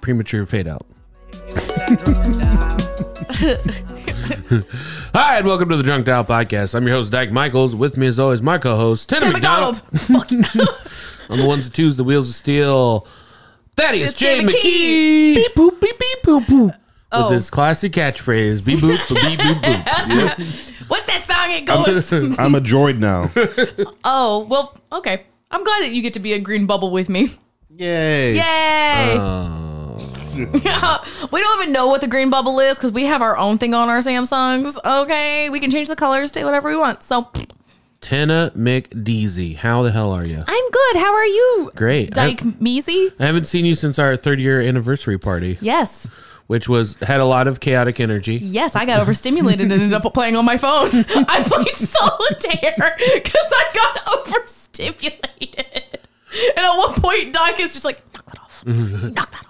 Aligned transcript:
That 0.00 0.14
was 0.14 0.20
a 0.20 0.32
premature 0.34 0.46
fade 0.46 0.68
out. 0.68 0.86
Hi, 5.14 5.38
and 5.38 5.46
welcome 5.46 5.68
to 5.68 5.76
the 5.76 5.82
Drunk 5.82 6.06
Dial 6.06 6.24
Podcast. 6.24 6.74
I'm 6.74 6.86
your 6.86 6.96
host, 6.96 7.12
Dyke 7.12 7.30
Michaels. 7.32 7.74
With 7.76 7.96
me, 7.96 8.06
as 8.06 8.18
always, 8.18 8.42
my 8.42 8.58
co-host, 8.58 9.08
Tim, 9.08 9.20
Tim 9.20 9.32
McDonald. 9.32 9.82
McDonald. 10.08 10.68
On 11.30 11.38
the 11.38 11.46
ones 11.46 11.66
and 11.66 11.74
twos, 11.74 11.96
the 11.96 12.04
wheels 12.04 12.28
of 12.28 12.34
steel. 12.34 13.06
Thaddeus 13.76 14.10
It's 14.10 14.18
J. 14.18 14.40
Jay 14.40 14.46
McKee. 14.46 14.52
McKee. 14.52 15.34
Beep 15.36 15.54
boop, 15.54 15.80
beep 15.80 15.98
beep 15.98 16.22
boop 16.24 16.44
boop. 16.46 16.76
Oh. 17.12 17.24
With 17.24 17.32
his 17.34 17.50
classic 17.50 17.92
catchphrase, 17.92 18.64
beep 18.64 18.78
boop, 18.80 18.98
beep 19.08 19.38
boop 19.40 19.60
boop. 19.62 20.72
What's 20.88 21.06
that 21.06 21.22
song? 21.24 21.50
It 21.50 21.66
goes. 21.66 22.12
I'm 22.38 22.54
a 22.54 22.60
droid 22.60 22.98
now. 22.98 23.30
oh 24.04 24.46
well, 24.48 24.76
okay. 24.92 25.24
I'm 25.50 25.64
glad 25.64 25.82
that 25.82 25.90
you 25.92 26.02
get 26.02 26.14
to 26.14 26.20
be 26.20 26.32
a 26.32 26.38
green 26.38 26.66
bubble 26.66 26.90
with 26.90 27.08
me. 27.08 27.30
Yay. 27.76 28.34
Yay! 28.34 29.16
Oh. 29.18 29.59
we 31.32 31.40
don't 31.40 31.62
even 31.62 31.72
know 31.72 31.86
what 31.88 32.00
the 32.00 32.08
green 32.08 32.30
bubble 32.30 32.60
is 32.60 32.78
because 32.78 32.92
we 32.92 33.04
have 33.04 33.22
our 33.22 33.36
own 33.36 33.58
thing 33.58 33.74
on 33.74 33.88
our 33.88 33.98
Samsungs. 33.98 34.76
Okay, 34.84 35.50
we 35.50 35.60
can 35.60 35.70
change 35.70 35.88
the 35.88 35.96
colors 35.96 36.30
to 36.32 36.44
whatever 36.44 36.68
we 36.70 36.76
want. 36.76 37.02
So 37.02 37.30
Tina 38.00 38.50
McDeasy, 38.56 39.56
how 39.56 39.82
the 39.82 39.90
hell 39.92 40.12
are 40.12 40.24
you? 40.24 40.42
I'm 40.46 40.70
good. 40.70 40.96
How 40.96 41.12
are 41.14 41.26
you? 41.26 41.70
Great. 41.76 42.12
Dyke 42.12 42.40
Measy? 42.40 43.12
I 43.20 43.26
haven't 43.26 43.46
seen 43.46 43.64
you 43.64 43.74
since 43.74 43.98
our 43.98 44.16
third 44.16 44.40
year 44.40 44.60
anniversary 44.60 45.18
party, 45.18 45.58
Yes. 45.60 46.08
which 46.46 46.68
was 46.68 46.94
had 46.96 47.20
a 47.20 47.26
lot 47.26 47.46
of 47.46 47.60
chaotic 47.60 48.00
energy. 48.00 48.36
Yes, 48.36 48.74
I 48.74 48.86
got 48.86 49.00
overstimulated 49.00 49.70
and 49.70 49.72
ended 49.82 49.92
up 49.94 50.02
playing 50.14 50.36
on 50.36 50.44
my 50.46 50.56
phone. 50.56 50.88
I 51.28 51.42
played 51.46 51.76
solitaire 51.76 52.96
because 53.14 53.52
I 53.52 53.64
got 53.74 54.28
overstimulated. 54.28 55.98
And 56.56 56.64
at 56.64 56.76
one 56.76 56.94
point, 56.94 57.32
Doc 57.32 57.58
is 57.60 57.72
just 57.72 57.84
like, 57.84 58.00
knock 58.14 58.24
that 58.26 58.38
off. 58.40 58.64
Mm-hmm. 58.64 59.12
knock 59.14 59.30
that 59.32 59.44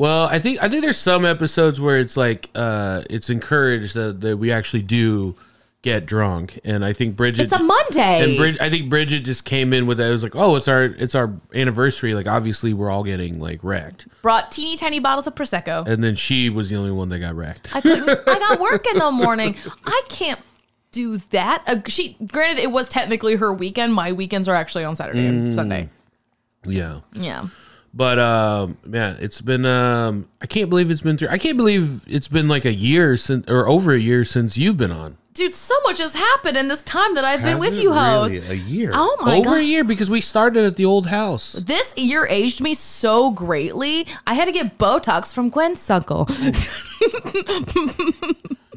Well, 0.00 0.28
I 0.28 0.38
think 0.38 0.62
I 0.62 0.70
think 0.70 0.80
there's 0.80 0.96
some 0.96 1.26
episodes 1.26 1.78
where 1.78 1.98
it's 1.98 2.16
like 2.16 2.48
uh 2.54 3.02
it's 3.10 3.28
encouraged 3.28 3.94
that, 3.96 4.22
that 4.22 4.38
we 4.38 4.50
actually 4.50 4.80
do 4.80 5.34
get 5.82 6.06
drunk, 6.06 6.58
and 6.64 6.82
I 6.86 6.94
think 6.94 7.16
Bridget. 7.16 7.42
It's 7.42 7.52
a 7.52 7.62
Monday. 7.62 8.22
And 8.22 8.38
Brid- 8.38 8.60
I 8.60 8.70
think 8.70 8.88
Bridget 8.88 9.26
just 9.26 9.44
came 9.44 9.74
in 9.74 9.86
with 9.86 9.98
that. 9.98 10.08
It 10.08 10.12
was 10.12 10.22
like, 10.22 10.34
oh, 10.34 10.56
it's 10.56 10.68
our 10.68 10.84
it's 10.84 11.14
our 11.14 11.34
anniversary. 11.54 12.14
Like, 12.14 12.26
obviously, 12.26 12.72
we're 12.72 12.88
all 12.88 13.04
getting 13.04 13.40
like 13.40 13.62
wrecked, 13.62 14.06
Brought 14.22 14.50
teeny 14.50 14.78
tiny 14.78 15.00
bottles 15.00 15.26
of 15.26 15.34
Prosecco. 15.34 15.86
and 15.86 16.02
then 16.02 16.14
she 16.14 16.48
was 16.48 16.70
the 16.70 16.76
only 16.76 16.92
one 16.92 17.10
that 17.10 17.18
got 17.18 17.34
wrecked. 17.34 17.76
I 17.76 17.82
couldn't, 17.82 18.08
I 18.26 18.38
got 18.38 18.58
work 18.70 18.86
in 18.86 18.98
the 18.98 19.10
morning. 19.10 19.54
I 19.84 20.00
can't 20.08 20.40
do 20.92 21.18
that. 21.18 21.62
Uh, 21.66 21.80
she, 21.88 22.16
granted, 22.32 22.62
it 22.62 22.72
was 22.72 22.88
technically 22.88 23.36
her 23.36 23.52
weekend. 23.52 23.92
My 23.92 24.12
weekends 24.12 24.48
are 24.48 24.54
actually 24.54 24.84
on 24.84 24.96
Saturday 24.96 25.26
and 25.26 25.54
Sunday. 25.54 25.90
yeah, 26.64 27.00
Yeah. 27.12 27.48
But 27.92 28.18
um, 28.18 28.78
man, 28.84 29.16
it's 29.20 29.40
been 29.40 29.66
um, 29.66 30.28
I 30.40 30.46
can't 30.46 30.70
believe 30.70 30.90
it's 30.90 31.02
been 31.02 31.16
through. 31.16 31.28
I 31.28 31.38
can't 31.38 31.56
believe 31.56 32.04
it's 32.06 32.28
been 32.28 32.48
like 32.48 32.64
a 32.64 32.72
year 32.72 33.16
since 33.16 33.48
or 33.50 33.68
over 33.68 33.92
a 33.92 33.98
year 33.98 34.24
since 34.24 34.56
you've 34.56 34.76
been 34.76 34.92
on. 34.92 35.16
Dude, 35.32 35.54
so 35.54 35.74
much 35.84 35.98
has 35.98 36.14
happened 36.14 36.56
in 36.56 36.66
this 36.68 36.82
time 36.82 37.14
that 37.14 37.24
I've 37.24 37.40
been 37.40 37.52
Has 37.52 37.60
with 37.60 37.78
it 37.78 37.82
you, 37.82 37.92
host. 37.92 38.34
really? 38.34 38.48
A 38.48 38.54
year. 38.54 38.90
Oh 38.92 39.16
my 39.20 39.26
god. 39.26 39.38
over 39.38 39.50
god. 39.50 39.58
a 39.58 39.64
year 39.64 39.84
because 39.84 40.10
we 40.10 40.20
started 40.20 40.64
at 40.64 40.76
the 40.76 40.84
old 40.84 41.06
house. 41.06 41.52
This 41.52 41.96
year 41.96 42.26
aged 42.26 42.60
me 42.60 42.74
so 42.74 43.30
greatly. 43.30 44.06
I 44.26 44.34
had 44.34 44.46
to 44.46 44.52
get 44.52 44.76
Botox 44.76 45.32
from 45.32 45.48
Gwen 45.48 45.76
Sunkle. 45.76 46.26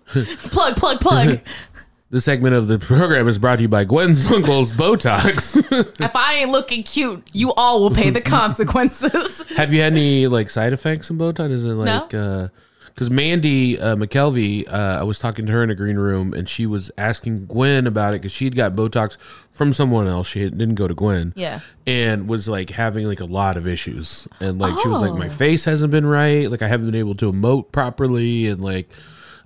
plug, 0.52 0.75
plug, 0.75 1.02
plug. 1.02 1.40
This 2.13 2.25
segment 2.25 2.53
of 2.53 2.68
the 2.68 2.78
program 2.78 3.28
is 3.28 3.40
brought 3.40 3.56
to 3.56 3.63
you 3.63 3.68
by 3.68 3.85
Gwen's 3.85 4.31
Uncle's 4.31 4.72
Botox. 4.72 5.57
if 6.00 6.16
I 6.16 6.35
ain't 6.35 6.51
looking 6.51 6.84
cute, 6.84 7.28
you 7.34 7.51
all 7.53 7.81
will 7.81 7.90
pay 7.90 8.12
the 8.12 8.22
consequences. 8.38 9.41
Have 9.57 9.74
you 9.74 9.81
had 9.81 9.94
any 9.94 10.28
like 10.28 10.52
side 10.52 10.73
effects 10.73 11.09
in 11.09 11.18
Botox? 11.18 11.50
Is 11.50 11.66
it 11.66 11.69
like 11.69 12.13
uh 12.13 12.50
because 12.90 13.09
Mandy 13.09 13.79
uh, 13.79 13.96
McKelvey, 13.96 14.72
uh, 14.72 15.00
I 15.00 15.02
was 15.02 15.18
talking 15.18 15.47
to 15.47 15.52
her 15.53 15.63
in 15.63 15.72
a 15.72 15.75
green 15.75 15.96
room, 15.97 16.31
and 16.35 16.47
she 16.47 16.68
was 16.68 16.91
asking 17.00 17.47
Gwen 17.47 17.88
about 17.88 18.13
it 18.13 18.18
because 18.22 18.31
she'd 18.31 18.56
got 18.56 18.73
Botox 18.73 19.18
from 19.50 19.73
someone 19.73 20.06
else. 20.06 20.28
She 20.28 20.41
didn't 20.47 20.75
go 20.75 20.88
to 20.88 20.94
Gwen, 20.94 21.34
Yeah. 21.35 21.62
and 21.88 22.28
was 22.28 22.47
like 22.47 22.69
having 22.69 23.07
like 23.07 23.19
a 23.22 23.25
lot 23.25 23.57
of 23.57 23.66
issues, 23.68 24.28
and 24.40 24.59
like 24.59 24.79
she 24.79 24.88
was 24.88 25.02
like, 25.02 25.13
my 25.13 25.25
Oh. 25.25 25.31
face 25.31 25.66
hasn't 25.66 25.90
been 25.90 26.06
right, 26.06 26.52
like 26.52 26.62
I 26.62 26.68
haven't 26.68 26.85
been 26.85 27.00
able 27.00 27.16
to 27.16 27.31
emote 27.31 27.72
properly, 27.72 28.46
and 28.46 28.62
like. 28.62 28.88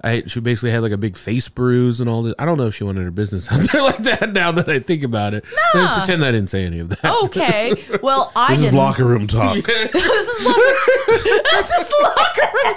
I, 0.03 0.23
she 0.27 0.39
basically 0.39 0.69
had 0.71 0.83
like 0.83 0.91
a 0.91 0.97
big 0.97 1.17
face 1.17 1.49
bruise 1.49 1.99
and 1.99 2.07
all 2.09 2.21
this. 2.21 2.35
I 2.37 2.45
don't 2.45 2.57
know 2.57 2.67
if 2.67 2.75
she 2.75 2.83
wanted 2.83 3.03
her 3.03 3.11
business 3.11 3.51
out 3.51 3.61
there 3.71 3.81
like 3.81 3.97
that. 3.99 4.31
Now 4.31 4.51
that 4.51 4.69
I 4.69 4.79
think 4.79 5.03
about 5.03 5.33
it, 5.33 5.43
Let's 5.73 5.97
pretend 5.97 6.23
I 6.23 6.31
didn't 6.31 6.49
say 6.51 6.65
any 6.65 6.79
of 6.79 6.89
that. 6.89 7.05
Okay. 7.23 7.83
Well, 8.03 8.31
I 8.35 8.53
This 8.55 8.65
didn't. 8.65 8.77
locker 8.77 9.05
room 9.05 9.25
talk. 9.27 9.55
this 9.65 9.95
is 9.95 10.45
locker. 10.45 10.59
Room. 10.59 11.39
This 11.51 11.69
is 11.71 11.91
locker 12.03 12.41
room. 12.53 12.75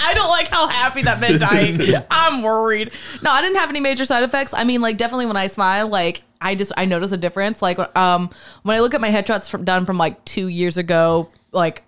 I 0.00 0.12
don't 0.14 0.28
like 0.28 0.48
how 0.48 0.68
happy 0.68 1.02
that 1.02 1.18
made 1.20 1.40
dying. 1.40 1.80
I'm 2.10 2.42
worried. 2.42 2.92
No, 3.22 3.30
I 3.30 3.40
didn't 3.42 3.56
have 3.56 3.70
any 3.70 3.80
major 3.80 4.04
side 4.04 4.22
effects. 4.22 4.52
I 4.54 4.64
mean, 4.64 4.80
like 4.80 4.96
definitely 4.96 5.26
when 5.26 5.36
I 5.36 5.46
smile, 5.46 5.88
like 5.88 6.22
I 6.40 6.54
just 6.54 6.72
I 6.76 6.84
notice 6.84 7.12
a 7.12 7.16
difference. 7.16 7.62
Like 7.62 7.78
um 7.96 8.30
when 8.62 8.76
I 8.76 8.80
look 8.80 8.94
at 8.94 9.00
my 9.00 9.10
headshots 9.10 9.48
from 9.48 9.64
done 9.64 9.84
from 9.84 9.98
like 9.98 10.24
two 10.24 10.48
years 10.48 10.76
ago, 10.76 11.30
like 11.52 11.82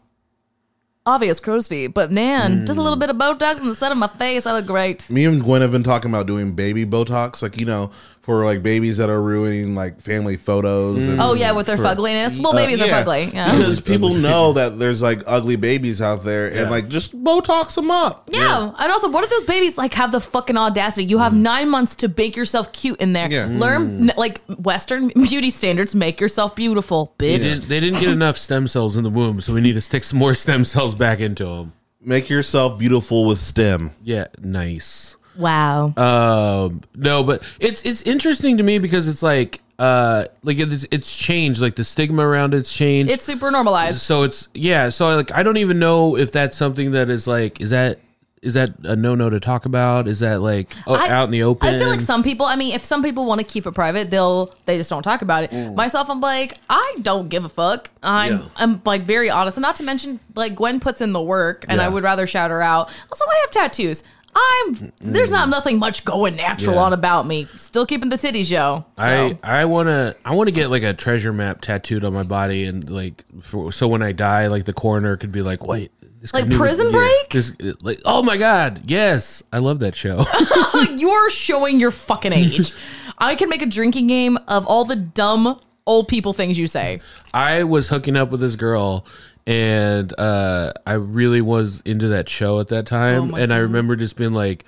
obvious 1.06 1.40
crow's 1.40 1.66
feet, 1.68 1.88
but 1.88 2.12
man, 2.12 2.66
just 2.66 2.78
a 2.78 2.82
little 2.82 2.96
mm. 2.96 3.00
bit 3.00 3.10
of 3.10 3.16
Botox 3.16 3.60
on 3.60 3.68
the 3.68 3.74
side 3.74 3.92
of 3.92 3.98
my 3.98 4.06
face, 4.06 4.46
I 4.46 4.52
look 4.52 4.66
great. 4.66 5.08
Me 5.08 5.24
and 5.24 5.42
Gwen 5.42 5.62
have 5.62 5.72
been 5.72 5.82
talking 5.82 6.10
about 6.10 6.26
doing 6.26 6.52
baby 6.52 6.84
Botox, 6.84 7.42
like 7.42 7.58
you 7.58 7.64
know, 7.64 7.90
for 8.22 8.44
like 8.44 8.62
babies 8.62 8.98
that 8.98 9.08
are 9.08 9.20
ruining 9.20 9.74
like 9.74 9.98
family 10.00 10.36
photos. 10.36 11.06
And 11.06 11.20
Oh 11.20 11.32
yeah, 11.34 11.52
with 11.52 11.66
their 11.66 11.78
for- 11.78 11.84
fugliness. 11.84 12.38
Well, 12.38 12.52
Uh, 12.52 12.56
babies 12.56 12.80
yeah, 12.80 13.00
are 13.00 13.02
fugly. 13.04 13.32
Yeah. 13.32 13.56
Because 13.56 13.80
people 13.80 14.12
know 14.14 14.52
that 14.52 14.78
there's 14.78 15.00
like 15.00 15.22
ugly 15.26 15.56
babies 15.56 16.02
out 16.02 16.22
there, 16.22 16.48
and 16.48 16.70
like 16.70 16.88
just 16.88 17.12
Botox 17.24 17.74
them 17.76 17.90
up. 17.90 18.28
Yeah. 18.30 18.72
And 18.78 18.92
also, 18.92 19.08
what 19.08 19.24
if 19.24 19.30
those 19.30 19.44
babies 19.44 19.78
like 19.78 19.94
have 19.94 20.12
the 20.12 20.20
fucking 20.20 20.56
audacity? 20.58 21.06
You 21.06 21.18
have 21.18 21.32
nine 21.34 21.70
months 21.70 21.94
to 21.96 22.12
make 22.14 22.36
yourself 22.36 22.72
cute 22.72 23.00
in 23.00 23.14
there. 23.14 23.30
Yeah. 23.30 23.46
Learn 23.50 24.10
n- 24.10 24.12
like 24.18 24.42
Western 24.58 25.08
beauty 25.14 25.48
standards. 25.50 25.94
Make 25.94 26.20
yourself 26.20 26.54
beautiful, 26.54 27.14
They 27.18 27.38
bitch. 27.38 27.42
didn't, 27.42 27.68
they 27.68 27.80
didn't 27.80 28.00
get 28.00 28.10
enough 28.10 28.36
stem 28.36 28.68
cells 28.68 28.96
in 28.98 29.02
the 29.02 29.10
womb, 29.10 29.40
so 29.40 29.54
we 29.54 29.60
need 29.62 29.74
to 29.74 29.80
stick 29.80 30.04
some 30.04 30.18
more 30.18 30.34
stem 30.44 30.64
cells 30.64 30.94
back 30.94 31.20
into 31.20 31.46
them. 31.46 31.72
Make 32.02 32.28
yourself 32.30 32.78
beautiful 32.78 33.24
with 33.26 33.38
STEM. 33.40 33.90
Yeah, 34.04 34.26
nice. 34.40 35.16
Wow. 35.40 35.94
Um, 35.96 36.82
no, 36.94 37.24
but 37.24 37.42
it's 37.58 37.82
it's 37.82 38.02
interesting 38.02 38.58
to 38.58 38.62
me 38.62 38.78
because 38.78 39.08
it's 39.08 39.22
like 39.22 39.60
uh 39.78 40.26
like 40.42 40.58
it's 40.58 40.86
it's 40.90 41.16
changed, 41.16 41.60
like 41.62 41.76
the 41.76 41.84
stigma 41.84 42.26
around 42.26 42.54
it's 42.54 42.72
changed. 42.72 43.10
it's 43.10 43.24
super 43.24 43.50
normalized. 43.50 44.00
so 44.00 44.22
it's 44.22 44.48
yeah, 44.54 44.90
so 44.90 45.16
like 45.16 45.32
I 45.32 45.42
don't 45.42 45.56
even 45.56 45.78
know 45.78 46.16
if 46.16 46.30
that's 46.30 46.56
something 46.56 46.92
that 46.92 47.08
is 47.08 47.26
like 47.26 47.60
is 47.60 47.70
that 47.70 47.98
is 48.42 48.54
that 48.54 48.70
a 48.84 48.96
no 48.96 49.14
no 49.14 49.28
to 49.28 49.38
talk 49.38 49.66
about? 49.66 50.08
Is 50.08 50.20
that 50.20 50.40
like 50.40 50.72
oh, 50.86 50.94
I- 50.94 51.08
out 51.10 51.24
in 51.24 51.30
the 51.30 51.42
open? 51.42 51.74
I 51.74 51.78
feel 51.78 51.88
like 51.88 52.00
some 52.00 52.22
people. 52.22 52.46
I 52.46 52.56
mean, 52.56 52.74
if 52.74 52.84
some 52.84 53.02
people 53.02 53.26
want 53.26 53.40
to 53.40 53.46
keep 53.46 53.66
it 53.66 53.72
private, 53.72 54.10
they'll 54.10 54.54
they 54.64 54.76
just 54.76 54.88
don't 54.88 55.02
talk 55.02 55.22
about 55.22 55.44
it. 55.44 55.50
Mm. 55.50 55.74
Myself, 55.74 56.08
I'm 56.08 56.20
like, 56.20 56.56
I 56.68 56.96
don't 57.02 57.28
give 57.28 57.44
a 57.44 57.48
fuck. 57.48 57.90
I'm 58.02 58.38
Yeah. 58.38 58.48
I'm 58.56 58.82
like 58.84 59.02
very 59.02 59.30
honest, 59.30 59.56
and 59.56 59.62
not 59.62 59.76
to 59.76 59.82
mention 59.82 60.20
like 60.34 60.54
Gwen 60.54 60.80
puts 60.80 61.00
in 61.00 61.12
the 61.12 61.22
work, 61.22 61.66
and 61.68 61.80
I 61.80 61.88
would 61.88 62.02
rather 62.02 62.26
shout 62.26 62.50
her 62.50 62.62
out. 62.62 62.88
Also, 63.10 63.24
I 63.26 63.38
have 63.42 63.50
tattoos. 63.50 64.02
I'm 64.34 64.92
there's 65.00 65.30
not 65.30 65.48
nothing 65.48 65.78
much 65.78 66.04
going 66.04 66.36
natural 66.36 66.74
Mm. 66.74 66.78
Yeah. 66.78 66.82
on 66.84 66.92
about 66.92 67.26
me. 67.26 67.48
Still 67.56 67.84
keeping 67.86 68.10
the 68.10 68.16
titties, 68.18 68.50
yo. 68.50 68.84
So. 68.98 69.04
I 69.04 69.38
I 69.42 69.64
want 69.64 69.88
to 69.88 70.16
I 70.24 70.34
want 70.34 70.48
to 70.48 70.52
get 70.54 70.70
like 70.70 70.82
a 70.82 70.94
treasure 70.94 71.32
map 71.32 71.60
tattooed 71.60 72.04
on 72.04 72.12
my 72.12 72.22
body 72.22 72.64
and 72.64 72.88
like 72.88 73.24
for, 73.42 73.72
so 73.72 73.88
when 73.88 74.02
I 74.02 74.12
die 74.12 74.46
like 74.46 74.64
the 74.64 74.72
coroner 74.72 75.16
could 75.16 75.32
be 75.32 75.42
like 75.42 75.64
wait 75.66 75.90
this 76.20 76.32
Like 76.34 76.50
Prison 76.50 76.86
yeah, 76.86 76.92
Break? 76.92 77.30
this, 77.30 77.56
like 77.82 78.00
oh 78.04 78.22
my 78.22 78.36
god 78.36 78.82
yes 78.86 79.42
I 79.52 79.58
love 79.58 79.80
that 79.80 79.96
show 79.96 80.24
You're 80.96 81.30
showing 81.30 81.80
your 81.80 81.90
fucking 81.90 82.32
age. 82.32 82.72
I 83.18 83.34
can 83.34 83.48
make 83.48 83.62
a 83.62 83.66
drinking 83.66 84.06
game 84.06 84.38
of 84.48 84.66
all 84.66 84.84
the 84.84 84.96
dumb 84.96 85.60
old 85.86 86.08
people 86.08 86.32
things 86.32 86.58
you 86.58 86.66
say. 86.66 87.00
I 87.34 87.64
was 87.64 87.88
hooking 87.88 88.16
up 88.16 88.30
with 88.30 88.40
this 88.40 88.54
girl 88.56 89.04
and 89.46 90.12
uh 90.18 90.72
I 90.86 90.94
really 90.94 91.40
was 91.40 91.80
into 91.82 92.08
that 92.08 92.28
show 92.28 92.60
at 92.60 92.68
that 92.68 92.86
time. 92.86 93.34
Oh 93.34 93.36
and 93.36 93.52
I 93.52 93.58
remember 93.58 93.96
just 93.96 94.16
being 94.16 94.32
like 94.34 94.64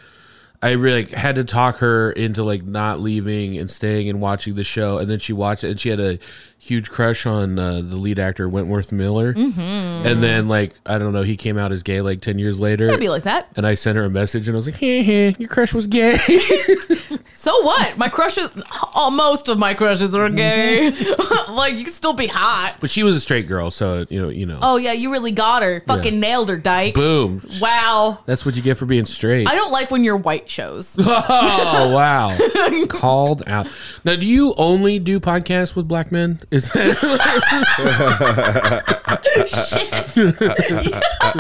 I 0.63 0.73
really 0.73 1.05
like, 1.05 1.13
had 1.13 1.35
to 1.35 1.45
talk 1.45 1.79
her 1.79 2.13
into 2.13 2.45
like 2.45 2.63
not 2.63 3.01
leaving 3.01 3.59
and 3.59 3.69
staying 3.69 4.09
and 4.09 4.21
watching 4.21 4.55
the 4.55 4.63
show. 4.63 4.99
And 4.99 5.11
then 5.11 5.19
she 5.19 5.33
watched 5.33 5.65
it 5.65 5.71
and 5.71 5.81
she 5.81 5.89
had 5.89 5.99
a 5.99 6.19
huge 6.65 6.91
crush 6.91 7.27
on 7.27 7.59
uh, 7.59 7.75
the 7.83 7.97
lead 7.97 8.21
actor 8.21 8.49
Wentworth 8.49 8.93
Miller 8.93 9.35
Mm-hmm. 9.35 9.61
and 10.07 10.23
then 10.23 10.47
like 10.47 10.75
I 10.87 10.97
don't 10.99 11.13
know 11.13 11.23
he 11.23 11.37
came 11.37 11.59
out 11.59 11.73
as 11.73 11.83
gay 11.83 12.01
like 12.01 12.21
10 12.21 12.39
years 12.39 12.61
later 12.61 12.89
I'd 12.93 13.01
be 13.01 13.09
like 13.09 13.25
that. 13.25 13.49
and 13.57 13.67
I 13.67 13.75
sent 13.75 13.97
her 13.99 14.05
a 14.05 14.11
message 14.11 14.47
and 14.47 14.55
I 14.55 14.59
was 14.59 14.67
like 14.69 14.77
hey, 14.77 15.03
hey 15.03 15.35
your 15.41 15.49
crush 15.49 15.75
was 15.75 15.89
gay 15.89 16.17
So 17.35 17.61
what? 17.63 17.99
My 17.99 18.09
crushes, 18.09 18.53
oh, 18.95 19.11
most 19.11 19.49
of 19.49 19.59
my 19.59 19.75
crushes 19.75 20.15
are 20.15 20.29
gay. 20.31 20.91
like 21.49 21.75
you 21.75 21.85
can 21.85 21.93
still 21.93 22.13
be 22.13 22.29
hot. 22.29 22.77
But 22.81 22.89
she 22.91 23.03
was 23.03 23.17
a 23.17 23.21
straight 23.21 23.49
girl, 23.49 23.73
so 23.73 24.07
you 24.09 24.23
know, 24.23 24.29
you 24.29 24.47
know. 24.47 24.59
Oh 24.63 24.77
yeah, 24.77 24.93
you 24.93 25.11
really 25.11 25.33
got 25.33 25.63
her. 25.63 25.83
Fucking 25.89 26.15
Yeah. 26.15 26.21
nailed 26.21 26.49
her, 26.51 26.57
dyke. 26.57 26.95
Boom. 26.95 27.43
Wow. 27.61 28.21
That's 28.27 28.47
what 28.47 28.55
you 28.55 28.63
get 28.63 28.79
for 28.79 28.87
being 28.87 29.07
straight. 29.07 29.49
I 29.49 29.57
don't 29.57 29.73
like 29.73 29.91
when 29.91 30.05
you're 30.05 30.17
white 30.17 30.49
shows. 30.49 30.97
Oh 31.05 31.93
wow! 31.95 32.37
Called 32.89 33.43
out. 33.47 33.67
Now, 34.05 34.15
do 34.17 34.27
you 34.27 34.55
only 34.57 34.99
do 34.99 35.19
podcasts 35.19 35.75
with 35.75 35.89
black 35.89 36.13
men? 36.13 36.41
Is 36.53 36.69
that 36.71 36.93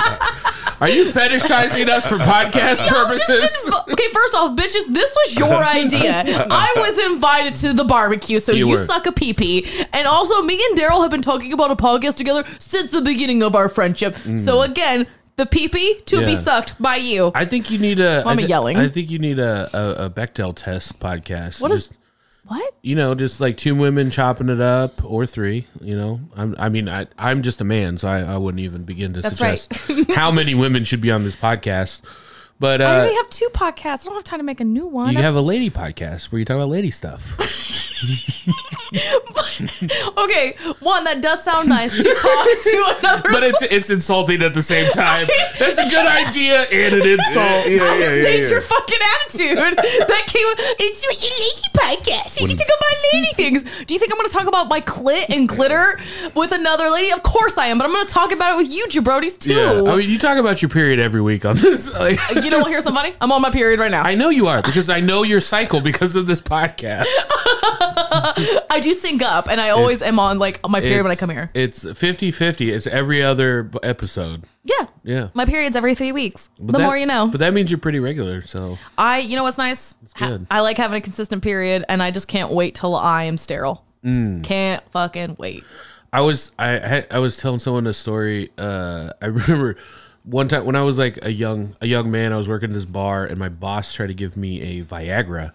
Are 0.80 0.88
you 0.88 1.04
fetishizing 1.04 1.88
us 1.88 2.06
for 2.06 2.16
podcast 2.16 2.86
purposes? 2.88 3.70
okay, 3.92 4.08
first 4.12 4.34
off, 4.34 4.56
bitches, 4.56 4.92
this 4.92 5.14
was 5.14 5.38
your 5.38 5.54
idea. 5.80 6.24
I 6.50 6.74
was 6.78 6.98
invited 7.12 7.54
to 7.56 7.72
the 7.72 7.84
barbecue, 7.84 8.40
so 8.40 8.52
You 8.52 8.68
you, 8.68 8.78
suck 8.78 9.06
a 9.06 9.12
pee 9.12 9.32
pee. 9.32 9.66
And 9.92 10.08
also, 10.08 10.42
me 10.42 10.60
and 10.70 10.78
Daryl 10.78 11.02
have 11.02 11.10
been 11.10 11.22
talking 11.22 11.52
about 11.52 11.70
a 11.70 11.76
podcast 11.76 12.16
together 12.16 12.44
since 12.58 12.90
the 12.90 13.02
beginning 13.02 13.42
of 13.42 13.54
our 13.54 13.68
friendship. 13.68 14.16
So 14.38 14.62
again, 14.62 15.06
the 15.36 15.46
pee 15.46 15.68
pee 15.68 16.00
to 16.06 16.26
be 16.26 16.32
Mm. 16.32 16.36
Sucked 16.42 16.80
by 16.82 16.96
you. 16.96 17.30
I 17.34 17.44
think 17.44 17.70
you 17.70 17.78
need 17.78 18.00
a. 18.00 18.22
Why 18.22 18.32
am 18.32 18.38
I 18.38 18.42
I 18.42 18.46
yelling? 18.46 18.76
I 18.78 18.88
think 18.88 19.10
you 19.10 19.18
need 19.18 19.38
a, 19.38 19.68
a, 19.76 20.06
a 20.06 20.10
Bechdel 20.10 20.54
test 20.56 20.98
podcast. 20.98 21.60
What 21.60 21.70
is- 21.70 21.88
Just, 21.88 21.98
what? 22.52 22.74
you 22.82 22.94
know, 22.94 23.14
just 23.14 23.40
like 23.40 23.56
two 23.56 23.74
women 23.74 24.10
chopping 24.10 24.48
it 24.48 24.60
up, 24.60 25.04
or 25.04 25.24
three. 25.26 25.66
You 25.80 25.96
know, 25.96 26.20
I'm, 26.36 26.54
I 26.58 26.68
mean, 26.68 26.88
I, 26.88 27.06
I'm 27.16 27.42
just 27.42 27.60
a 27.60 27.64
man, 27.64 27.98
so 27.98 28.08
I, 28.08 28.20
I 28.20 28.36
wouldn't 28.36 28.60
even 28.60 28.82
begin 28.84 29.14
to 29.14 29.20
That's 29.22 29.38
suggest 29.38 29.72
how 30.14 30.30
many 30.30 30.54
women 30.54 30.84
should 30.84 31.00
be 31.00 31.10
on 31.10 31.24
this 31.24 31.36
podcast. 31.36 32.02
But 32.62 32.80
uh, 32.80 32.84
I 32.84 32.94
already 32.94 33.16
have 33.16 33.28
two 33.28 33.48
podcasts. 33.52 34.02
I 34.02 34.04
don't 34.04 34.14
have 34.14 34.22
time 34.22 34.38
to 34.38 34.44
make 34.44 34.60
a 34.60 34.64
new 34.64 34.86
one. 34.86 35.12
you 35.12 35.18
have 35.18 35.34
a 35.34 35.40
lady 35.40 35.68
podcast 35.68 36.30
where 36.30 36.38
you 36.38 36.44
talk 36.44 36.54
about 36.54 36.68
lady 36.68 36.92
stuff. 36.92 37.36
okay, 40.18 40.54
one 40.80 41.04
that 41.04 41.20
does 41.20 41.42
sound 41.42 41.68
nice 41.68 41.96
to 41.96 42.02
talk 42.02 42.46
to 42.46 42.96
another. 43.00 43.30
but 43.32 43.42
it's 43.42 43.62
it's 43.62 43.90
insulting 43.90 44.42
at 44.42 44.54
the 44.54 44.62
same 44.62 44.90
time. 44.92 45.26
That's 45.58 45.78
a 45.78 45.88
good 45.88 46.06
idea 46.06 46.62
and 46.62 46.94
an 46.94 47.02
insult. 47.02 47.66
Yeah, 47.66 47.66
yeah, 47.66 47.98
yeah, 47.98 48.22
Say 48.22 48.40
yeah. 48.42 48.48
your 48.48 48.60
fucking 48.60 48.98
attitude. 49.22 49.58
That 50.08 50.24
came. 50.26 50.46
It's 50.78 51.02
your 51.02 51.12
lady 51.14 51.50
podcast. 51.74 52.40
You 52.40 52.46
can 52.48 52.56
talk 52.56 52.66
about 52.66 52.92
lady 53.12 53.32
things. 53.34 53.64
Do 53.86 53.94
you 53.94 53.98
think 54.00 54.12
I'm 54.12 54.18
going 54.18 54.28
to 54.28 54.32
talk 54.32 54.46
about 54.46 54.68
my 54.68 54.80
clit 54.80 55.28
and 55.30 55.48
glitter 55.48 55.98
with 56.34 56.52
another 56.52 56.90
lady? 56.90 57.10
Of 57.12 57.22
course 57.24 57.58
I 57.58 57.66
am. 57.66 57.78
But 57.78 57.86
I'm 57.86 57.92
going 57.92 58.06
to 58.06 58.12
talk 58.12 58.30
about 58.32 58.54
it 58.54 58.56
with 58.62 58.72
you, 58.72 58.86
jabronis 58.88 59.36
too. 59.38 59.54
Yeah, 59.54 59.82
I 59.92 59.96
mean, 59.96 60.08
you 60.08 60.18
talk 60.18 60.38
about 60.38 60.62
your 60.62 60.68
period 60.68 61.00
every 61.00 61.20
week 61.20 61.44
on 61.44 61.56
this. 61.56 61.90
Like, 61.92 62.18
you 62.36 62.50
know 62.52 62.60
what? 62.60 62.70
Here's 62.70 62.84
some 62.84 62.94
funny. 62.94 63.14
I'm 63.20 63.32
on 63.32 63.42
my 63.42 63.50
period 63.50 63.80
right 63.80 63.90
now. 63.90 64.02
I 64.02 64.14
know 64.14 64.30
you 64.30 64.46
are 64.46 64.62
because 64.62 64.88
I 64.88 65.00
know 65.00 65.22
your 65.24 65.40
cycle 65.40 65.80
because 65.80 66.14
of 66.16 66.26
this 66.26 66.40
podcast. 66.40 67.04
I 68.70 68.80
do 68.82 68.94
sync 68.94 69.22
up, 69.22 69.48
and 69.48 69.60
I 69.60 69.70
always 69.70 69.96
It's- 69.96 70.08
am 70.08 70.18
on 70.18 70.38
like 70.38 70.60
my 70.68 70.80
period 70.80 71.02
when 71.02 71.12
I 71.12 71.16
come 71.16 71.30
here. 71.30 71.50
It's 71.54 71.84
50-50. 71.84 72.72
It's 72.72 72.86
every 72.86 73.22
other 73.22 73.64
b- 73.64 73.78
episode. 73.82 74.44
Yeah, 74.64 74.86
Yeah. 75.02 75.28
my 75.34 75.44
period's 75.44 75.76
every 75.76 75.94
three 75.94 76.12
weeks. 76.12 76.48
But 76.58 76.72
the 76.72 76.78
that- 76.78 76.84
more 76.84 76.96
you 76.96 77.06
know. 77.06 77.26
But 77.28 77.40
that 77.40 77.52
means 77.54 77.70
you're 77.70 77.78
pretty 77.80 78.00
regular. 78.00 78.42
So 78.42 78.78
I, 78.96 79.18
you 79.18 79.36
know 79.36 79.42
what's 79.42 79.58
nice? 79.58 79.94
Ha- 80.16 80.28
good. 80.28 80.46
I 80.50 80.60
like 80.60 80.76
having 80.76 80.96
a 80.96 81.00
consistent 81.00 81.42
period, 81.42 81.84
and 81.88 82.02
I 82.02 82.10
just 82.10 82.28
can't 82.28 82.52
wait 82.52 82.74
till 82.74 82.94
I 82.94 83.24
am 83.24 83.38
sterile. 83.38 83.84
Mm. 84.04 84.44
Can't 84.44 84.82
fucking 84.90 85.36
wait. 85.38 85.64
I 86.12 86.20
was 86.20 86.52
I 86.58 86.68
had, 86.78 87.06
I 87.10 87.18
was 87.20 87.36
telling 87.38 87.58
someone 87.58 87.86
a 87.86 87.92
story. 87.92 88.50
Uh, 88.58 89.12
I 89.22 89.26
remember 89.26 89.76
one 90.24 90.48
time 90.48 90.64
when 90.64 90.76
I 90.76 90.82
was 90.82 90.98
like 90.98 91.18
a 91.24 91.32
young 91.32 91.76
a 91.80 91.86
young 91.86 92.10
man. 92.10 92.32
I 92.32 92.36
was 92.36 92.48
working 92.48 92.70
at 92.70 92.74
this 92.74 92.84
bar, 92.84 93.24
and 93.24 93.38
my 93.38 93.48
boss 93.48 93.92
tried 93.94 94.08
to 94.08 94.14
give 94.14 94.36
me 94.36 94.60
a 94.78 94.82
Viagra. 94.84 95.52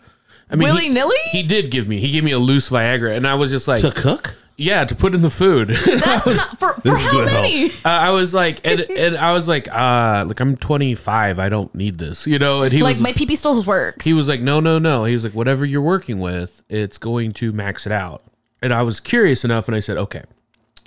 I 0.50 0.56
mean, 0.56 0.68
he- 0.70 0.74
Willy-nilly? 0.74 1.18
He 1.32 1.44
did 1.44 1.72
give 1.72 1.88
me. 1.88 2.00
He 2.00 2.12
gave 2.12 2.24
me 2.24 2.32
a 2.32 2.40
loose 2.40 2.70
Viagra, 2.70 3.16
and 3.16 3.28
I 3.28 3.36
was 3.36 3.52
just 3.52 3.68
like, 3.68 3.82
To 3.82 3.92
cook? 3.92 4.36
yeah, 4.56 4.86
to 4.86 4.96
put 4.96 5.14
in 5.14 5.22
the 5.22 5.30
food. 5.30 5.68
That's 5.86 6.26
not 6.26 6.58
for, 6.58 6.74
for 6.76 6.96
how 6.96 7.26
many? 7.26 7.70
Uh, 7.70 7.72
I 7.86 8.12
was 8.12 8.34
like, 8.34 8.66
and, 8.66 8.80
and 8.90 9.18
I 9.18 9.34
was 9.34 9.48
like, 9.50 9.68
uh, 9.70 10.24
like 10.28 10.40
I'm 10.40 10.56
25. 10.56 11.38
I 11.40 11.50
don't 11.50 11.74
need 11.76 11.98
this, 11.98 12.26
you 12.26 12.40
know. 12.40 12.64
And 12.64 12.72
he 12.72 12.82
Like 12.82 12.96
was 12.96 13.02
my 13.02 13.12
pee 13.14 13.26
pee 13.26 13.36
still 13.36 13.62
works. 13.64 14.06
he 14.06 14.14
was 14.14 14.28
like, 14.30 14.40
no, 14.42 14.60
no, 14.62 14.80
no. 14.80 15.04
He 15.04 15.14
was 15.14 15.24
like, 15.26 15.34
whatever 15.34 15.66
you're 15.66 15.82
working 15.82 16.20
with, 16.20 16.64
it's 16.70 16.98
going 16.98 17.34
to 17.34 17.52
max 17.52 17.86
it 17.86 17.92
out. 17.92 18.24
And 18.62 18.74
I 18.74 18.82
was 18.84 19.00
curious 19.02 19.44
enough, 19.46 19.68
and 19.68 19.76
I 19.76 19.80
said, 19.82 19.98
okay. 19.98 20.24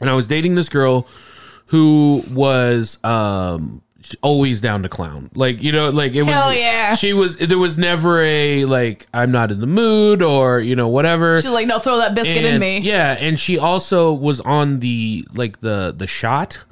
And 0.01 0.09
I 0.09 0.15
was 0.15 0.27
dating 0.27 0.55
this 0.55 0.71
girl 0.71 1.07
who 1.71 2.23
was 2.33 2.99
um 3.05 3.83
always 4.23 4.61
down 4.61 4.83
to 4.83 4.89
clown, 4.89 5.31
like 5.35 5.63
you 5.63 5.71
know, 5.71 5.91
like 5.91 6.15
it 6.15 6.23
was. 6.23 6.35
Hell 6.35 6.53
yeah. 6.53 6.95
She 6.95 7.13
was. 7.13 7.37
There 7.37 7.59
was 7.59 7.79
never 7.79 8.21
a 8.23 8.65
like 8.65 9.07
I'm 9.15 9.31
not 9.31 9.53
in 9.53 9.61
the 9.61 9.69
mood 9.69 10.21
or 10.21 10.59
you 10.59 10.75
know 10.75 10.89
whatever. 10.89 11.41
She's 11.41 11.51
like, 11.51 11.69
no, 11.69 11.79
throw 11.79 11.99
that 11.99 12.15
biscuit 12.15 12.45
in 12.45 12.61
me. 12.61 12.79
Yeah, 12.81 13.13
and 13.13 13.39
she 13.39 13.57
also 13.57 14.13
was 14.13 14.41
on 14.41 14.81
the 14.81 15.27
like 15.33 15.61
the 15.61 15.95
the 15.97 16.09
shot, 16.09 16.65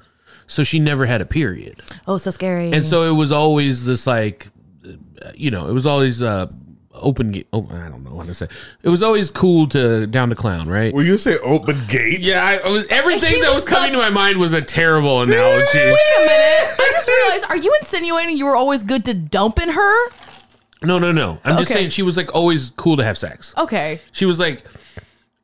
so 0.48 0.64
she 0.64 0.80
never 0.80 1.06
had 1.06 1.20
a 1.20 1.26
period. 1.26 1.80
Oh, 2.08 2.16
so 2.16 2.32
scary. 2.32 2.72
And 2.72 2.84
so 2.84 3.02
it 3.04 3.16
was 3.16 3.30
always 3.30 3.86
this 3.86 4.04
like, 4.04 4.48
you 5.34 5.52
know, 5.52 5.68
it 5.68 5.72
was 5.72 5.86
always 5.86 6.22
uh, 6.22 6.46
open. 7.00 7.32
gate. 7.32 7.48
Oh, 7.52 7.66
I 7.70 7.88
don't 7.88 8.04
know 8.04 8.14
what 8.14 8.26
to 8.26 8.34
say. 8.34 8.48
It 8.82 8.88
was 8.88 9.02
always 9.02 9.30
cool 9.30 9.66
to 9.68 10.06
down 10.06 10.28
to 10.30 10.34
clown, 10.34 10.68
right? 10.68 10.92
Were 10.94 11.02
you 11.02 11.18
say 11.18 11.38
open 11.38 11.86
gate? 11.86 12.20
Yeah, 12.20 12.44
I, 12.44 12.56
I 12.66 12.68
was 12.70 12.86
everything 12.88 13.34
He 13.34 13.40
that 13.40 13.48
was 13.54 13.62
was 13.62 13.64
coming 13.64 13.92
like- 13.94 14.02
to 14.04 14.10
my 14.10 14.10
mind 14.10 14.38
was 14.38 14.52
a 14.52 14.62
terrible 14.62 15.22
analogy. 15.22 15.78
Wait 15.78 15.84
a 15.86 16.20
minute. 16.20 16.74
I 16.80 16.88
just 16.92 17.08
realized, 17.08 17.44
are 17.48 17.56
you 17.56 17.74
insinuating 17.80 18.36
you 18.36 18.46
were 18.46 18.56
always 18.56 18.82
good 18.82 19.04
to 19.06 19.14
dump 19.14 19.58
in 19.58 19.70
her? 19.70 20.08
No, 20.82 20.98
no, 20.98 21.10
no. 21.12 21.40
I'm 21.44 21.56
just 21.58 21.70
Okay. 21.70 21.80
saying 21.80 21.90
she 21.90 22.02
was 22.02 22.16
like 22.16 22.34
always 22.34 22.70
cool 22.70 22.96
to 22.96 23.04
have 23.04 23.18
sex. 23.18 23.54
Okay. 23.56 24.00
She 24.12 24.24
was 24.26 24.38
like. 24.38 24.62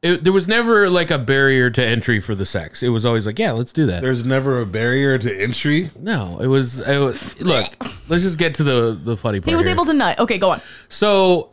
It, 0.02 0.22
there 0.22 0.34
was 0.34 0.46
never 0.46 0.90
like 0.90 1.10
a 1.10 1.16
barrier 1.18 1.70
to 1.70 1.82
entry 1.82 2.20
for 2.20 2.34
the 2.34 2.44
sex. 2.44 2.82
It 2.82 2.90
was 2.90 3.06
always 3.06 3.24
like, 3.24 3.38
yeah, 3.38 3.52
let's 3.52 3.72
do 3.72 3.86
that. 3.86 4.02
There's 4.02 4.22
never 4.22 4.60
a 4.60 4.66
barrier 4.66 5.16
to 5.16 5.34
entry. 5.42 5.88
no, 5.98 6.38
it 6.42 6.46
was. 6.46 6.80
It 6.80 6.98
was 6.98 7.40
look, 7.40 7.64
let's 8.10 8.22
just 8.22 8.36
get 8.36 8.54
to 8.56 8.64
the 8.64 9.00
the 9.02 9.16
funny 9.16 9.40
part. 9.40 9.48
He 9.48 9.54
was 9.56 9.64
here. 9.64 9.72
able 9.72 9.86
to 9.86 9.94
nut. 9.94 10.18
Okay, 10.18 10.36
go 10.36 10.50
on. 10.50 10.60
So, 10.90 11.48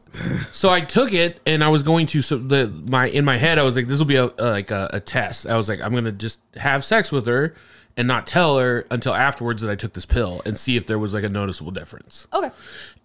so 0.52 0.70
I 0.70 0.82
took 0.82 1.14
it 1.14 1.40
and 1.46 1.64
I 1.64 1.70
was 1.70 1.84
going 1.84 2.08
to. 2.08 2.22
So 2.22 2.38
the 2.38 2.68
my 2.88 3.08
in 3.08 3.26
my 3.26 3.38
head 3.38 3.58
I 3.60 3.64
was 3.64 3.76
like, 3.76 3.88
this 3.88 4.00
will 4.00 4.06
be 4.06 4.16
a, 4.16 4.26
a 4.26 4.50
like 4.52 4.72
a, 4.72 4.90
a 4.94 5.00
test. 5.00 5.48
I 5.48 5.58
was 5.58 5.70
like, 5.70 5.80
I'm 5.82 5.94
gonna 5.94 6.12
just 6.12 6.40
have 6.56 6.84
sex 6.84 7.12
with 7.12 7.26
her 7.28 7.56
and 7.98 8.08
not 8.08 8.26
tell 8.26 8.58
her 8.58 8.86
until 8.90 9.14
afterwards 9.14 9.62
that 9.62 9.72
I 9.72 9.76
took 9.76 9.94
this 9.94 10.06
pill 10.06 10.42
and 10.46 10.58
see 10.58 10.78
if 10.78 10.88
there 10.88 11.00
was 11.00 11.14
like 11.14 11.24
a 11.24 11.30
noticeable 11.30 11.72
difference. 11.72 12.28
Okay. 12.34 12.50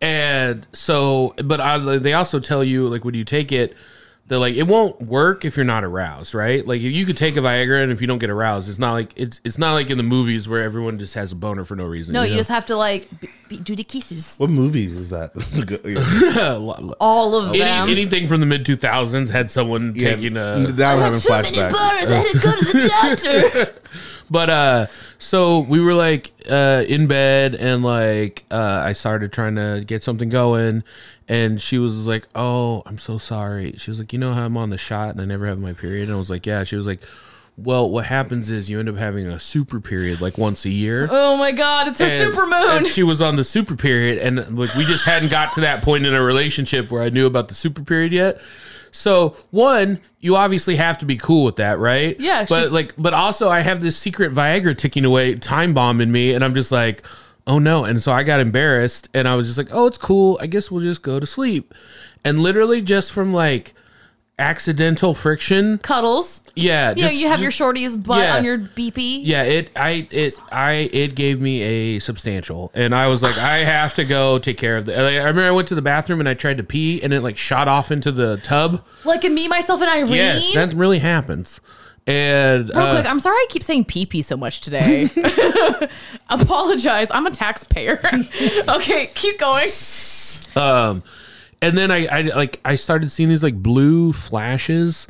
And 0.00 0.66
so, 0.72 1.34
but 1.44 1.60
I, 1.60 1.98
they 1.98 2.12
also 2.12 2.38
tell 2.38 2.62
you 2.62 2.88
like 2.88 3.04
when 3.04 3.14
you 3.14 3.24
take 3.24 3.52
it. 3.52 3.76
They're 4.28 4.38
like 4.38 4.54
it 4.56 4.64
won't 4.64 5.00
work 5.02 5.44
if 5.44 5.56
you're 5.56 5.64
not 5.64 5.84
aroused, 5.84 6.34
right? 6.34 6.66
Like 6.66 6.80
if 6.80 6.92
you 6.92 7.06
could 7.06 7.16
take 7.16 7.36
a 7.36 7.40
Viagra 7.40 7.82
and 7.84 7.92
if 7.92 8.00
you 8.00 8.08
don't 8.08 8.18
get 8.18 8.28
aroused, 8.28 8.68
it's 8.68 8.78
not 8.78 8.92
like 8.92 9.12
it's 9.14 9.40
it's 9.44 9.56
not 9.56 9.74
like 9.74 9.88
in 9.88 9.98
the 9.98 10.02
movies 10.02 10.48
where 10.48 10.62
everyone 10.62 10.98
just 10.98 11.14
has 11.14 11.30
a 11.30 11.36
boner 11.36 11.64
for 11.64 11.76
no 11.76 11.84
reason. 11.84 12.12
No, 12.12 12.22
you, 12.22 12.30
know? 12.30 12.36
just 12.38 12.48
have 12.48 12.66
to 12.66 12.76
like 12.76 13.08
b- 13.20 13.28
b- 13.48 13.60
do 13.60 13.76
the 13.76 13.84
kisses. 13.84 14.34
What 14.38 14.50
movies 14.50 14.92
is 14.92 15.10
that? 15.10 15.30
All 17.00 17.34
of 17.36 17.50
Any, 17.50 17.58
them. 17.60 17.88
anything 17.88 18.26
from 18.26 18.40
the 18.40 18.46
mid 18.46 18.64
2000s 18.66 19.30
had 19.30 19.48
someone 19.50 19.94
taking 19.94 20.36
a 20.36 20.58
now 20.58 20.92
I'm 20.94 20.98
having 20.98 21.20
flashbacks. 21.20 21.74
I 21.74 22.14
had 22.14 22.26
to 22.32 22.38
go 22.38 22.50
to 22.56 22.64
the 22.64 22.88
doctor. 23.64 23.74
But 24.30 24.50
uh 24.50 24.86
so 25.18 25.60
we 25.60 25.80
were 25.80 25.94
like 25.94 26.32
uh 26.50 26.84
in 26.88 27.06
bed 27.06 27.54
and 27.54 27.82
like 27.84 28.44
uh 28.50 28.82
I 28.84 28.92
started 28.92 29.32
trying 29.32 29.54
to 29.56 29.84
get 29.86 30.02
something 30.02 30.28
going 30.28 30.82
and 31.28 31.60
she 31.60 31.78
was 31.78 32.06
like, 32.06 32.26
"Oh, 32.34 32.82
I'm 32.86 32.98
so 32.98 33.18
sorry." 33.18 33.74
She 33.76 33.90
was 33.90 33.98
like, 33.98 34.12
"You 34.12 34.18
know 34.18 34.32
how 34.34 34.44
I'm 34.44 34.56
on 34.56 34.70
the 34.70 34.78
shot 34.78 35.10
and 35.10 35.20
I 35.20 35.24
never 35.24 35.46
have 35.46 35.58
my 35.58 35.72
period?" 35.72 36.04
And 36.08 36.14
I 36.14 36.18
was 36.18 36.30
like, 36.30 36.46
"Yeah." 36.46 36.62
She 36.62 36.76
was 36.76 36.86
like, 36.86 37.00
"Well, 37.56 37.90
what 37.90 38.06
happens 38.06 38.48
is 38.48 38.70
you 38.70 38.78
end 38.78 38.88
up 38.88 38.96
having 38.96 39.26
a 39.26 39.40
super 39.40 39.80
period 39.80 40.20
like 40.20 40.38
once 40.38 40.64
a 40.64 40.70
year." 40.70 41.08
oh 41.10 41.36
my 41.36 41.50
god, 41.50 41.88
it's 41.88 41.98
her 41.98 42.06
And- 42.06 42.32
super 42.32 42.46
moon. 42.46 42.76
And 42.78 42.86
she 42.86 43.02
was 43.02 43.20
on 43.20 43.34
the 43.36 43.42
super 43.44 43.74
period, 43.74 44.18
and 44.18 44.56
like 44.58 44.72
we 44.76 44.84
just 44.84 45.04
hadn't 45.04 45.30
got 45.30 45.52
to 45.54 45.60
that 45.62 45.82
point 45.82 46.06
in 46.06 46.14
a 46.14 46.22
relationship 46.22 46.92
where 46.92 47.02
I 47.02 47.08
knew 47.10 47.26
about 47.26 47.48
the 47.48 47.54
super 47.54 47.82
period 47.82 48.12
yet. 48.12 48.40
So 48.96 49.36
one, 49.50 50.00
you 50.20 50.36
obviously 50.36 50.76
have 50.76 50.98
to 50.98 51.06
be 51.06 51.16
cool 51.16 51.44
with 51.44 51.56
that, 51.56 51.78
right? 51.78 52.18
Yeah, 52.18 52.46
But 52.48 52.72
like, 52.72 52.94
but 52.96 53.14
also 53.14 53.48
I 53.48 53.60
have 53.60 53.80
this 53.82 53.96
secret 53.96 54.32
Viagra 54.32 54.76
ticking 54.76 55.04
away, 55.04 55.34
time 55.34 55.74
bomb 55.74 56.00
in 56.00 56.10
me, 56.10 56.32
and 56.32 56.44
I'm 56.44 56.54
just 56.54 56.72
like, 56.72 57.06
oh 57.46 57.58
no. 57.58 57.84
And 57.84 58.02
so 58.02 58.10
I 58.12 58.22
got 58.22 58.40
embarrassed, 58.40 59.08
and 59.14 59.28
I 59.28 59.36
was 59.36 59.46
just 59.46 59.58
like, 59.58 59.68
oh, 59.70 59.86
it's 59.86 59.98
cool. 59.98 60.38
I 60.40 60.46
guess 60.46 60.70
we'll 60.70 60.82
just 60.82 61.02
go 61.02 61.20
to 61.20 61.26
sleep. 61.26 61.74
And 62.24 62.40
literally 62.40 62.82
just 62.82 63.12
from 63.12 63.32
like 63.32 63.74
accidental 64.38 65.14
friction, 65.14 65.78
Cuddles. 65.78 66.42
yeah, 66.54 66.90
Yeah, 66.96 67.06
just- 67.06 67.14
you 67.14 67.26
have 67.28 67.34
just- 67.36 67.42
your 67.42 67.50
shorty's 67.50 67.96
butt 67.96 68.18
yeah. 68.18 68.36
on 68.36 68.44
your 68.44 68.58
BP. 68.58 69.20
yeah, 69.24 69.42
it 69.44 69.70
I 69.74 70.06
it 70.10 70.38
I 70.52 70.90
it 70.92 71.14
gave 71.14 71.40
me 71.40 71.62
a 71.62 71.98
substantial, 72.00 72.70
and 72.74 72.94
I 72.94 73.06
was 73.08 73.22
like, 73.22 73.36
I 73.38 73.58
have 73.58 73.94
to 73.94 74.04
go 74.04 74.38
take 74.38 74.58
care 74.58 74.76
of 74.76 74.84
the. 74.86 74.96
I 74.98 75.16
remember 75.16 75.44
I 75.44 75.50
went 75.52 75.68
to 75.68 75.74
the 75.74 75.82
bathroom 75.82 76.20
and 76.20 76.28
I 76.28 76.34
tried 76.34 76.58
to 76.58 76.62
pee, 76.64 77.02
and 77.02 77.12
it 77.14 77.22
like 77.22 77.36
shot 77.36 77.66
off 77.68 77.90
into 77.90 78.12
the 78.12 78.36
tub. 78.38 78.82
Like 79.04 79.24
in 79.24 79.34
me, 79.34 79.48
myself, 79.48 79.80
and 79.80 79.90
Irene. 79.90 80.12
Yes, 80.14 80.52
that 80.54 80.74
really 80.74 80.98
happens. 80.98 81.60
And 82.08 82.68
Real 82.68 82.78
uh, 82.78 82.92
quick, 82.94 83.06
I'm 83.10 83.18
sorry 83.18 83.36
I 83.36 83.46
keep 83.48 83.64
saying 83.64 83.86
pee 83.86 84.06
pee 84.06 84.22
so 84.22 84.36
much 84.36 84.60
today. 84.60 85.08
Apologize. 86.28 87.10
I'm 87.10 87.26
a 87.26 87.32
taxpayer. 87.32 88.00
okay, 88.68 89.10
keep 89.14 89.38
going. 89.40 89.66
and 90.54 91.02
and 91.66 91.76
then 91.76 91.90
I, 91.90 92.06
I 92.06 92.20
like 92.22 92.60
I 92.64 92.76
started 92.76 93.10
seeing 93.10 93.28
these 93.28 93.42
like 93.42 93.60
blue 93.60 94.12
flashes, 94.12 95.08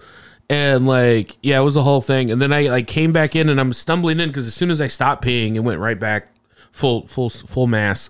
and 0.48 0.86
like 0.86 1.36
yeah, 1.42 1.60
it 1.60 1.64
was 1.64 1.76
a 1.76 1.82
whole 1.82 2.00
thing. 2.00 2.30
And 2.30 2.40
then 2.40 2.52
I 2.52 2.62
like 2.68 2.86
came 2.86 3.12
back 3.12 3.36
in, 3.36 3.50
and 3.50 3.60
I'm 3.60 3.74
stumbling 3.74 4.20
in 4.20 4.30
because 4.30 4.46
as 4.46 4.54
soon 4.54 4.70
as 4.70 4.80
I 4.80 4.86
stopped 4.86 5.22
peeing, 5.22 5.54
it 5.54 5.60
went 5.60 5.80
right 5.80 6.00
back 6.00 6.28
full 6.72 7.06
full 7.06 7.28
full 7.28 7.66
mass. 7.66 8.08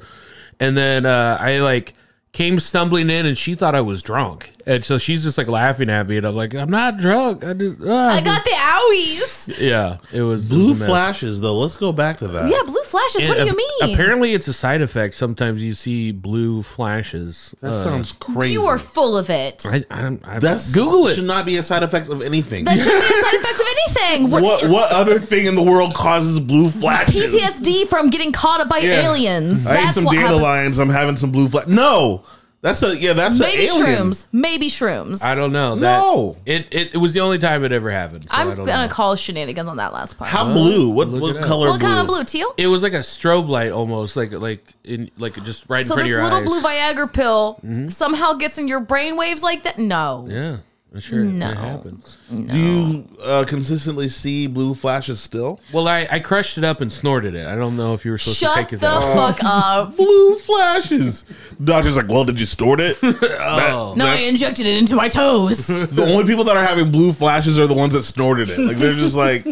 And 0.60 0.76
then 0.76 1.06
uh, 1.06 1.38
I 1.40 1.58
like 1.58 1.94
came 2.32 2.60
stumbling 2.60 3.10
in, 3.10 3.26
and 3.26 3.36
she 3.36 3.56
thought 3.56 3.74
I 3.74 3.80
was 3.80 4.00
drunk, 4.00 4.52
and 4.66 4.84
so 4.84 4.98
she's 4.98 5.22
just 5.22 5.38
like 5.38 5.46
laughing 5.48 5.88
at 5.90 6.08
me, 6.08 6.16
and 6.16 6.26
I'm 6.26 6.34
like, 6.34 6.54
I'm 6.54 6.70
not 6.70 6.96
drunk. 6.96 7.44
I 7.44 7.52
just 7.54 7.78
ah. 7.86 8.14
I 8.14 8.20
got 8.20 8.44
the 8.44 8.50
owies. 8.50 9.58
yeah, 9.60 9.98
it 10.12 10.22
was 10.22 10.46
it 10.46 10.50
Blue 10.50 10.70
was 10.70 10.84
flashes, 10.84 11.40
though. 11.40 11.56
Let's 11.58 11.76
go 11.76 11.92
back 11.92 12.18
to 12.18 12.28
that. 12.28 12.50
Yeah, 12.50 12.62
blue 12.66 12.82
flashes. 12.82 13.28
What 13.28 13.38
do 13.38 13.44
you 13.44 13.56
mean? 13.56 13.92
Apparently, 13.94 14.34
it's 14.34 14.48
a 14.48 14.52
side 14.52 14.82
effect. 14.82 15.14
Sometimes 15.14 15.62
you 15.62 15.72
see 15.74 16.10
blue 16.12 16.62
flashes. 16.62 17.54
that 17.60 17.72
Uh, 17.72 17.82
sounds 17.84 18.12
crazy. 18.12 18.52
you 18.54 18.64
are 18.66 18.78
full 18.78 19.16
of 19.16 19.30
it. 19.30 19.62
I, 19.64 19.84
I, 19.90 20.18
I, 20.24 20.38
That's 20.40 20.72
Google 20.72 21.06
it. 21.08 21.14
Should 21.14 21.24
not 21.24 21.46
be 21.46 21.56
a 21.56 21.62
side 21.62 21.82
effect 21.82 22.08
of 22.08 22.22
anything. 22.22 22.64
That 22.64 22.76
shouldn't 22.78 23.00
be 23.08 23.14
a 23.14 23.22
side 23.22 23.34
effect 23.40 23.54
of 23.54 23.66
anything. 23.70 24.30
What, 24.30 24.42
what 24.42 24.68
what 24.70 24.92
other 24.92 25.18
thing 25.20 25.46
in 25.46 25.54
the 25.54 25.62
world 25.62 25.94
causes 25.94 26.40
blue 26.40 26.70
flashes? 26.70 27.34
PTSD 27.34 27.86
from 27.88 28.10
getting 28.10 28.32
caught 28.32 28.60
up 28.60 28.68
by 28.68 28.78
Yeah. 28.78 29.02
aliens. 29.08 29.66
I 29.66 29.84
ate 29.84 29.90
some 29.90 30.04
what 30.04 30.16
happens. 30.16 30.30
dandelions. 30.32 30.78
I'm 30.78 30.88
having 30.90 31.16
some 31.16 31.30
blue 31.30 31.48
flash. 31.48 31.66
No, 31.68 32.24
that's 32.62 32.82
a 32.82 32.96
yeah. 32.98 33.12
That's 33.12 33.38
Maybe 33.38 33.66
a 33.66 33.70
alien. 33.70 33.86
shrooms. 34.10 34.26
Maybe 34.32 34.68
shrooms. 34.68 35.22
I 35.22 35.34
don't 35.34 35.52
know. 35.52 35.76
That, 35.76 35.98
No. 35.98 36.36
it, 36.44 36.66
it 36.72 36.94
it 36.94 36.96
was 36.96 37.12
the 37.12 37.20
only 37.20 37.38
time 37.38 37.62
it 37.64 37.70
ever 37.72 37.90
happened. 37.90 38.28
So 38.28 38.36
I'm 38.36 38.50
I 38.50 38.54
don't 38.54 38.66
gonna 38.66 38.86
know. 38.88 38.92
call 38.92 39.14
shenanigans 39.14 39.68
on 39.68 39.76
that 39.76 39.92
last 39.92 40.18
part. 40.18 40.30
How 40.30 40.52
blue? 40.52 40.90
What 40.90 41.08
look 41.08 41.20
what 41.22 41.36
it 41.36 41.42
up. 41.42 41.44
color? 41.44 41.68
what 41.68 41.78
blue? 41.78 41.88
kind 41.88 42.00
of 42.00 42.06
blue? 42.06 42.24
Teal? 42.24 42.52
It 42.56 42.66
was 42.66 42.82
like 42.82 42.94
a 42.94 42.98
strobe 43.00 43.48
light 43.48 43.70
almost, 43.70 44.16
like 44.16 44.32
like 44.32 44.64
in 44.84 45.10
like 45.18 45.34
just 45.44 45.64
right 45.68 45.82
in 45.82 45.84
So 45.86 45.94
front 45.94 46.06
this 46.06 46.06
of 46.06 46.10
your 46.10 46.24
little 46.24 46.38
eyes. 46.38 46.44
blue 46.44 46.60
Viagra 46.60 47.12
pill 47.12 47.54
mm-hmm. 47.64 47.88
somehow 47.90 48.32
gets 48.32 48.58
in 48.58 48.66
your 48.66 48.80
brain 48.80 49.16
waves 49.16 49.42
like 49.42 49.62
that? 49.64 49.78
No. 49.78 50.26
yeah, 50.28 50.56
I'm 50.96 51.00
sure 51.00 51.24
No. 51.24 51.50
it 51.50 51.56
happens. 51.58 52.16
Do 52.30 52.56
you 52.58 53.04
uh, 53.22 53.44
consistently 53.46 54.08
see 54.08 54.46
blue 54.46 54.72
flashes 54.72 55.20
still? 55.20 55.60
Well, 55.70 55.86
I, 55.88 56.08
I 56.10 56.20
crushed 56.20 56.56
it 56.56 56.64
up 56.64 56.80
and 56.80 56.90
snorted 56.90 57.34
it. 57.34 57.46
I 57.46 57.54
don't 57.54 57.76
know 57.76 57.92
if 57.92 58.06
you 58.06 58.12
were 58.12 58.16
supposed 58.16 58.38
to 58.40 58.50
take 58.54 58.68
the 58.70 58.76
it 58.76 58.80
that 58.80 59.00
way. 59.00 59.14
fuck 59.14 59.38
up. 59.44 59.94
Blue 59.98 60.36
flashes. 60.36 61.24
Doctor's 61.62 61.98
like, 61.98 62.08
well, 62.08 62.24
did 62.24 62.40
you 62.40 62.46
snort 62.46 62.80
it? 62.80 62.96
Oh. 63.38 63.92
No, 63.94 64.06
I 64.06 64.14
injected 64.20 64.66
it 64.66 64.78
into 64.78 64.96
my 64.96 65.10
toes. 65.10 65.66
the 65.66 66.02
only 66.10 66.24
people 66.24 66.44
that 66.44 66.56
are 66.56 66.64
having 66.64 66.90
blue 66.90 67.12
flashes 67.12 67.58
are 67.58 67.66
the 67.66 67.74
ones 67.74 67.92
that 67.92 68.04
snorted 68.04 68.48
it. 68.48 68.58
Like 68.58 68.78
they're 68.78 68.94
just 68.94 69.14
like, 69.14 69.46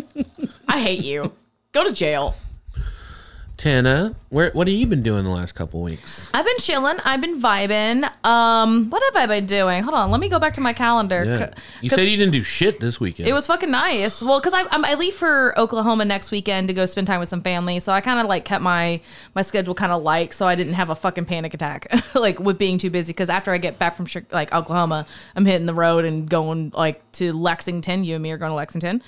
I 0.66 0.80
hate 0.80 1.04
you. 1.04 1.30
Go 1.72 1.84
to 1.84 1.92
jail. 1.92 2.36
Tana, 3.56 4.16
where 4.30 4.50
what 4.50 4.66
have 4.66 4.76
you 4.76 4.86
been 4.86 5.02
doing 5.02 5.22
the 5.22 5.30
last 5.30 5.52
couple 5.52 5.80
weeks? 5.80 6.30
I've 6.34 6.44
been 6.44 6.58
chilling. 6.58 6.96
I've 7.04 7.20
been 7.20 7.40
vibing. 7.40 8.04
Um, 8.26 8.90
what 8.90 9.02
have 9.04 9.16
I 9.16 9.26
been 9.26 9.46
doing? 9.46 9.84
Hold 9.84 9.94
on, 9.94 10.10
let 10.10 10.20
me 10.20 10.28
go 10.28 10.40
back 10.40 10.54
to 10.54 10.60
my 10.60 10.72
calendar. 10.72 11.24
Yeah. 11.24 11.54
You 11.80 11.88
said 11.88 12.02
you 12.02 12.16
didn't 12.16 12.32
do 12.32 12.42
shit 12.42 12.80
this 12.80 12.98
weekend. 12.98 13.28
It 13.28 13.32
was 13.32 13.46
fucking 13.46 13.70
nice. 13.70 14.20
Well, 14.20 14.40
because 14.40 14.52
I 14.52 14.64
I'm, 14.70 14.84
I 14.84 14.94
leave 14.94 15.14
for 15.14 15.56
Oklahoma 15.58 16.04
next 16.04 16.32
weekend 16.32 16.66
to 16.68 16.74
go 16.74 16.84
spend 16.84 17.06
time 17.06 17.20
with 17.20 17.28
some 17.28 17.42
family, 17.42 17.78
so 17.78 17.92
I 17.92 18.00
kind 18.00 18.18
of 18.18 18.26
like 18.26 18.44
kept 18.44 18.62
my 18.62 19.00
my 19.36 19.42
schedule 19.42 19.74
kind 19.74 19.92
of 19.92 20.02
light, 20.02 20.34
so 20.34 20.46
I 20.46 20.56
didn't 20.56 20.74
have 20.74 20.90
a 20.90 20.96
fucking 20.96 21.26
panic 21.26 21.54
attack 21.54 21.86
like 22.14 22.40
with 22.40 22.58
being 22.58 22.76
too 22.78 22.90
busy. 22.90 23.12
Because 23.12 23.30
after 23.30 23.52
I 23.52 23.58
get 23.58 23.78
back 23.78 23.94
from 23.94 24.06
like 24.32 24.52
Oklahoma, 24.52 25.06
I'm 25.36 25.46
hitting 25.46 25.66
the 25.66 25.74
road 25.74 26.04
and 26.04 26.28
going 26.28 26.72
like 26.74 27.00
to 27.12 27.32
Lexington. 27.32 28.02
You 28.02 28.14
and 28.14 28.22
me 28.22 28.32
are 28.32 28.38
going 28.38 28.50
to 28.50 28.56
Lexington. 28.56 29.00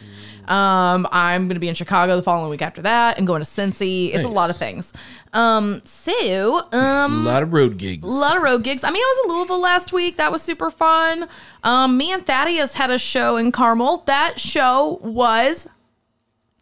Um, 0.49 1.07
I'm 1.13 1.49
gonna 1.49 1.61
be 1.61 1.69
in 1.69 1.75
Chicago 1.75 2.17
the 2.17 2.23
following 2.23 2.51
week 2.51 2.63
after 2.63 2.83
that, 2.83 3.19
and 3.19 3.27
going 3.27 3.43
to 3.43 3.49
Cincy. 3.49 4.15
It's 4.15 4.25
a 4.25 4.29
lot 4.29 4.51
of 4.51 4.57
things. 4.57 4.93
Um, 5.33 5.83
so 5.85 6.63
um, 6.73 7.27
a 7.27 7.31
lot 7.31 7.43
of 7.43 7.53
road 7.53 7.77
gigs. 7.79 8.05
a 8.07 8.11
lot 8.11 8.37
of 8.37 8.43
road 8.43 8.63
gigs. 8.65 8.85
I 8.85 8.91
mean, 8.91 9.03
I 9.03 9.15
was 9.17 9.31
in 9.31 9.37
Louisville 9.37 9.61
last 9.61 9.93
week. 9.93 10.17
That 10.17 10.33
was 10.33 10.43
super 10.43 10.71
fun. 10.71 11.29
Um, 11.63 11.97
me 11.99 12.13
and 12.13 12.25
Thaddeus 12.25 12.75
had 12.75 12.91
a 12.91 12.99
show 12.99 13.37
in 13.37 13.53
Carmel. 13.53 14.05
That 14.07 14.39
show 14.41 14.99
was 15.03 15.67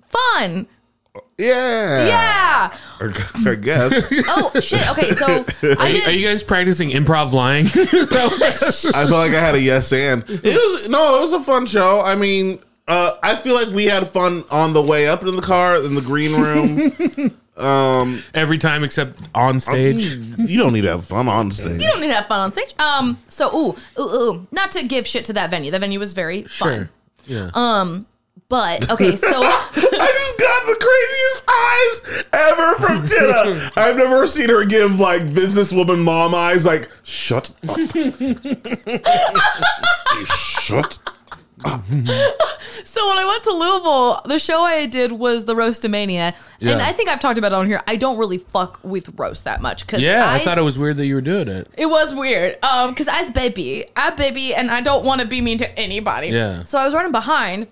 fun. 0.09 0.67
yeah, 1.39 2.07
Yeah. 2.07 2.77
I 3.47 3.55
guess. 3.57 4.05
Oh 4.27 4.51
shit. 4.61 4.89
Okay, 4.91 5.11
so 5.13 5.45
Are 5.63 5.81
I 5.81 5.89
you, 5.89 6.03
are 6.05 6.11
you 6.11 6.27
guys 6.27 6.43
practicing 6.43 6.91
improv 6.91 7.33
lying? 7.33 7.67
Is 7.67 8.09
that 8.09 8.31
what- 8.31 8.95
I 8.97 9.07
felt 9.07 9.11
like 9.11 9.33
I 9.33 9.41
had 9.41 9.55
a 9.55 9.61
yes 9.61 9.93
and. 9.93 10.25
It 10.29 10.43
was 10.45 10.89
no, 10.89 11.19
it 11.19 11.21
was 11.21 11.33
a 11.33 11.41
fun 11.41 11.67
show. 11.67 12.01
I 12.01 12.15
mean, 12.15 12.59
uh, 12.89 13.17
I 13.23 13.37
feel 13.37 13.55
like 13.55 13.69
we 13.69 13.87
had 13.87 14.09
fun 14.09 14.45
on 14.51 14.73
the 14.73 14.83
way 14.83 15.07
up 15.09 15.23
in 15.23 15.37
the 15.37 15.43
car 15.43 15.77
in 15.77 15.95
the 15.95 16.01
green 16.01 16.41
room. 16.41 17.39
Every 18.35 18.59
time 18.59 18.83
except 18.85 19.19
on 19.35 19.61
stage. 19.61 20.15
you 20.39 20.59
don't 20.59 20.73
need 20.73 20.83
to 20.83 20.91
have 20.91 21.05
fun 21.05 21.29
on 21.29 21.51
stage. 21.51 21.81
You 21.81 21.89
don't 21.89 22.01
need 22.01 22.09
to 22.09 22.15
have 22.15 22.27
fun 22.27 22.41
on 22.41 22.53
stage. 22.53 22.75
Um. 22.79 23.19
So 23.29 23.49
ooh 23.55 23.77
ooh 23.99 24.03
ooh. 24.03 24.47
Not 24.51 24.71
to 24.73 24.87
give 24.87 25.07
shit 25.07 25.25
to 25.27 25.33
that 25.35 25.51
venue. 25.51 25.71
That 25.71 25.81
venue 25.81 25.99
was 26.01 26.13
very 26.15 26.43
fun. 26.43 26.89
Sure. 26.89 26.91
Yeah. 27.27 27.51
But 28.49 28.91
okay, 28.91 29.17
so 29.17 29.27
I 29.27 29.73
just 29.73 30.39
got 30.39 30.67
the 30.67 30.77
craziest 30.81 31.45
eyes 31.49 32.25
ever 32.33 32.75
from 32.77 33.07
Jenna. 33.07 33.71
I've 33.77 33.97
never 33.97 34.27
seen 34.27 34.49
her 34.51 34.65
give 34.65 35.01
like 35.01 35.23
businesswoman 35.23 36.03
mom 36.03 36.35
eyes. 36.35 36.65
Like, 36.67 36.91
shut 37.03 37.51
up. 37.69 37.79
You 40.17 40.27
shut. 40.27 40.99
So 42.85 43.09
when 43.09 43.19
I 43.19 43.25
went 43.25 43.43
to 43.45 43.51
Louisville, 43.51 44.21
the 44.25 44.39
show 44.39 44.63
I 44.63 44.87
did 44.87 45.11
was 45.11 45.47
the 45.47 45.55
Roastomania, 45.55 46.35
and 46.61 46.83
I 46.83 46.93
think 46.93 47.09
I've 47.09 47.19
talked 47.19 47.39
about 47.39 47.53
it 47.53 47.57
on 47.57 47.67
here. 47.67 47.83
I 47.89 47.97
don't 47.97 48.19
really 48.19 48.39
fuck 48.39 48.79
with 48.85 49.19
roast 49.19 49.45
that 49.45 49.61
much 49.61 49.87
because 49.87 50.01
yeah, 50.01 50.31
I, 50.31 50.39
thought 50.39 50.59
it 50.59 50.63
was 50.63 50.79
weird 50.79 50.97
that 50.99 51.07
you 51.07 51.17
were 51.17 51.21
doing 51.21 51.49
it. 51.49 51.69
It 51.77 51.87
was 51.87 52.15
weird. 52.15 52.57
Um, 52.65 52.91
because 52.91 53.09
as 53.09 53.31
baby, 53.31 53.87
I 53.97 54.11
baby, 54.11 54.55
and 54.55 54.71
I 54.71 54.81
don't 54.81 55.05
want 55.05 55.21
to 55.21 55.27
be 55.27 55.41
mean 55.41 55.59
to 55.59 55.79
anybody. 55.79 56.29
Yeah. 56.29 56.65
So 56.65 56.79
I 56.79 56.85
was 56.85 56.95
running 56.95 57.13
behind, 57.13 57.67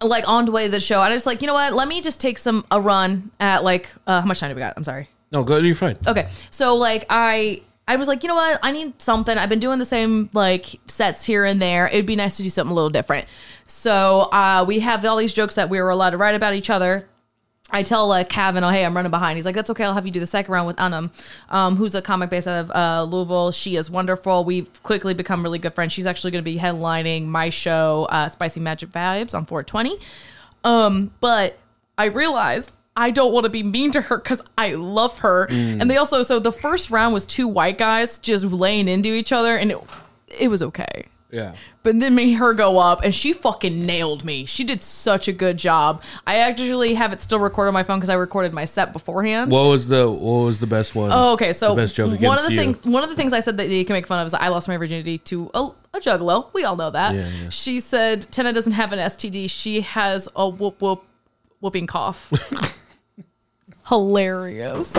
like 0.00 0.28
on 0.28 0.44
the 0.44 0.52
way 0.52 0.66
to 0.66 0.70
the 0.70 0.80
show. 0.80 1.02
And 1.02 1.10
I 1.10 1.14
was 1.14 1.26
like, 1.26 1.40
you 1.40 1.46
know 1.46 1.54
what? 1.54 1.72
Let 1.72 1.88
me 1.88 2.00
just 2.00 2.20
take 2.20 2.38
some 2.38 2.64
a 2.70 2.80
run 2.80 3.30
at 3.40 3.64
like 3.64 3.90
uh, 4.06 4.20
how 4.20 4.26
much 4.26 4.40
time 4.40 4.50
do 4.50 4.54
we 4.54 4.60
got? 4.60 4.74
I'm 4.76 4.84
sorry. 4.84 5.08
No, 5.32 5.42
go. 5.42 5.58
You're 5.58 5.74
fine. 5.74 5.98
Okay. 6.06 6.28
So 6.50 6.76
like 6.76 7.06
I 7.10 7.62
I 7.86 7.96
was 7.96 8.08
like, 8.08 8.22
you 8.22 8.28
know 8.28 8.34
what? 8.34 8.58
I 8.62 8.72
need 8.72 9.00
something. 9.00 9.36
I've 9.36 9.48
been 9.48 9.60
doing 9.60 9.78
the 9.78 9.84
same 9.84 10.30
like 10.32 10.80
sets 10.86 11.24
here 11.24 11.44
and 11.44 11.60
there. 11.60 11.86
It'd 11.88 12.06
be 12.06 12.16
nice 12.16 12.36
to 12.38 12.42
do 12.42 12.50
something 12.50 12.72
a 12.72 12.74
little 12.74 12.90
different. 12.90 13.26
So 13.66 14.22
uh, 14.32 14.64
we 14.66 14.80
have 14.80 15.04
all 15.04 15.16
these 15.16 15.34
jokes 15.34 15.54
that 15.56 15.68
we 15.68 15.80
were 15.80 15.90
allowed 15.90 16.10
to 16.10 16.16
write 16.16 16.34
about 16.34 16.54
each 16.54 16.70
other. 16.70 17.08
I 17.70 17.82
tell 17.82 18.12
uh, 18.12 18.24
Kevin, 18.24 18.62
oh, 18.62 18.68
hey, 18.68 18.84
I'm 18.84 18.94
running 18.94 19.10
behind. 19.10 19.36
He's 19.36 19.46
like, 19.46 19.54
that's 19.54 19.70
okay. 19.70 19.84
I'll 19.84 19.94
have 19.94 20.06
you 20.06 20.12
do 20.12 20.20
the 20.20 20.26
second 20.26 20.52
round 20.52 20.66
with 20.66 20.78
Anam, 20.80 21.10
um, 21.48 21.76
who's 21.76 21.94
a 21.94 22.02
comic 22.02 22.30
based 22.30 22.46
out 22.46 22.60
of 22.60 22.70
uh, 22.70 23.02
Louisville. 23.04 23.52
She 23.52 23.76
is 23.76 23.90
wonderful. 23.90 24.44
We've 24.44 24.70
quickly 24.82 25.12
become 25.12 25.42
really 25.42 25.58
good 25.58 25.74
friends. 25.74 25.92
She's 25.92 26.06
actually 26.06 26.30
going 26.30 26.44
to 26.44 26.50
be 26.50 26.56
headlining 26.56 27.26
my 27.26 27.48
show, 27.50 28.06
uh, 28.10 28.28
Spicy 28.28 28.60
Magic 28.60 28.90
Vibes, 28.90 29.34
on 29.34 29.44
420. 29.44 29.98
Um, 30.62 31.12
but 31.20 31.58
I 31.98 32.06
realized 32.06 32.70
I 32.96 33.10
don't 33.10 33.32
want 33.32 33.44
to 33.44 33.50
be 33.50 33.62
mean 33.62 33.90
to 33.92 34.00
her 34.02 34.18
because 34.18 34.42
I 34.56 34.74
love 34.74 35.18
her. 35.20 35.48
Mm. 35.48 35.80
And 35.80 35.90
they 35.90 35.96
also, 35.96 36.22
so 36.22 36.38
the 36.38 36.52
first 36.52 36.90
round 36.90 37.12
was 37.12 37.26
two 37.26 37.48
white 37.48 37.78
guys 37.78 38.18
just 38.18 38.44
laying 38.44 38.88
into 38.88 39.08
each 39.08 39.32
other, 39.32 39.56
and 39.56 39.72
it, 39.72 39.78
it 40.38 40.48
was 40.48 40.62
okay. 40.62 41.06
Yeah. 41.34 41.54
But 41.82 41.98
then 41.98 42.14
made 42.14 42.34
her 42.34 42.54
go 42.54 42.78
up, 42.78 43.02
and 43.02 43.12
she 43.12 43.32
fucking 43.32 43.84
nailed 43.84 44.24
me. 44.24 44.46
She 44.46 44.62
did 44.62 44.82
such 44.82 45.26
a 45.26 45.32
good 45.32 45.56
job. 45.56 46.02
I 46.26 46.36
actually 46.36 46.94
have 46.94 47.12
it 47.12 47.20
still 47.20 47.40
recorded 47.40 47.68
on 47.68 47.74
my 47.74 47.82
phone 47.82 47.98
because 47.98 48.08
I 48.08 48.14
recorded 48.14 48.54
my 48.54 48.64
set 48.64 48.92
beforehand. 48.92 49.50
What 49.50 49.64
was 49.64 49.88
the 49.88 50.08
What 50.08 50.44
was 50.44 50.60
the 50.60 50.66
best 50.66 50.94
one? 50.94 51.10
Oh, 51.12 51.32
okay. 51.32 51.52
So 51.52 51.74
best 51.74 51.96
joke 51.96 52.18
one 52.20 52.38
of 52.38 52.46
the 52.46 52.52
you. 52.52 52.58
things 52.58 52.84
one 52.84 53.02
of 53.02 53.10
the 53.10 53.16
things 53.16 53.32
I 53.32 53.40
said 53.40 53.58
that 53.58 53.68
you 53.68 53.84
can 53.84 53.94
make 53.94 54.06
fun 54.06 54.20
of 54.20 54.26
is 54.26 54.32
I 54.32 54.48
lost 54.48 54.68
my 54.68 54.76
virginity 54.76 55.18
to 55.18 55.50
a, 55.52 55.70
a 55.92 56.00
juggalo. 56.00 56.54
We 56.54 56.64
all 56.64 56.76
know 56.76 56.90
that. 56.90 57.14
Yeah, 57.14 57.28
yeah. 57.28 57.48
She 57.50 57.80
said 57.80 58.28
Tenna 58.30 58.52
doesn't 58.52 58.72
have 58.72 58.92
an 58.92 59.00
STD. 59.00 59.50
She 59.50 59.80
has 59.82 60.28
a 60.36 60.48
whoop 60.48 60.80
whoop 60.80 61.04
whooping 61.60 61.88
cough. 61.88 62.32
Hilarious. 63.88 64.94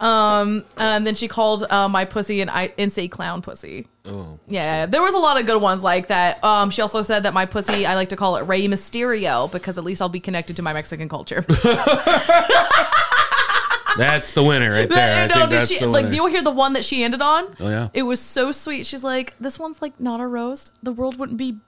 Um, 0.00 0.64
and 0.76 1.06
then 1.06 1.14
she 1.14 1.28
called 1.28 1.64
uh, 1.68 1.88
my 1.88 2.04
pussy 2.04 2.40
an 2.40 2.48
I- 2.48 2.68
NC 2.78 3.10
clown 3.10 3.42
pussy. 3.42 3.88
Oh. 4.04 4.38
Yeah, 4.48 4.86
there 4.86 5.02
was 5.02 5.14
a 5.14 5.18
lot 5.18 5.38
of 5.38 5.46
good 5.46 5.60
ones 5.60 5.82
like 5.82 6.08
that. 6.08 6.42
Um, 6.44 6.70
she 6.70 6.80
also 6.82 7.02
said 7.02 7.24
that 7.24 7.34
my 7.34 7.46
pussy, 7.46 7.86
I 7.86 7.94
like 7.94 8.08
to 8.10 8.16
call 8.16 8.36
it 8.36 8.42
Rey 8.42 8.66
Mysterio 8.68 9.50
because 9.50 9.78
at 9.78 9.84
least 9.84 10.00
I'll 10.00 10.08
be 10.08 10.20
connected 10.20 10.56
to 10.56 10.62
my 10.62 10.72
Mexican 10.72 11.08
culture. 11.08 11.44
That's 13.96 14.34
the 14.34 14.42
winner 14.42 14.70
right 14.72 14.88
there. 14.88 15.24
I 15.24 15.26
no, 15.26 15.34
think 15.34 15.50
did 15.50 15.58
that's 15.60 15.70
she, 15.70 15.78
the 15.78 15.88
like, 15.88 16.04
winner. 16.04 16.10
do 16.10 16.16
you 16.16 16.26
hear 16.26 16.42
the 16.42 16.50
one 16.50 16.74
that 16.74 16.84
she 16.84 17.02
ended 17.02 17.22
on? 17.22 17.46
Oh, 17.58 17.68
yeah? 17.68 17.88
It 17.94 18.02
was 18.02 18.20
so 18.20 18.52
sweet. 18.52 18.84
She's 18.84 19.02
like, 19.02 19.34
this 19.40 19.58
one's 19.58 19.80
like 19.80 19.98
not 19.98 20.20
a 20.20 20.26
roast. 20.26 20.72
The 20.82 20.92
world 20.92 21.18
wouldn't 21.18 21.38
be 21.38 21.60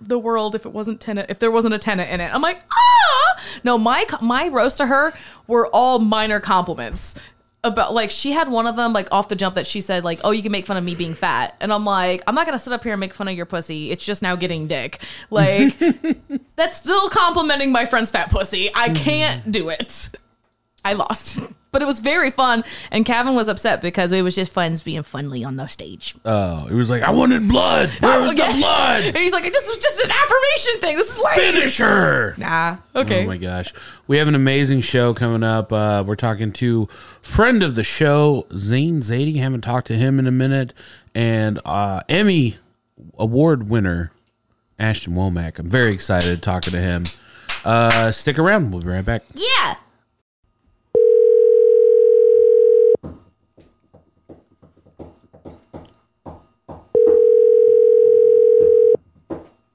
the 0.00 0.18
world 0.18 0.54
if 0.54 0.66
it 0.66 0.72
wasn't 0.72 1.00
tenant. 1.00 1.30
If 1.30 1.38
there 1.38 1.50
wasn't 1.50 1.74
a 1.74 1.78
tenant 1.78 2.10
in 2.10 2.20
it, 2.20 2.32
I'm 2.34 2.42
like, 2.42 2.62
ah. 2.72 3.42
No, 3.64 3.78
my 3.78 4.06
my 4.20 4.48
roast 4.48 4.76
to 4.78 4.86
her 4.86 5.12
were 5.46 5.66
all 5.68 5.98
minor 5.98 6.40
compliments. 6.40 7.14
About 7.62 7.92
like 7.92 8.10
she 8.10 8.32
had 8.32 8.48
one 8.48 8.66
of 8.66 8.76
them 8.76 8.94
like 8.94 9.08
off 9.12 9.28
the 9.28 9.36
jump 9.36 9.54
that 9.56 9.66
she 9.66 9.82
said 9.82 10.02
like 10.02 10.18
oh 10.24 10.30
you 10.30 10.42
can 10.42 10.50
make 10.50 10.64
fun 10.64 10.78
of 10.78 10.84
me 10.84 10.94
being 10.94 11.12
fat 11.12 11.56
and 11.60 11.70
I'm 11.70 11.84
like 11.84 12.22
I'm 12.26 12.34
not 12.34 12.46
gonna 12.46 12.58
sit 12.58 12.72
up 12.72 12.82
here 12.82 12.94
and 12.94 13.00
make 13.00 13.12
fun 13.12 13.28
of 13.28 13.36
your 13.36 13.44
pussy 13.44 13.90
it's 13.90 14.02
just 14.02 14.22
now 14.22 14.34
getting 14.34 14.66
dick 14.66 14.98
like 15.28 15.78
that's 16.56 16.78
still 16.78 17.10
complimenting 17.10 17.70
my 17.70 17.84
friend's 17.84 18.10
fat 18.10 18.30
pussy 18.30 18.70
I 18.74 18.88
can't 18.88 19.52
do 19.52 19.68
it 19.68 20.08
I 20.84 20.94
lost. 20.94 21.38
But 21.72 21.82
it 21.82 21.84
was 21.84 22.00
very 22.00 22.32
fun, 22.32 22.64
and 22.90 23.06
Kevin 23.06 23.36
was 23.36 23.46
upset 23.46 23.80
because 23.80 24.10
it 24.10 24.22
was 24.22 24.34
just 24.34 24.50
friends 24.52 24.82
being 24.82 25.04
funny 25.04 25.44
on 25.44 25.54
the 25.54 25.68
stage. 25.68 26.16
Oh, 26.24 26.66
he 26.66 26.74
was 26.74 26.90
like, 26.90 27.04
I 27.04 27.12
wanted 27.12 27.46
blood. 27.46 27.90
Where 28.00 28.20
was 28.20 28.32
Okay. 28.32 28.54
the 28.54 28.58
blood? 28.58 29.04
And 29.04 29.16
he's 29.18 29.30
like, 29.30 29.44
"It 29.44 29.52
just 29.54 29.68
was 29.68 29.78
just 29.78 30.00
an 30.02 30.10
affirmation 30.10 30.80
thing. 30.80 30.96
This 30.96 31.16
is 31.16 31.22
lame." 31.24 31.54
Finish 31.54 31.78
her. 31.78 32.34
Nah. 32.38 32.78
Okay. 32.96 33.22
Oh 33.22 33.28
my 33.28 33.36
gosh. 33.36 33.72
We 34.08 34.16
have 34.16 34.26
an 34.26 34.34
amazing 34.34 34.80
show 34.80 35.14
coming 35.14 35.44
up. 35.44 35.72
Uh, 35.72 36.02
we're 36.04 36.16
talking 36.16 36.50
to 36.54 36.88
friend 37.22 37.62
of 37.62 37.76
the 37.76 37.84
show, 37.84 38.48
Zain 38.56 38.96
Zaidi. 39.00 39.36
Haven't 39.36 39.60
talked 39.60 39.86
to 39.86 39.94
him 39.96 40.18
in 40.18 40.26
a 40.26 40.32
minute. 40.32 40.74
And 41.14 41.60
uh, 41.64 42.00
Emmy 42.08 42.56
award 43.16 43.68
winner, 43.68 44.10
Ashton 44.76 45.14
Womack. 45.14 45.60
I'm 45.60 45.70
very 45.70 45.92
excited 45.92 46.42
talking 46.42 46.72
to 46.72 46.80
him. 46.80 47.04
Uh, 47.64 48.10
stick 48.10 48.40
around. 48.40 48.72
We'll 48.72 48.82
be 48.82 48.88
right 48.88 49.04
back. 49.04 49.22
yeah. 49.36 49.76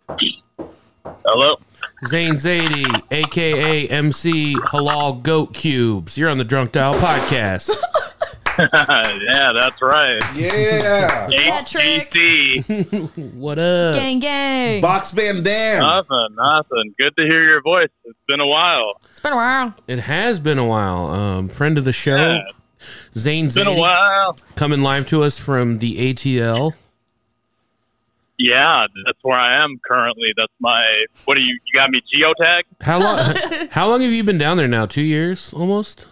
Hello. 0.08 1.56
Zain 2.08 2.34
Zaidi, 2.36 3.02
aka 3.12 3.88
MC 3.88 4.56
Halal 4.56 5.22
Goat 5.24 5.54
Cubes. 5.54 6.18
You're 6.18 6.30
on 6.30 6.38
the 6.38 6.44
Drunk 6.44 6.72
Dial 6.72 6.94
podcast. 6.96 7.70
yeah, 8.58 9.52
that's 9.54 9.82
right. 9.82 10.22
Yeah. 10.36 11.28
Patrick. 11.30 12.14
What 13.36 13.60
up? 13.60 13.96
Gang, 13.96 14.20
gang. 14.20 14.82
Box 14.82 15.12
Van 15.12 15.44
Dam. 15.44 15.82
nothing, 15.82 16.36
nothing. 16.38 16.94
Good 16.98 17.18
to 17.18 17.24
hear 17.24 17.44
your 17.44 17.62
voice. 17.62 17.90
It's 18.06 18.18
been 18.30 18.40
a 18.40 18.48
while. 18.48 18.94
It's 19.10 19.20
been 19.20 19.34
a 19.34 19.38
while. 19.38 19.76
It 19.88 20.00
has 20.00 20.40
been 20.40 20.58
a 20.58 20.66
while. 20.66 21.08
Um, 21.08 21.50
friend 21.50 21.78
of 21.78 21.84
the 21.84 21.92
show, 21.92 22.16
Yeah, 22.16 22.38
Zain 23.18 23.48
it's 23.48 23.56
been 23.56 23.68
a 23.68 23.72
Zaidi, 23.72 23.80
while. 23.80 24.38
coming 24.56 24.82
live 24.82 25.06
to 25.08 25.24
us 25.24 25.38
from 25.38 25.80
the 25.80 26.14
ATL. 26.14 26.76
Yeah, 28.38 28.86
that's 29.06 29.18
where 29.22 29.40
I 29.40 29.64
am 29.64 29.80
currently. 29.86 30.28
That's 30.38 30.52
my. 30.60 30.84
What 31.26 31.36
do 31.36 31.42
you? 31.42 31.54
You 31.66 31.74
got 31.80 31.90
me 31.90 32.02
geotag? 32.14 32.64
How 32.82 33.00
long? 33.00 33.68
how 33.72 33.88
long 33.88 34.02
have 34.02 34.12
you 34.12 34.24
been 34.24 34.38
down 34.38 34.58
there 34.58 34.68
now? 34.68 34.86
Two 34.86 35.02
years, 35.04 35.54
almost. 35.54 36.08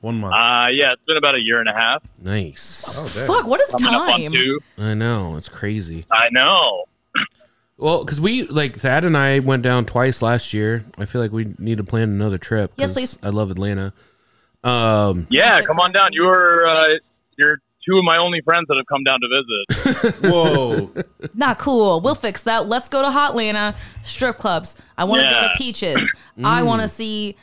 One 0.00 0.18
month. 0.18 0.32
Uh, 0.34 0.66
yeah, 0.72 0.92
it's 0.92 1.02
been 1.06 1.18
about 1.18 1.34
a 1.34 1.40
year 1.42 1.60
and 1.60 1.68
a 1.68 1.74
half. 1.74 2.02
Nice. 2.18 2.84
oh, 2.98 3.02
damn. 3.14 3.26
Fuck, 3.26 3.46
what 3.46 3.60
is 3.60 3.68
Coming 3.70 3.94
up 3.94 4.00
on 4.08 4.08
time? 4.20 4.32
two. 4.32 4.58
I 4.78 4.94
know 4.94 5.36
it's 5.36 5.48
crazy. 5.50 6.06
I 6.10 6.28
know. 6.32 6.84
Well, 7.76 8.04
because 8.04 8.20
we 8.20 8.44
like 8.44 8.76
Thad 8.76 9.04
and 9.04 9.16
I 9.16 9.38
went 9.38 9.62
down 9.62 9.86
twice 9.86 10.20
last 10.22 10.52
year. 10.52 10.84
I 10.98 11.04
feel 11.04 11.20
like 11.20 11.32
we 11.32 11.54
need 11.58 11.78
to 11.78 11.84
plan 11.84 12.08
another 12.08 12.38
trip. 12.38 12.72
Yes, 12.76 12.88
'cause 12.90 12.94
please. 12.94 13.18
I 13.22 13.28
love 13.28 13.50
Atlanta. 13.50 13.92
Um, 14.64 15.26
Yeah, 15.30 15.60
come 15.62 15.78
on 15.80 15.92
down. 15.92 16.12
You 16.12 16.24
were. 16.24 16.66
Uh, 16.66 16.98
you're 17.38 17.60
two 17.84 17.96
of 17.98 18.04
my 18.04 18.16
only 18.18 18.40
friends 18.42 18.66
that 18.68 18.76
have 18.76 18.86
come 18.86 19.02
down 19.04 19.20
to 19.20 19.28
visit. 19.28 20.14
Whoa. 20.32 20.90
Not 21.34 21.58
cool. 21.58 22.00
We'll 22.00 22.14
fix 22.14 22.42
that. 22.42 22.68
Let's 22.68 22.88
go 22.88 23.02
to 23.02 23.08
Hotlanta 23.08 23.74
strip 24.02 24.38
clubs. 24.38 24.76
I 24.98 25.04
want 25.04 25.22
to 25.22 25.28
go 25.28 25.40
to 25.40 25.46
Yeah. 25.46 25.52
Peaches. 25.56 26.12
I 26.44 26.62
mm. 26.62 26.66
want 26.66 26.82
to 26.82 26.88
see 26.88 27.36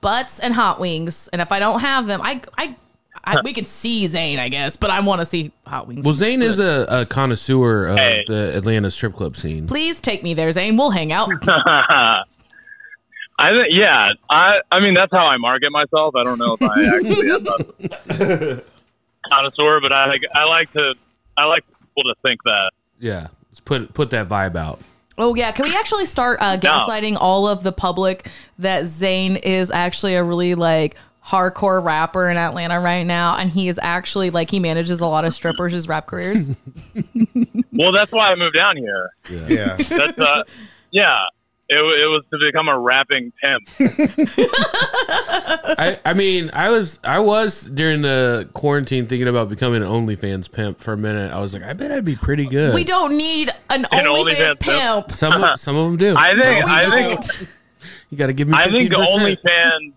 butts 0.00 0.38
and 0.40 0.54
hot 0.54 0.80
wings. 0.80 1.28
And 1.32 1.40
if 1.42 1.52
I 1.52 1.58
don't 1.58 1.80
have 1.80 2.06
them, 2.06 2.20
I 2.22 2.40
I, 2.56 2.76
I 3.24 3.40
we 3.42 3.52
can 3.52 3.66
see 3.66 4.06
Zain, 4.06 4.38
I 4.38 4.48
guess, 4.48 4.76
but 4.76 4.90
I 4.90 5.00
want 5.00 5.20
to 5.20 5.26
see 5.26 5.52
hot 5.66 5.88
wings. 5.88 6.04
well, 6.04 6.14
Zain 6.14 6.42
is 6.42 6.58
a, 6.58 6.86
a 6.88 7.06
connoisseur 7.06 7.86
of 7.88 7.96
Hey. 7.98 8.24
the 8.26 8.56
Atlanta 8.56 8.90
strip 8.90 9.14
club 9.14 9.36
scene. 9.36 9.66
Please 9.66 10.00
take 10.00 10.22
me 10.22 10.32
there, 10.34 10.50
Zain. 10.52 10.76
We'll 10.76 10.90
hang 10.90 11.12
out. 11.12 11.28
I 13.38 13.50
think, 13.50 13.66
yeah. 13.70 14.12
I, 14.30 14.60
I 14.72 14.80
mean, 14.80 14.94
that's 14.94 15.12
how 15.12 15.26
I 15.26 15.36
market 15.36 15.70
myself. 15.70 16.14
I 16.16 16.24
don't 16.24 16.38
know 16.38 16.54
if 16.58 16.62
I 16.62 16.84
actually 16.96 17.30
am 17.30 17.46
a 18.60 18.62
connoisseur, 19.30 19.80
but 19.80 19.92
I 19.92 20.06
like, 20.06 20.22
I 20.34 20.44
like 20.44 20.72
to, 20.72 20.94
I 21.36 21.44
like 21.46 21.64
people 21.80 22.02
to 22.04 22.14
think 22.26 22.42
that. 22.44 22.70
Yeah, 22.98 23.28
let's 23.50 23.60
put 23.60 23.92
put 23.94 24.10
that 24.10 24.28
vibe 24.28 24.56
out. 24.56 24.80
Oh 25.18 25.34
yeah, 25.34 25.52
can 25.52 25.64
we 25.64 25.76
actually 25.76 26.04
start 26.04 26.38
uh, 26.40 26.56
gaslighting 26.58 27.16
all 27.20 27.48
of 27.48 27.62
the 27.62 27.72
public 27.72 28.28
that 28.58 28.86
Zain 28.86 29.36
is 29.36 29.70
actually 29.70 30.14
a 30.14 30.22
really 30.24 30.54
like 30.54 30.96
hardcore 31.24 31.82
rapper 31.82 32.28
in 32.28 32.36
Atlanta 32.36 32.80
right 32.80 33.04
now, 33.04 33.36
and 33.36 33.50
he 33.50 33.68
is 33.68 33.80
actually 33.82 34.30
like 34.30 34.50
he 34.50 34.60
manages 34.60 35.00
a 35.00 35.06
lot 35.06 35.24
of 35.24 35.34
strippers' 35.34 35.74
as 35.74 35.88
rap 35.88 36.06
careers. 36.06 36.50
Well, 37.78 37.92
that's 37.92 38.10
why 38.10 38.32
I 38.32 38.34
moved 38.36 38.56
down 38.56 38.76
here. 38.76 39.10
Yeah. 39.48 39.76
That's, 39.76 40.18
uh, 40.18 40.44
yeah. 40.90 41.18
It, 41.68 41.78
it 41.78 42.06
was 42.06 42.22
to 42.30 42.38
become 42.40 42.68
a 42.68 42.78
rapping 42.78 43.32
pimp. 43.42 43.68
I, 45.78 45.98
I 46.04 46.14
mean, 46.14 46.50
I 46.52 46.70
was 46.70 46.98
I 47.02 47.18
was 47.18 47.62
during 47.62 48.02
the 48.02 48.48
quarantine 48.52 49.06
thinking 49.06 49.28
about 49.28 49.48
becoming 49.48 49.82
an 49.82 49.88
OnlyFans 49.88 50.50
pimp 50.50 50.80
for 50.80 50.92
a 50.92 50.96
minute. 50.96 51.32
I 51.32 51.40
was 51.40 51.54
like, 51.54 51.62
I 51.64 51.72
bet 51.72 51.90
I'd 51.90 52.04
be 52.04 52.14
pretty 52.16 52.46
good. 52.46 52.74
we 52.74 52.84
don't 52.84 53.16
need 53.16 53.50
an 53.70 53.84
An 53.90 54.04
OnlyFans 54.04 54.36
OnlyFans 54.56 54.60
pimp. 54.60 55.12
Some 55.12 55.42
of, 55.42 55.58
some 55.60 55.76
of 55.76 55.86
them 55.86 55.96
do. 55.96 56.14
I 56.16 56.34
think, 56.34 56.64
We 56.66 56.70
I 56.72 56.80
don't. 56.80 57.24
think, 57.24 57.48
you 58.10 58.18
got 58.18 58.28
to 58.28 58.32
give 58.32 58.48
me. 58.48 58.54
15%. 58.54 58.56
I 58.58 58.70
think 58.70 58.92
OnlyFans, 58.92 59.92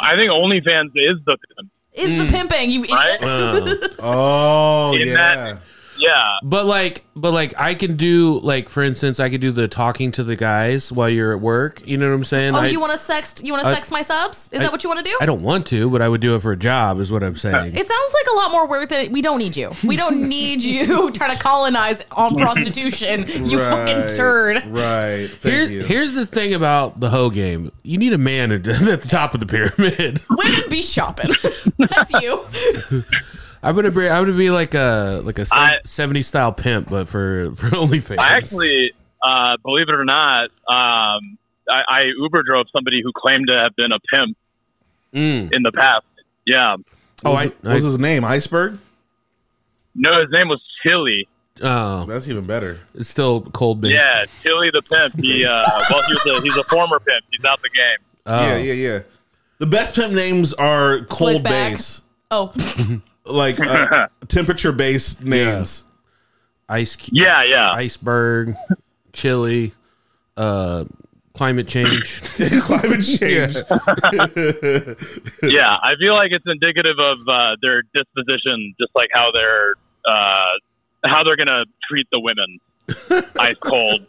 I 0.00 0.16
think 0.16 0.30
OnlyFans 0.32 0.90
is 0.96 1.18
the 1.24 1.36
pimp, 1.56 1.70
Is 1.94 2.22
the 2.24 2.28
pimping 2.30 2.70
you 2.70 2.80
idiot? 2.82 2.98
right? 2.98 3.22
Uh, 3.22 3.88
Oh, 4.00 4.92
In 4.94 5.08
yeah. 5.08 5.14
that- 5.14 5.58
Yeah. 5.98 6.38
but 6.42 6.66
like, 6.66 7.04
but 7.16 7.32
like, 7.32 7.54
I 7.58 7.74
can 7.74 7.96
do 7.96 8.40
like, 8.40 8.68
for 8.68 8.82
instance, 8.82 9.20
I 9.20 9.30
could 9.30 9.40
do 9.40 9.52
the 9.52 9.68
talking 9.68 10.10
to 10.12 10.24
the 10.24 10.36
guys 10.36 10.90
while 10.90 11.08
you're 11.08 11.32
at 11.32 11.40
work. 11.40 11.86
You 11.86 11.96
know 11.96 12.08
what 12.08 12.14
I'm 12.14 12.24
saying? 12.24 12.54
Oh, 12.54 12.58
I, 12.60 12.66
you 12.66 12.80
want 12.80 12.92
to 12.92 12.98
sext? 12.98 13.44
You 13.44 13.52
want 13.52 13.64
to 13.64 13.70
I- 13.70 13.74
sex 13.74 13.90
my 13.90 14.02
subs? 14.02 14.48
Is 14.52 14.60
I- 14.60 14.64
that 14.64 14.72
what 14.72 14.82
you 14.84 14.90
want 14.90 15.04
to 15.04 15.10
do? 15.10 15.16
I 15.20 15.26
don't 15.26 15.42
want 15.42 15.66
to, 15.68 15.88
but 15.90 16.02
I 16.02 16.08
would 16.08 16.20
do 16.20 16.34
it 16.36 16.42
for 16.42 16.52
a 16.52 16.56
job. 16.56 16.98
Is 17.00 17.12
what 17.12 17.22
I'm 17.22 17.36
saying. 17.36 17.76
It 17.76 17.86
sounds 17.86 18.12
like 18.14 18.26
a 18.32 18.36
lot 18.36 18.50
more 18.50 18.66
work 18.68 18.88
than 18.88 19.12
we 19.12 19.22
don't 19.22 19.38
need 19.38 19.56
you. 19.56 19.70
We 19.84 19.96
don't 19.96 20.28
need 20.28 20.62
you 20.62 21.10
trying 21.12 21.36
to 21.36 21.42
colonize 21.42 22.02
on 22.12 22.36
prostitution. 22.36 23.20
You 23.48 23.58
fucking 23.58 23.96
Right, 23.96 24.16
turd. 24.16 24.66
Right. 24.66 25.26
Thank 25.28 25.40
Here's, 25.42 25.70
you. 25.70 25.82
here's 25.84 26.12
the 26.14 26.26
thing 26.26 26.54
about 26.54 27.00
the 27.00 27.10
hoe 27.10 27.30
game. 27.30 27.70
You 27.82 27.98
need 27.98 28.12
a 28.12 28.18
man 28.18 28.50
at 28.52 28.66
at 28.94 29.02
the 29.02 29.08
top 29.08 29.34
of 29.34 29.40
the 29.40 29.46
pyramid. 29.46 30.20
Women 30.30 30.62
be 30.70 30.82
shopping. 30.82 31.30
That's 31.78 32.12
you. 32.22 32.46
I'm 33.64 33.74
gonna 33.74 33.90
be, 33.90 34.08
I'm 34.08 34.24
gonna 34.24 34.36
be 34.36 34.50
like 34.50 34.74
a 34.74 35.20
like 35.24 35.38
a 35.38 35.46
I- 35.52 35.78
70 35.84 36.22
style 36.22 36.52
pimp, 36.52 36.88
but 36.90 37.08
for 37.08 37.50
for 37.52 37.66
OnlyFans. 37.70 38.18
I 38.18 38.36
actually, 38.36 38.92
uh, 39.22 39.56
believe 39.64 39.88
it 39.88 39.94
or 39.94 40.04
not, 40.04 40.44
um, 40.68 41.38
I, 41.68 41.82
I 41.88 42.00
Uber 42.18 42.42
drove 42.42 42.66
somebody 42.76 43.00
who 43.02 43.10
claimed 43.16 43.48
to 43.48 43.54
have 43.58 43.74
been 43.76 43.92
a 43.92 43.98
pimp 44.12 44.36
Mm. 45.14 45.54
in 45.54 45.62
the 45.62 45.70
past. 45.72 46.04
Yeah. 46.44 46.76
Oh, 47.24 47.30
What 47.32 47.38
I, 47.40 47.44
was, 47.44 47.52
what 47.62 47.74
was 47.74 47.84
I 47.84 47.88
his 47.88 47.98
name? 48.00 48.24
Iceberg? 48.24 48.78
No, 49.94 50.20
his 50.20 50.30
name 50.32 50.48
was 50.48 50.60
Chili. 50.82 51.28
oh, 51.62 52.04
That's 52.06 52.28
even 52.28 52.46
better. 52.46 52.80
it's 52.96 53.08
still 53.08 53.42
cold 53.42 53.80
based. 53.80 53.94
Yeah, 53.94 54.24
Chili 54.42 54.70
the 54.74 54.82
pimp. 54.82 55.14
He, 55.24 55.44
uh, 55.48 55.64
well, 55.88 56.02
he 56.02 56.12
was 56.14 56.26
a, 56.38 56.42
he's 56.42 56.56
a 56.56 56.64
former 56.64 56.98
pimp. 56.98 57.24
He's 57.30 57.44
out 57.44 57.62
the 57.62 57.70
game. 57.70 57.98
Oh. 58.26 58.40
Yeah, 58.46 58.56
yeah, 58.58 58.72
yeah. 58.72 58.98
The 59.58 59.66
best 59.66 59.94
pimp 59.94 60.12
names 60.12 60.52
are 60.52 61.02
cold 61.08 61.44
base, 61.44 62.02
Oh, 62.30 62.52
like 63.24 63.60
uh, 63.60 64.08
temperature 64.28 64.72
based 64.72 65.22
names. 65.24 65.84
Ice, 66.68 66.96
cu- 66.96 67.10
Yeah, 67.12 67.42
yeah. 67.44 67.70
iceberg, 67.72 68.56
chili, 69.12 69.72
uh, 70.36 70.84
climate 71.34 71.68
change. 71.68 72.22
Climate 72.62 73.02
change. 73.04 73.54
yeah, 75.42 75.76
I 75.82 75.92
feel 76.00 76.14
like 76.14 76.30
it's 76.32 76.44
indicative 76.46 76.96
of 76.98 77.16
uh, 77.28 77.56
their 77.62 77.82
disposition, 77.94 78.74
just 78.80 78.92
like 78.94 79.08
how 79.12 79.30
they're 79.34 79.74
uh, 80.06 80.46
how 81.04 81.22
they're 81.24 81.36
gonna 81.36 81.64
treat 81.88 82.06
the 82.12 82.20
women. 82.20 82.58
Ice 83.38 83.56
cold. 83.64 84.06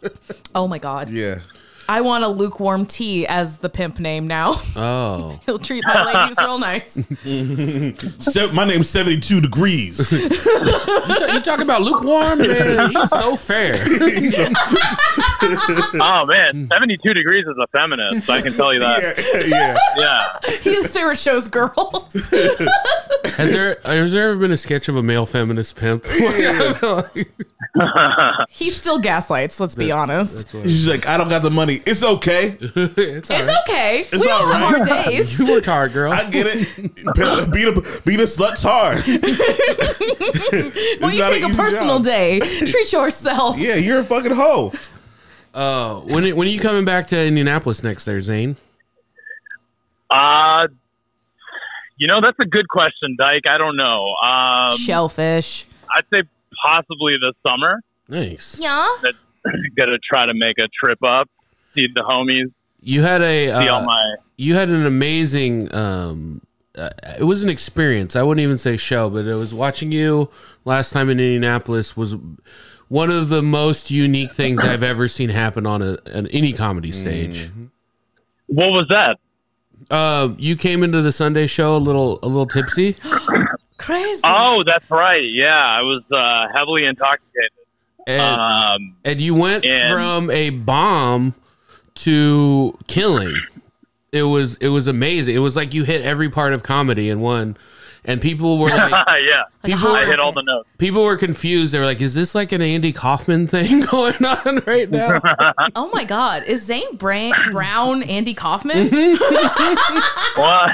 oh 0.54 0.66
my 0.68 0.78
God. 0.78 1.08
Yeah. 1.10 1.40
I 1.88 2.00
want 2.00 2.24
a 2.24 2.28
lukewarm 2.28 2.84
tea 2.86 3.26
as 3.26 3.58
the 3.58 3.68
pimp 3.68 4.00
name 4.00 4.26
now. 4.26 4.60
Oh, 4.74 5.38
He'll 5.46 5.58
treat 5.58 5.84
my 5.86 6.04
ladies 6.04 6.36
real 6.40 6.58
nice. 6.58 6.92
Se- 8.32 8.52
my 8.52 8.64
name's 8.64 8.88
72 8.88 9.40
degrees. 9.40 10.10
you, 10.12 10.28
ta- 10.28 11.28
you 11.32 11.40
talk 11.40 11.60
about 11.60 11.82
lukewarm, 11.82 12.38
man. 12.40 12.90
He's 12.90 13.10
so 13.10 13.36
fair. 13.36 13.76
Oh 15.98 16.24
man, 16.26 16.68
seventy-two 16.72 17.14
degrees 17.14 17.46
is 17.46 17.56
a 17.62 17.66
feminist. 17.68 18.28
I 18.28 18.40
can 18.42 18.52
tell 18.54 18.72
you 18.74 18.80
that. 18.80 19.46
yeah, 19.48 19.76
yeah. 19.96 20.38
Yeah. 20.46 20.58
His 20.60 20.92
favorite 20.92 21.18
show's 21.18 21.48
girls. 21.48 22.12
Has 22.12 23.52
there 23.52 23.78
has 23.84 24.12
there 24.12 24.30
ever 24.30 24.38
been 24.40 24.52
a 24.52 24.56
sketch 24.56 24.88
of 24.88 24.96
a 24.96 25.02
male 25.02 25.26
feminist 25.26 25.76
pimp? 25.76 26.04
He 28.48 28.70
still 28.70 28.98
gaslights, 28.98 29.60
let's 29.60 29.74
be 29.74 29.92
honest. 29.92 30.50
She's 30.50 30.88
like, 30.88 31.06
I 31.06 31.16
don't 31.18 31.28
got 31.28 31.42
the 31.42 31.50
money. 31.50 31.82
It's 31.86 32.02
okay. 32.02 32.56
it's 32.60 33.30
all 33.30 33.38
It's 33.38 33.48
right. 33.48 33.58
okay. 33.68 34.04
we 34.12 34.28
all 34.30 34.42
all 34.42 34.52
have 34.52 34.72
right. 34.80 34.88
our 34.88 35.04
days. 35.10 35.38
You 35.38 35.50
worked 35.50 35.66
hard, 35.66 35.92
girl. 35.92 36.12
I 36.12 36.28
get 36.30 36.46
it. 36.46 36.74
Beat 36.76 37.68
a, 37.68 38.00
beat 38.04 38.20
a 38.20 38.24
sluts 38.24 38.62
hard. 38.62 39.04
When 41.00 41.12
you 41.12 41.18
not 41.20 41.30
take 41.32 41.42
a 41.42 41.46
easy 41.46 41.56
personal 41.56 41.96
job. 41.98 42.04
day, 42.04 42.40
treat 42.40 42.92
yourself. 42.92 43.58
Yeah, 43.58 43.74
you're 43.76 44.00
a 44.00 44.04
fucking 44.04 44.32
hoe. 44.32 44.72
Uh, 45.54 46.00
when 46.00 46.34
when 46.36 46.46
are 46.46 46.50
you 46.50 46.60
coming 46.60 46.84
back 46.84 47.06
to 47.08 47.24
Indianapolis 47.26 47.82
next? 47.82 48.04
There, 48.04 48.20
Zain. 48.20 48.56
Uh, 50.10 50.68
you 51.96 52.06
know, 52.08 52.20
that's 52.20 52.38
a 52.40 52.44
good 52.44 52.68
question, 52.68 53.16
Dyke. 53.18 53.44
I 53.48 53.58
don't 53.58 53.76
know. 53.76 54.14
Um, 54.22 54.76
Shellfish. 54.78 55.66
I'd 55.96 56.04
say 56.12 56.22
possibly 56.62 57.14
this 57.22 57.34
summer. 57.46 57.80
Nice. 58.08 58.58
Yeah. 58.60 58.86
Gonna 59.76 59.98
try 59.98 60.26
to 60.26 60.34
make 60.34 60.58
a 60.58 60.68
trip 60.68 60.98
up, 61.04 61.28
see 61.74 61.86
the 61.94 62.02
homies, 62.02 62.52
You 62.80 63.02
had 63.02 63.22
a 63.22 63.46
see 63.46 63.68
all 63.68 63.82
uh, 63.82 63.84
my. 63.84 64.16
you 64.36 64.54
had 64.54 64.68
an 64.68 64.86
amazing 64.86 65.72
um 65.74 66.42
uh, 66.76 66.90
it 67.18 67.24
was 67.24 67.42
an 67.42 67.48
experience. 67.48 68.16
I 68.16 68.22
wouldn't 68.22 68.42
even 68.42 68.58
say 68.58 68.76
show, 68.76 69.08
but 69.08 69.24
it 69.24 69.34
was 69.34 69.54
watching 69.54 69.92
you 69.92 70.28
last 70.64 70.92
time 70.92 71.08
in 71.08 71.18
Indianapolis 71.18 71.96
was 71.96 72.16
one 72.88 73.10
of 73.10 73.30
the 73.30 73.42
most 73.42 73.90
unique 73.90 74.32
things 74.32 74.62
I've 74.62 74.82
ever 74.82 75.08
seen 75.08 75.30
happen 75.30 75.66
on 75.66 75.80
a 75.82 75.98
an 76.06 76.26
any 76.28 76.52
comedy 76.52 76.92
stage. 76.92 77.50
What 78.46 78.70
was 78.70 78.86
that? 78.90 79.16
Uh, 79.90 80.34
you 80.38 80.56
came 80.56 80.82
into 80.82 81.00
the 81.02 81.12
Sunday 81.12 81.46
show 81.46 81.76
a 81.76 81.78
little 81.78 82.18
a 82.22 82.26
little 82.26 82.46
tipsy. 82.46 82.96
Crazy. 83.86 84.20
Oh, 84.24 84.64
that's 84.66 84.90
right. 84.90 85.22
Yeah, 85.24 85.54
I 85.56 85.82
was 85.82 86.02
uh, 86.10 86.48
heavily 86.56 86.84
intoxicated. 86.86 87.50
And, 88.08 88.20
Um, 88.40 88.96
and 89.04 89.20
you 89.20 89.34
went 89.34 89.64
and- 89.64 89.92
from 89.94 90.28
a 90.30 90.50
bomb 90.50 91.34
to 91.96 92.76
killing. 92.88 93.34
It 94.12 94.22
was 94.24 94.56
it 94.56 94.68
was 94.68 94.86
amazing. 94.86 95.34
It 95.36 95.40
was 95.40 95.56
like 95.56 95.72
you 95.74 95.84
hit 95.84 96.02
every 96.02 96.28
part 96.28 96.52
of 96.52 96.62
comedy 96.62 97.10
in 97.10 97.20
one. 97.20 97.56
And 98.04 98.20
people 98.20 98.58
were 98.58 98.68
like 98.76 98.90
yeah, 98.90 99.42
people 99.64 99.88
I 99.88 100.00
were, 100.00 100.06
hit 100.06 100.20
all 100.20 100.32
the 100.32 100.42
notes. 100.42 100.68
people 100.78 101.02
were 101.04 101.16
confused. 101.16 101.74
They 101.74 101.78
were 101.80 101.84
like, 101.84 102.00
"Is 102.00 102.14
this 102.14 102.34
like 102.36 102.52
an 102.52 102.62
Andy 102.62 102.92
Kaufman 102.92 103.46
thing 103.48 103.80
going 103.90 104.24
on 104.24 104.62
right 104.66 104.88
now?" 104.90 105.20
Oh 105.74 105.90
my 105.92 106.04
God. 106.04 106.44
Is 106.44 106.62
Zain 106.64 106.96
Bra- 106.96 107.32
Brown 107.50 108.02
Andy 108.04 108.32
Kaufman? 108.34 108.88
Well, 110.36 110.68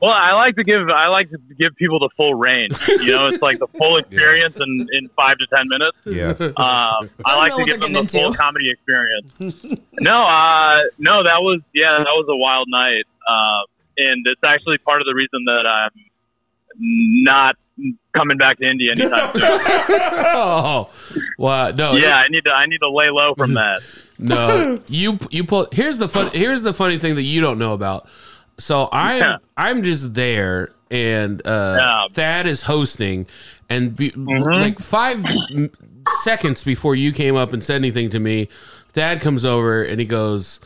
well, 0.00 0.12
I 0.12 0.32
like 0.34 0.54
to 0.56 0.64
give 0.64 0.88
I 0.88 1.08
like 1.08 1.30
to 1.30 1.38
give 1.58 1.74
people 1.76 1.98
the 1.98 2.10
full 2.16 2.34
range. 2.34 2.76
You 2.86 3.06
know, 3.12 3.26
it's 3.26 3.42
like 3.42 3.58
the 3.58 3.66
full 3.66 3.96
experience 3.98 4.56
in, 4.60 4.86
in 4.92 5.08
five 5.16 5.36
to 5.38 5.46
ten 5.54 5.68
minutes. 5.68 5.96
Yeah. 6.04 6.46
Um, 6.56 7.10
I 7.24 7.32
know 7.32 7.38
like 7.38 7.56
to 7.56 7.64
give 7.64 7.80
them 7.80 7.92
the 7.92 8.02
getting 8.02 8.22
full 8.22 8.34
comedy 8.34 8.70
experience. 8.70 9.32
no, 10.00 10.22
uh, 10.22 10.78
no, 10.98 11.24
that 11.24 11.42
was 11.42 11.60
yeah, 11.74 11.98
that 11.98 12.14
was 12.14 12.26
a 12.28 12.36
wild 12.36 12.68
night, 12.70 13.04
um, 13.28 13.64
and 13.96 14.26
it's 14.26 14.42
actually 14.44 14.78
part 14.78 15.00
of 15.00 15.06
the 15.06 15.14
reason 15.14 15.44
that 15.46 15.66
I'm 15.68 15.90
not 17.24 17.56
coming 18.12 18.38
back 18.38 18.58
to 18.58 18.66
India 18.66 18.92
anytime 18.92 19.32
soon. 19.34 19.42
oh, 19.44 20.90
wow! 21.38 21.70
No, 21.72 21.94
yeah, 21.94 22.16
I 22.16 22.28
need 22.28 22.44
to 22.44 22.52
I 22.52 22.66
need 22.66 22.78
to 22.78 22.90
lay 22.90 23.10
low 23.10 23.34
from 23.34 23.54
that. 23.54 23.82
no. 24.18 24.80
You 24.86 25.18
you 25.30 25.42
pull. 25.42 25.66
Here's 25.72 25.98
the 25.98 26.08
fun. 26.08 26.30
Here's 26.32 26.62
the 26.62 26.72
funny 26.72 26.98
thing 26.98 27.16
that 27.16 27.22
you 27.22 27.40
don't 27.40 27.58
know 27.58 27.72
about. 27.72 28.08
So 28.58 28.88
I'm 28.92 29.18
Yeah. 29.20 29.36
I'm 29.56 29.82
just 29.82 30.14
there, 30.14 30.70
and 30.90 31.40
uh, 31.46 31.76
Yeah. 31.78 32.06
Thad 32.12 32.46
is 32.46 32.62
hosting, 32.62 33.26
and 33.68 33.94
be, 33.94 34.10
like 34.12 34.78
five 34.78 35.24
seconds 36.22 36.64
before 36.64 36.94
you 36.94 37.12
came 37.12 37.36
up 37.36 37.52
and 37.52 37.62
said 37.62 37.76
anything 37.76 38.10
to 38.10 38.18
me, 38.20 38.48
Thad 38.92 39.20
comes 39.20 39.44
over 39.44 39.82
and 39.82 40.00
he 40.00 40.06
goes, 40.06 40.60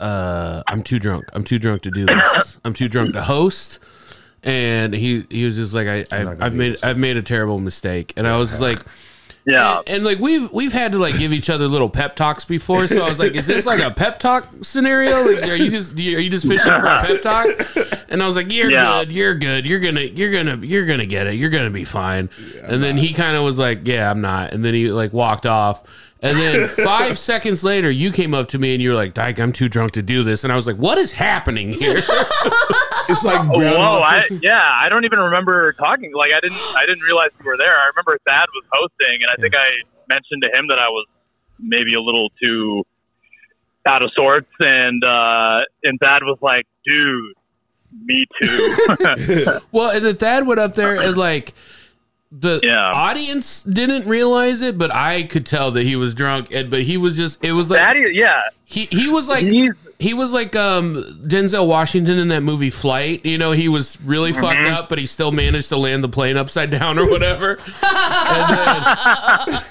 uh, 0.00 0.62
"I'm 0.68 0.82
too 0.82 0.98
drunk. 0.98 1.24
I'm 1.32 1.44
too 1.44 1.58
drunk 1.58 1.82
to 1.82 1.90
do 1.90 2.06
this. 2.06 2.58
I'm 2.64 2.74
too 2.74 2.88
drunk 2.88 3.12
to 3.14 3.22
host." 3.22 3.78
And 4.42 4.94
he 4.94 5.26
he 5.30 5.44
was 5.44 5.56
just 5.56 5.74
like, 5.74 5.86
"I 5.86 6.06
I've, 6.10 6.42
I've 6.42 6.54
made. 6.54 6.76
I've 6.82 6.98
made 6.98 7.16
a 7.16 7.22
terrible 7.22 7.58
mistake," 7.58 8.12
and 8.16 8.26
I 8.26 8.38
was 8.38 8.50
just 8.50 8.62
like. 8.62 8.80
Yeah, 9.46 9.78
And, 9.78 9.88
and, 9.88 10.04
like 10.04 10.18
we've 10.18 10.50
we've 10.52 10.72
had 10.72 10.92
to 10.92 10.98
like 10.98 11.16
give 11.18 11.32
each 11.32 11.48
other 11.48 11.66
little 11.66 11.88
pep 11.88 12.14
talks 12.14 12.44
before, 12.44 12.86
so 12.86 13.04
I 13.04 13.08
was 13.08 13.18
like, 13.18 13.34
"Is 13.34 13.46
this 13.46 13.64
like 13.66 13.80
a 13.80 13.90
pep 13.90 14.18
talk 14.18 14.46
scenario? 14.60 15.22
Like, 15.24 15.48
are 15.48 15.56
you 15.56 15.70
just 15.70 15.94
are 15.94 15.98
you 16.00 16.28
just 16.30 16.46
fishing 16.46 16.72
for 16.78 16.86
a 16.86 17.00
pep 17.02 17.22
talk?" 17.22 17.46
And 18.10 18.22
I 18.22 18.26
was 18.26 18.36
like, 18.36 18.52
"You're 18.52 18.70
Yeah. 18.70 19.00
good, 19.04 19.12
you're 19.12 19.34
good, 19.34 19.66
you're 19.66 19.80
gonna 19.80 20.02
you're 20.02 20.30
gonna 20.30 20.58
you're 20.64 20.84
gonna 20.86 21.06
get 21.06 21.26
it, 21.26 21.34
you're 21.36 21.50
gonna 21.50 21.70
be 21.70 21.84
fine." 21.84 22.28
and 22.64 22.82
then 22.82 22.96
he 22.98 23.14
kind 23.14 23.36
of 23.36 23.42
was 23.44 23.58
like, 23.58 23.80
"Yeah, 23.86 24.10
I'm 24.10 24.20
not," 24.20 24.52
and 24.52 24.62
then 24.64 24.74
he 24.74 24.90
like 24.92 25.12
walked 25.14 25.46
off. 25.46 25.82
And 26.22 26.38
then 26.38 26.68
five 26.68 27.18
seconds 27.30 27.64
later, 27.64 27.90
you 27.90 28.12
came 28.12 28.34
up 28.34 28.48
to 28.48 28.58
me 28.58 28.74
and 28.74 28.82
you 28.82 28.90
were 28.90 28.94
like, 28.94 29.14
"Dyke, 29.14 29.40
I'm 29.40 29.52
too 29.52 29.68
drunk 29.68 29.92
to 29.92 30.02
do 30.02 30.22
this," 30.22 30.44
and 30.44 30.52
I 30.52 30.56
was 30.56 30.66
like, 30.66 30.76
"What 30.76 30.98
is 30.98 31.12
happening 31.12 31.72
here?" 31.72 32.02
It's 33.08 33.24
like 33.24 33.42
Whoa, 33.42 34.00
I 34.00 34.28
yeah, 34.40 34.60
I 34.80 34.88
don't 34.88 35.04
even 35.04 35.18
remember 35.18 35.72
talking. 35.72 36.12
Like 36.14 36.30
I 36.36 36.40
didn't 36.40 36.58
I 36.58 36.86
didn't 36.86 37.02
realize 37.02 37.30
you 37.40 37.44
were 37.44 37.56
there. 37.56 37.74
I 37.74 37.86
remember 37.88 38.16
Thad 38.24 38.46
was 38.54 38.64
hosting, 38.72 39.22
and 39.22 39.30
I 39.32 39.40
think 39.40 39.56
I 39.56 39.66
mentioned 40.08 40.44
to 40.44 40.56
him 40.56 40.68
that 40.68 40.78
I 40.78 40.88
was 40.88 41.06
maybe 41.58 41.94
a 41.94 42.00
little 42.00 42.28
too 42.40 42.84
out 43.88 44.02
of 44.02 44.12
sorts, 44.14 44.46
and 44.60 45.02
uh, 45.04 45.60
and 45.82 45.98
Thad 45.98 46.22
was 46.22 46.38
like, 46.40 46.66
"Dude, 46.86 47.34
me 48.04 48.26
too." 48.40 48.76
Well, 49.72 49.90
and 49.90 50.04
then 50.04 50.16
Thad 50.16 50.46
went 50.46 50.60
up 50.60 50.74
there 50.74 51.00
and 51.00 51.16
like 51.16 51.52
the 52.32 52.60
Yeah. 52.62 52.92
audience 52.92 53.62
didn't 53.64 54.06
realize 54.06 54.62
it, 54.62 54.78
but 54.78 54.94
I 54.94 55.24
could 55.24 55.44
tell 55.46 55.70
that 55.72 55.82
he 55.84 55.96
was 55.96 56.14
drunk. 56.14 56.52
And 56.52 56.70
but 56.70 56.82
he 56.82 56.96
was 56.96 57.16
just 57.16 57.44
it 57.44 57.52
was 57.52 57.70
like 57.70 57.82
Thad, 57.82 57.96
yeah, 58.12 58.40
he 58.64 58.84
he 58.90 59.08
was 59.08 59.28
like 59.28 59.46
he's 59.50 59.72
he 59.98 60.14
was 60.14 60.32
like 60.32 60.54
um 60.56 60.94
Denzel 61.26 61.66
Washington 61.66 62.18
in 62.18 62.28
that 62.28 62.42
movie 62.42 62.70
Flight. 62.70 63.26
You 63.26 63.36
know, 63.36 63.52
he 63.52 63.68
was 63.68 64.00
really 64.02 64.32
Mm-hmm. 64.32 64.40
fucked 64.40 64.66
up, 64.66 64.88
but 64.88 64.98
he 64.98 65.06
still 65.06 65.32
managed 65.32 65.68
to 65.70 65.76
land 65.76 66.04
the 66.04 66.08
plane 66.08 66.36
upside 66.36 66.70
down 66.70 66.98
or 66.98 67.10
whatever. 67.10 67.58
and 67.82 68.56
then 68.56 68.82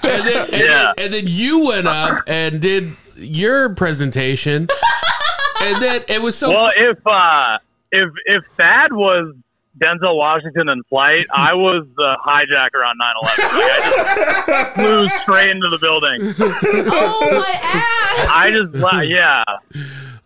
and 0.02 0.26
then, 0.26 0.40
and, 0.44 0.52
Yeah. 0.52 0.92
then 0.96 1.04
and 1.04 1.14
then 1.14 1.24
you 1.26 1.66
went 1.66 1.86
up 1.86 2.22
and 2.26 2.60
did 2.60 2.94
your 3.16 3.74
presentation. 3.74 4.68
and 5.62 5.82
then 5.82 6.02
it 6.08 6.20
was 6.22 6.36
so 6.36 6.50
well. 6.50 6.70
If 6.76 6.98
uh, 7.06 7.58
if 7.90 8.10
if 8.26 8.44
Thad 8.58 8.92
was 8.92 9.34
Denzel 9.80 10.16
Washington 10.16 10.68
in 10.68 10.82
flight, 10.84 11.26
I 11.34 11.54
was 11.54 11.86
the 11.96 12.16
hijacker 12.24 12.84
on 12.86 12.96
9/11. 12.98 13.22
Like, 13.22 13.38
I 13.38 14.44
just 14.46 14.74
flew 14.74 15.08
straight 15.22 15.50
into 15.50 15.68
the 15.68 15.78
building. 15.78 16.34
oh 16.92 17.40
my 17.40 17.58
ass. 17.62 18.28
I 18.30 18.50
just 18.50 18.74
yeah, 19.08 19.44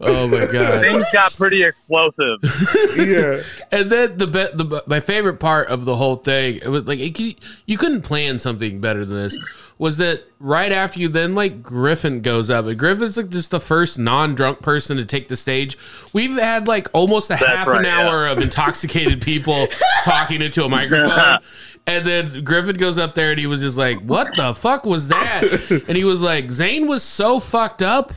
oh 0.00 0.28
my 0.28 0.46
god. 0.46 0.82
things 0.82 1.04
got 1.12 1.34
pretty 1.36 1.62
explosive. 1.62 2.38
yeah. 2.96 3.42
And 3.70 3.90
then 3.90 4.18
the, 4.18 4.26
be- 4.26 4.64
the 4.64 4.82
my 4.86 5.00
favorite 5.00 5.40
part 5.40 5.68
of 5.68 5.84
the 5.84 5.96
whole 5.96 6.16
thing, 6.16 6.56
it 6.56 6.68
was 6.68 6.84
like 6.84 6.98
it, 6.98 7.38
you 7.66 7.78
couldn't 7.78 8.02
plan 8.02 8.38
something 8.38 8.80
better 8.80 9.04
than 9.04 9.16
this. 9.16 9.38
Was 9.76 9.96
that 9.96 10.22
right 10.38 10.70
after 10.70 11.00
you? 11.00 11.08
Then 11.08 11.34
like 11.34 11.62
Griffin 11.62 12.20
goes 12.20 12.50
up, 12.50 12.66
and 12.66 12.78
Griffin's 12.78 13.16
like 13.16 13.28
just 13.28 13.50
the 13.50 13.60
first 13.60 13.98
non-drunk 13.98 14.60
person 14.60 14.96
to 14.96 15.04
take 15.04 15.28
the 15.28 15.36
stage. 15.36 15.76
We've 16.12 16.38
had 16.38 16.68
like 16.68 16.88
almost 16.92 17.30
a 17.30 17.36
half 17.36 17.66
an 17.66 17.74
right, 17.74 17.84
yeah. 17.84 18.08
hour 18.08 18.26
of 18.26 18.38
intoxicated 18.38 19.20
people 19.20 19.66
talking 20.04 20.42
into 20.42 20.64
a 20.64 20.68
microphone. 20.68 21.38
And 21.86 22.06
then 22.06 22.44
Griffin 22.44 22.76
goes 22.76 22.96
up 22.96 23.14
there 23.14 23.32
and 23.32 23.38
he 23.38 23.46
was 23.46 23.60
just 23.60 23.76
like, 23.76 24.00
What 24.00 24.30
the 24.36 24.54
fuck 24.54 24.86
was 24.86 25.08
that? 25.08 25.42
And 25.86 25.98
he 25.98 26.04
was 26.04 26.22
like, 26.22 26.50
Zain 26.50 26.86
was 26.86 27.02
so 27.02 27.38
fucked 27.38 27.82
up 27.82 28.14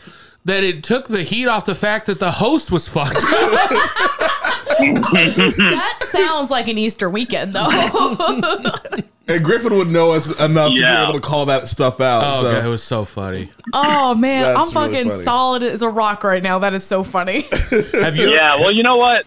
that 0.48 0.64
it 0.64 0.82
took 0.82 1.10
the 1.10 1.24
heat 1.24 1.46
off 1.46 1.66
the 1.66 1.76
fact 1.76 2.08
that 2.08 2.20
the 2.20 2.32
host 2.32 2.72
was 2.72 2.88
fucked 2.88 3.14
that 4.78 5.98
sounds 6.10 6.50
like 6.50 6.68
an 6.68 6.78
Easter 6.78 7.10
weekend, 7.10 7.54
though. 7.54 7.68
And 9.30 9.44
Griffin 9.44 9.76
would 9.76 9.90
know 9.90 10.12
us 10.12 10.28
enough 10.40 10.70
to 10.70 10.76
be 10.76 10.86
able 10.86 11.12
to 11.12 11.20
call 11.20 11.48
that 11.48 11.68
stuff 11.68 12.00
out. 12.00 12.24
Oh, 12.24 12.44
so. 12.44 12.48
okay, 12.48 12.66
it 12.66 12.70
was 12.70 12.82
so 12.82 13.04
funny. 13.04 13.52
oh 13.74 14.16
man, 14.16 14.44
That's 14.44 14.58
I'm 14.58 14.64
really 14.74 14.94
fucking 14.96 15.10
funny. 15.10 15.24
solid 15.24 15.64
as 15.64 15.82
a 15.82 15.90
rock 15.90 16.24
right 16.24 16.42
now. 16.42 16.60
That 16.60 16.74
is 16.74 16.86
so 16.86 17.04
funny. 17.04 17.42
Have 17.92 18.16
you? 18.16 18.30
Yeah, 18.30 18.56
well, 18.56 18.72
you 18.72 18.84
know 18.84 18.96
what? 18.96 19.26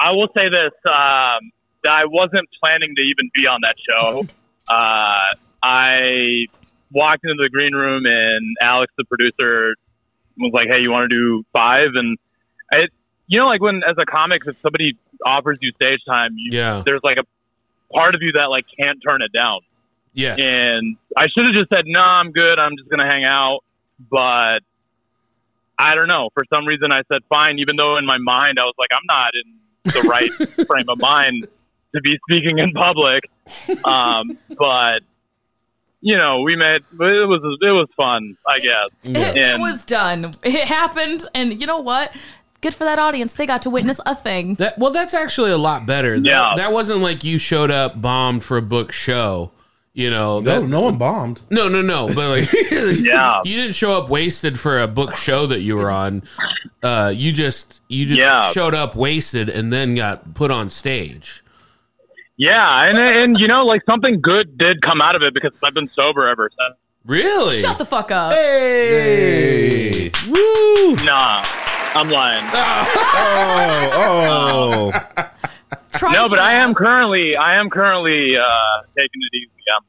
I 0.00 0.12
will 0.12 0.28
say 0.34 0.48
this: 0.48 0.72
um, 0.86 1.50
that 1.84 1.92
I 1.92 2.06
wasn't 2.06 2.48
planning 2.58 2.94
to 2.96 3.02
even 3.02 3.30
be 3.34 3.46
on 3.46 3.60
that 3.64 3.74
show. 3.86 4.26
Uh, 4.66 5.36
I 5.62 6.46
walked 6.90 7.24
into 7.24 7.42
the 7.42 7.50
green 7.50 7.74
room, 7.74 8.06
and 8.06 8.56
Alex, 8.62 8.94
the 8.96 9.04
producer, 9.04 9.74
was 10.38 10.52
like, 10.52 10.68
"Hey, 10.70 10.80
you 10.80 10.90
want 10.90 11.08
to 11.10 11.14
do 11.14 11.44
five? 11.52 11.88
And 11.94 12.16
it, 12.72 12.90
you 13.26 13.38
know, 13.38 13.46
like 13.46 13.60
when 13.60 13.82
as 13.88 13.96
a 13.98 14.06
comic, 14.06 14.42
if 14.46 14.56
somebody 14.62 14.96
offers 15.24 15.58
you 15.60 15.72
stage 15.80 16.00
time, 16.06 16.30
you, 16.36 16.56
Yeah. 16.58 16.82
there's 16.84 17.00
like 17.02 17.18
a 17.18 17.24
part 17.94 18.14
of 18.14 18.22
you 18.22 18.32
that 18.32 18.46
like 18.46 18.64
can't 18.80 18.98
turn 19.06 19.22
it 19.22 19.32
down. 19.32 19.60
Yeah. 20.14 20.34
And 20.36 20.96
I 21.16 21.26
should 21.28 21.44
have 21.46 21.54
just 21.54 21.68
said, 21.70 21.84
"No, 21.86 22.00
I'm 22.00 22.32
good. 22.32 22.58
I'm 22.58 22.76
just 22.76 22.88
gonna 22.88 23.06
hang 23.06 23.24
out." 23.24 23.60
But 24.10 24.60
I 25.78 25.94
don't 25.94 26.08
know. 26.08 26.30
For 26.34 26.44
some 26.52 26.66
reason, 26.66 26.92
I 26.92 27.02
said 27.12 27.22
fine, 27.28 27.58
even 27.58 27.76
though 27.76 27.96
in 27.98 28.06
my 28.06 28.18
mind 28.18 28.58
I 28.58 28.64
was 28.64 28.74
like, 28.78 28.90
"I'm 28.92 29.06
not 29.06 29.30
in 29.34 29.92
the 29.92 30.08
right 30.08 30.30
frame 30.66 30.88
of 30.88 30.98
mind 30.98 31.46
to 31.94 32.00
be 32.00 32.18
speaking 32.28 32.58
in 32.58 32.72
public." 32.72 33.24
Um, 33.84 34.38
but 34.56 35.00
you 36.00 36.16
know, 36.16 36.40
we 36.42 36.56
made 36.56 36.76
it 36.76 36.84
was 36.98 37.58
it 37.60 37.72
was 37.72 37.88
fun, 37.96 38.36
I 38.46 38.58
guess. 38.58 38.88
It, 39.04 39.36
it 39.36 39.60
was 39.60 39.84
done. 39.84 40.32
It 40.42 40.66
happened, 40.68 41.22
and 41.34 41.60
you 41.60 41.66
know 41.66 41.80
what? 41.80 42.12
Good 42.60 42.74
for 42.74 42.84
that 42.84 42.98
audience. 42.98 43.34
They 43.34 43.46
got 43.46 43.62
to 43.62 43.70
witness 43.70 44.00
a 44.06 44.14
thing. 44.14 44.54
That 44.56 44.78
well, 44.78 44.90
that's 44.90 45.14
actually 45.14 45.50
a 45.52 45.58
lot 45.58 45.86
better. 45.86 46.18
That, 46.18 46.26
Yeah. 46.26 46.52
that 46.56 46.72
wasn't 46.72 47.00
like 47.00 47.22
you 47.24 47.38
showed 47.38 47.70
up 47.70 48.00
bombed 48.00 48.42
for 48.44 48.56
a 48.56 48.62
book 48.62 48.90
show. 48.92 49.52
You 49.94 50.10
know, 50.10 50.38
No, 50.38 50.60
that, 50.60 50.68
no 50.68 50.80
one 50.82 50.96
bombed. 50.96 51.40
no, 51.50 51.68
no, 51.68 51.82
no. 51.82 52.06
But 52.06 52.28
like, 52.40 52.52
Yeah. 53.00 53.40
you 53.44 53.56
didn't 53.56 53.74
show 53.74 53.92
up 53.94 54.08
wasted 54.08 54.58
for 54.58 54.80
a 54.80 54.86
book 54.86 55.16
show 55.16 55.46
that 55.46 55.60
you 55.62 55.76
were 55.76 55.90
on. 55.90 56.22
Uh, 56.84 57.12
you 57.14 57.32
just 57.32 57.80
you 57.88 58.06
just 58.06 58.18
Yeah. 58.20 58.50
showed 58.52 58.74
up 58.74 58.94
wasted 58.94 59.48
and 59.48 59.72
then 59.72 59.96
got 59.96 60.34
put 60.34 60.50
on 60.52 60.70
stage. 60.70 61.42
Yeah, 62.38 62.84
and 62.88 62.96
and 62.98 63.38
you 63.40 63.48
know, 63.48 63.64
like 63.66 63.82
something 63.84 64.20
good 64.20 64.56
did 64.56 64.80
come 64.80 65.00
out 65.02 65.16
of 65.16 65.22
it 65.22 65.34
because 65.34 65.52
I've 65.62 65.74
been 65.74 65.90
sober 65.94 66.26
ever 66.28 66.48
since. 66.50 66.78
Really? 67.04 67.58
Shut 67.60 67.78
the 67.78 67.84
fuck 67.84 68.10
up. 68.12 68.32
Hey. 68.32 70.10
Woo! 70.28 70.94
Nah, 71.04 71.42
I'm 71.94 72.08
lying. 72.10 72.44
Oh, 74.00 74.92
oh. 74.94 75.26
Try 75.92 76.12
No, 76.12 76.28
but 76.28 76.38
I 76.38 76.54
am 76.54 76.74
currently 76.74 77.34
I 77.36 77.58
am 77.58 77.70
currently 77.70 78.36
uh, 78.36 78.42
taking 78.96 79.20
it 79.32 79.36
easy. 79.36 79.50
I'm 79.76 79.84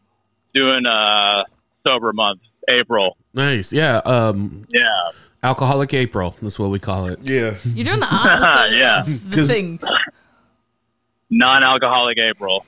doing 0.54 0.86
a 0.88 1.44
sober 1.88 2.12
month, 2.14 2.42
April. 2.70 3.16
Nice. 3.34 3.72
Yeah. 3.72 3.98
Um, 3.98 4.66
Yeah, 4.70 4.88
alcoholic 5.44 5.94
April. 5.94 6.36
That's 6.42 6.58
what 6.58 6.70
we 6.72 6.80
call 6.80 7.06
it. 7.08 7.20
yeah. 7.24 7.56
You're 7.64 7.86
doing 7.86 8.00
the 8.00 8.08
opposite 8.12 8.78
Yeah. 8.78 9.02
of 9.02 9.30
the 9.30 9.36
'Cause- 9.36 9.48
thing. 9.48 9.80
non-alcoholic 11.30 12.18
April. 12.20 12.66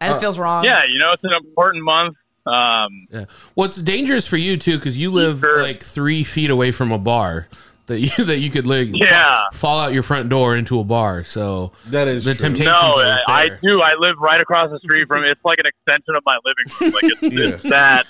And 0.00 0.14
it 0.14 0.20
feels 0.20 0.38
wrong. 0.38 0.64
Yeah, 0.64 0.80
you 0.90 0.98
know, 0.98 1.12
it's 1.12 1.24
an 1.24 1.32
important 1.34 1.84
month. 1.84 2.16
Um, 2.46 3.06
Yeah. 3.10 3.24
Well, 3.56 3.64
it's 3.66 3.80
dangerous 3.80 4.26
for 4.26 4.36
you 4.36 4.56
too 4.58 4.76
because 4.76 4.98
you 4.98 5.10
live 5.10 5.40
Sure. 5.40 5.62
like 5.62 5.82
three 5.82 6.24
feet 6.24 6.50
away 6.50 6.72
from 6.72 6.92
a 6.92 6.98
bar 6.98 7.48
that 7.86 8.00
you 8.00 8.24
that 8.26 8.38
you 8.38 8.50
could 8.50 8.66
like 8.66 8.88
Yeah. 8.92 9.44
fa- 9.50 9.56
fall 9.56 9.78
out 9.80 9.94
your 9.94 10.02
front 10.02 10.28
door 10.28 10.54
into 10.54 10.78
a 10.78 10.84
bar. 10.84 11.24
So 11.24 11.72
That 11.86 12.06
is 12.06 12.26
the 12.26 12.34
true. 12.34 12.48
temptation. 12.48 12.72
no, 12.72 12.78
always 12.78 13.18
I 13.26 13.48
do. 13.62 13.80
I 13.80 13.94
live 13.98 14.16
right 14.20 14.40
across 14.42 14.70
the 14.70 14.78
street 14.80 15.06
from. 15.08 15.24
It's 15.24 15.40
like 15.42 15.58
an 15.58 15.64
extension 15.66 16.14
of 16.16 16.22
my 16.26 16.36
living 16.44 16.64
room. 16.80 16.92
Like 16.92 17.04
it's, 17.04 17.34
Yeah. 17.34 17.54
it's 17.54 17.62
that. 17.62 18.06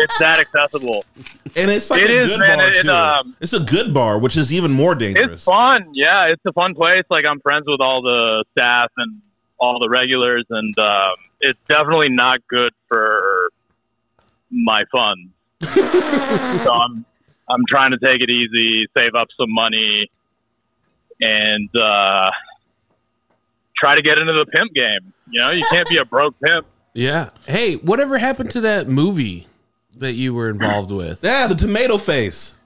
It's 0.00 0.18
that 0.18 0.40
accessible. 0.40 1.04
And 1.54 1.70
it's 1.70 1.88
like 1.88 2.02
It 2.02 2.10
a 2.10 2.18
is, 2.18 2.26
good 2.26 2.40
man. 2.40 2.58
bar 2.58 2.68
It- 2.70 2.82
too. 2.82 2.90
um, 2.90 3.36
it's 3.40 3.52
a 3.52 3.60
good 3.60 3.94
bar, 3.94 4.18
which 4.18 4.36
is 4.36 4.52
even 4.52 4.72
more 4.72 4.96
dangerous. 4.96 5.34
It's 5.34 5.44
fun. 5.44 5.86
Yeah, 5.94 6.24
it's 6.32 6.42
a 6.46 6.52
fun 6.52 6.74
place. 6.74 7.04
Like 7.10 7.24
I'm 7.24 7.38
friends 7.40 7.64
with 7.68 7.80
all 7.80 8.02
the 8.02 8.44
staff 8.56 8.90
and 8.96 9.20
all 9.58 9.78
the 9.80 9.88
regulars, 9.88 10.44
and 10.50 10.78
um, 10.78 11.14
it's 11.40 11.58
definitely 11.68 12.10
not 12.10 12.40
good 12.48 12.72
for 12.88 13.50
my 14.50 14.84
funds. 14.92 15.30
so 16.62 16.72
I'm 16.72 17.04
I'm 17.50 17.64
trying 17.68 17.92
to 17.92 17.98
take 17.98 18.20
it 18.20 18.30
easy, 18.30 18.86
save 18.96 19.14
up 19.14 19.28
some 19.38 19.52
money, 19.52 20.10
and 21.20 21.68
uh, 21.76 22.30
try 23.80 23.94
to 23.94 24.02
get 24.02 24.18
into 24.18 24.32
the 24.32 24.46
pimp 24.46 24.72
game. 24.74 25.12
You 25.30 25.40
know, 25.40 25.50
you 25.50 25.64
can't 25.70 25.88
be 25.88 25.96
a 25.96 26.04
broke 26.04 26.34
pimp. 26.40 26.66
Yeah. 26.94 27.30
Hey, 27.46 27.76
whatever 27.76 28.18
happened 28.18 28.50
to 28.52 28.60
that 28.62 28.88
movie 28.88 29.46
that 29.96 30.12
you 30.12 30.34
were 30.34 30.48
involved 30.50 30.90
with? 30.90 31.24
yeah, 31.24 31.46
the 31.46 31.54
tomato 31.54 31.98
face. 31.98 32.56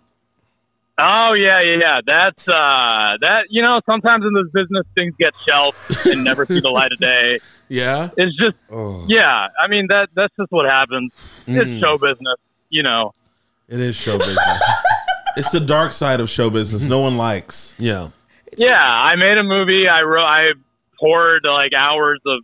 Oh 1.00 1.32
yeah, 1.34 1.60
yeah, 1.62 1.76
yeah. 1.80 2.00
That's 2.06 2.46
uh, 2.48 3.16
that. 3.20 3.44
You 3.50 3.62
know, 3.62 3.80
sometimes 3.88 4.24
in 4.24 4.34
this 4.34 4.50
business, 4.52 4.84
things 4.96 5.14
get 5.18 5.32
shelved 5.48 5.76
and 6.06 6.22
never 6.22 6.44
see 6.46 6.60
the 6.60 6.70
light 6.70 6.92
of 6.92 6.98
day. 6.98 7.38
Yeah. 7.68 8.10
It's 8.18 8.36
just 8.36 8.56
Oh, 8.70 9.06
Yeah, 9.08 9.48
I 9.58 9.66
mean 9.66 9.86
that 9.88 10.10
that's 10.14 10.34
just 10.38 10.52
what 10.52 10.66
happens. 10.70 11.10
Mm. 11.46 11.56
It's 11.56 11.80
show 11.82 11.96
business, 11.96 12.36
you 12.68 12.82
know. 12.82 13.14
it 13.66 13.80
is 13.80 13.96
show 13.96 14.18
business. 14.18 14.62
it's 15.38 15.50
the 15.52 15.60
dark 15.60 15.92
side 15.94 16.20
of 16.20 16.28
show 16.28 16.50
business. 16.50 16.82
No 16.82 16.98
one 16.98 17.16
likes. 17.16 17.74
Yeah. 17.78 18.10
Yeah, 18.58 18.76
I 18.78 19.16
made 19.16 19.38
a 19.38 19.42
movie. 19.42 19.88
I 19.88 20.02
wrote. 20.02 20.22
I 20.26 20.48
poured 21.00 21.46
like 21.46 21.72
hours 21.74 22.20
of 22.26 22.40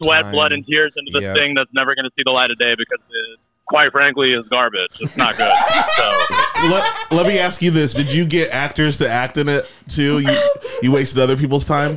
sweat, 0.00 0.22
Time. 0.22 0.32
blood, 0.32 0.52
and 0.52 0.64
tears 0.64 0.92
into 0.96 1.10
this 1.10 1.22
Yeah. 1.24 1.34
thing 1.34 1.54
that's 1.54 1.72
never 1.74 1.96
going 1.96 2.04
to 2.04 2.10
see 2.16 2.22
the 2.24 2.30
light 2.32 2.52
of 2.52 2.58
day 2.58 2.76
because 2.78 3.00
it, 3.10 3.40
quite 3.66 3.90
frankly, 3.90 4.32
is 4.32 4.46
garbage. 4.46 4.96
It's 5.00 5.16
not 5.16 5.36
good. 5.36 5.50
so 5.96 6.36
let, 6.70 7.12
let 7.12 7.26
me 7.26 7.38
ask 7.38 7.62
you 7.62 7.70
this: 7.70 7.94
Did 7.94 8.12
you 8.12 8.24
get 8.24 8.50
actors 8.50 8.98
to 8.98 9.08
act 9.08 9.36
in 9.36 9.48
it 9.48 9.66
too? 9.88 10.18
You 10.20 10.50
you 10.82 10.92
wasted 10.92 11.18
other 11.18 11.36
people's 11.36 11.64
time. 11.64 11.96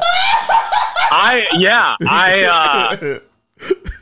I 1.12 1.45
yeah 1.54 1.95
I 2.08 2.43
uh, 2.43 3.19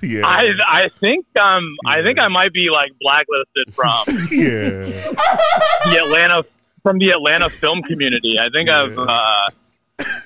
yeah, 0.02 0.26
I 0.26 0.50
I 0.67 0.89
think 1.00 1.26
um 1.39 1.76
I 1.86 2.04
think 2.04 2.20
I 2.20 2.28
might 2.28 2.54
be 2.54 2.70
like 2.72 2.91
blacklisted 3.00 3.74
from 3.74 4.28
yeah. 4.32 5.13
the 5.86 6.02
Atlanta 6.04 6.43
from 6.84 7.00
the 7.00 7.10
Atlanta 7.10 7.50
film 7.50 7.82
community. 7.84 8.39
I 8.39 8.50
think 8.50 8.70
I've. 8.70 8.98
Uh, 8.98 9.50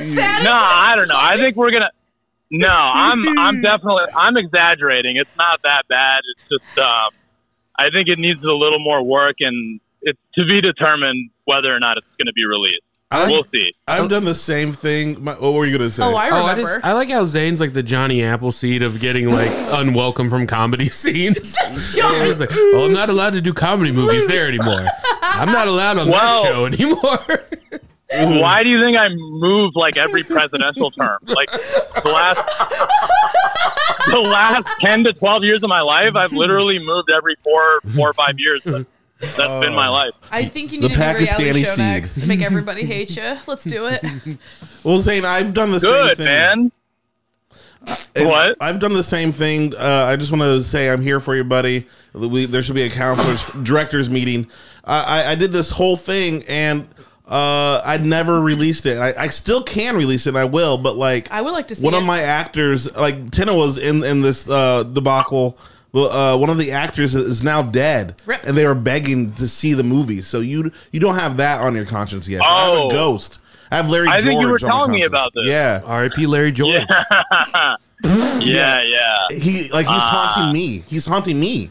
no, 0.00 0.52
I 0.52 0.94
don't 0.96 1.08
know. 1.08 1.18
I 1.18 1.34
think 1.36 1.56
we're 1.56 1.72
gonna. 1.72 1.90
No, 2.50 2.68
I'm. 2.68 3.26
I'm 3.38 3.62
definitely. 3.62 4.04
I'm 4.14 4.36
exaggerating. 4.36 5.16
It's 5.16 5.36
not 5.36 5.60
that 5.62 5.88
bad. 5.88 6.20
It's 6.36 6.42
just. 6.48 6.78
Um, 6.78 7.10
I 7.78 7.90
think 7.90 8.08
it 8.08 8.18
needs 8.18 8.42
a 8.44 8.52
little 8.52 8.78
more 8.80 9.02
work, 9.02 9.36
and 9.40 9.80
it's 10.02 10.18
to 10.38 10.44
be 10.46 10.60
determined 10.60 11.30
whether 11.44 11.74
or 11.74 11.80
not 11.80 11.96
it's 11.96 12.06
going 12.18 12.26
to 12.26 12.32
be 12.32 12.44
released. 12.44 12.82
I- 13.10 13.26
we'll 13.30 13.44
see. 13.54 13.74
I've 13.86 14.08
done 14.08 14.24
the 14.24 14.34
same 14.34 14.72
thing. 14.72 15.22
My, 15.22 15.34
what 15.34 15.52
were 15.52 15.66
you 15.66 15.76
gonna 15.76 15.90
say? 15.90 16.02
Oh, 16.02 16.14
I 16.14 16.30
Oh, 16.30 16.46
I 16.46 16.52
remember. 16.52 16.62
just 16.62 16.84
I 16.84 16.92
like 16.92 17.10
how 17.10 17.26
Zain's 17.26 17.60
like 17.60 17.74
the 17.74 17.82
Johnny 17.82 18.22
Appleseed 18.24 18.82
of 18.82 19.00
getting 19.00 19.30
like 19.30 19.50
unwelcome 19.78 20.30
from 20.30 20.46
comedy 20.46 20.88
scenes. 20.88 21.54
He's 21.68 22.40
like, 22.40 22.48
oh, 22.50 22.86
I'm 22.86 22.94
not 22.94 23.10
allowed 23.10 23.34
to 23.34 23.42
do 23.42 23.52
comedy 23.52 23.92
movies 23.92 24.26
there 24.28 24.48
anymore. 24.48 24.86
I'm 25.22 25.52
not 25.52 25.68
allowed 25.68 25.98
on 25.98 26.08
Well- 26.08 26.42
that 26.42 26.48
show 26.48 26.64
anymore. 26.64 27.80
Why 28.14 28.62
do 28.62 28.68
you 28.68 28.80
think 28.84 28.96
I 28.96 29.08
move 29.10 29.72
like 29.74 29.96
every 29.96 30.22
presidential 30.22 30.90
term? 30.90 31.18
Like 31.24 31.50
the 31.50 32.02
last, 32.12 32.40
the 34.10 34.20
last 34.20 34.66
ten 34.80 35.04
to 35.04 35.12
twelve 35.12 35.44
years 35.44 35.62
of 35.62 35.68
my 35.68 35.80
life, 35.80 36.14
I've 36.16 36.32
literally 36.32 36.78
moved 36.78 37.10
every 37.10 37.36
four, 37.42 37.80
four 37.94 38.10
or 38.10 38.12
five 38.12 38.34
years. 38.38 38.62
That, 38.64 38.86
that's 39.20 39.36
been 39.64 39.72
my 39.74 39.88
life. 39.88 40.14
I 40.30 40.44
think 40.46 40.72
you 40.72 40.80
The 40.80 40.88
need 40.88 40.94
to 40.94 41.00
do 41.00 41.04
a 41.04 41.14
reality 41.14 41.62
show 41.64 41.70
seed. 41.70 41.78
next 41.78 42.20
to 42.20 42.26
make 42.26 42.42
everybody 42.42 42.84
hate 42.84 43.16
you. 43.16 43.38
Let's 43.46 43.64
do 43.64 43.86
it. 43.86 44.04
Well, 44.84 44.98
Zain, 44.98 45.24
I've 45.24 45.54
done 45.54 45.70
the 45.70 45.78
Good 45.78 46.16
same 46.16 46.16
thing. 46.16 46.24
man. 46.26 46.72
And 48.16 48.28
What? 48.28 48.56
I've 48.60 48.80
done 48.80 48.92
the 48.94 49.02
same 49.04 49.30
thing. 49.30 49.74
Uh, 49.76 50.06
I 50.08 50.16
just 50.16 50.32
want 50.32 50.42
to 50.42 50.62
say 50.64 50.90
I'm 50.90 51.00
here 51.02 51.20
for 51.20 51.36
you, 51.36 51.44
buddy. 51.44 51.86
We, 52.12 52.46
there 52.46 52.62
should 52.64 52.74
be 52.74 52.82
a 52.82 52.90
counselors 52.90 53.48
directors 53.64 54.10
meeting. 54.10 54.48
I, 54.84 55.22
I, 55.22 55.30
I 55.30 55.34
did 55.36 55.52
this 55.52 55.70
whole 55.70 55.96
thing 55.96 56.42
and 56.48 56.88
uh, 57.28 57.80
I 57.84 57.98
never 57.98 58.40
released 58.40 58.84
it. 58.86 58.98
I, 58.98 59.24
I 59.24 59.28
still 59.28 59.62
can 59.62 59.96
release 59.96 60.26
it. 60.26 60.30
and 60.30 60.38
I 60.38 60.44
will, 60.44 60.76
but 60.78 60.96
like 60.96 61.30
I 61.30 61.40
would 61.40 61.52
like 61.52 61.68
to 61.68 61.74
see 61.74 61.82
one 61.84 61.94
it. 61.94 61.98
of 61.98 62.04
my 62.04 62.20
actors, 62.20 62.92
like 62.96 63.30
Tina, 63.30 63.54
was 63.54 63.78
in 63.78 64.02
in 64.04 64.20
this 64.22 64.48
uh, 64.48 64.82
debacle. 64.82 65.56
Well, 65.92 66.10
uh, 66.10 66.36
one 66.38 66.48
of 66.48 66.56
the 66.56 66.72
actors 66.72 67.14
is 67.14 67.42
now 67.42 67.60
dead, 67.62 68.14
Rip. 68.24 68.44
and 68.44 68.56
they 68.56 68.66
were 68.66 68.74
begging 68.74 69.32
to 69.34 69.46
see 69.46 69.74
the 69.74 69.82
movie. 69.82 70.22
So 70.22 70.40
you 70.40 70.72
you 70.90 71.00
don't 71.00 71.16
have 71.16 71.36
that 71.36 71.60
on 71.60 71.74
your 71.74 71.84
conscience 71.86 72.26
yet. 72.28 72.40
I 72.42 72.64
have 72.64 72.72
a 72.72 72.82
Oh. 72.84 72.88
ghost. 72.88 73.38
I 73.70 73.76
have 73.76 73.88
Larry. 73.90 74.08
I 74.08 74.20
think 74.22 74.40
you 74.40 74.48
were 74.48 74.58
George 74.58 74.62
on 74.64 74.68
my 74.70 74.74
telling 74.86 74.90
me 74.92 75.04
about 75.04 75.32
this. 75.34 75.44
Yeah, 75.46 75.80
R.I.P. 75.84 76.26
Larry 76.26 76.52
George. 76.52 76.82
Yeah. 78.04 78.38
yeah, 78.40 78.78
yeah, 78.82 79.38
he 79.38 79.68
like 79.70 79.86
he's 79.86 79.94
Ah. 80.02 80.32
haunting 80.34 80.52
me. 80.52 80.82
He's 80.88 81.06
haunting 81.06 81.38
me. 81.38 81.70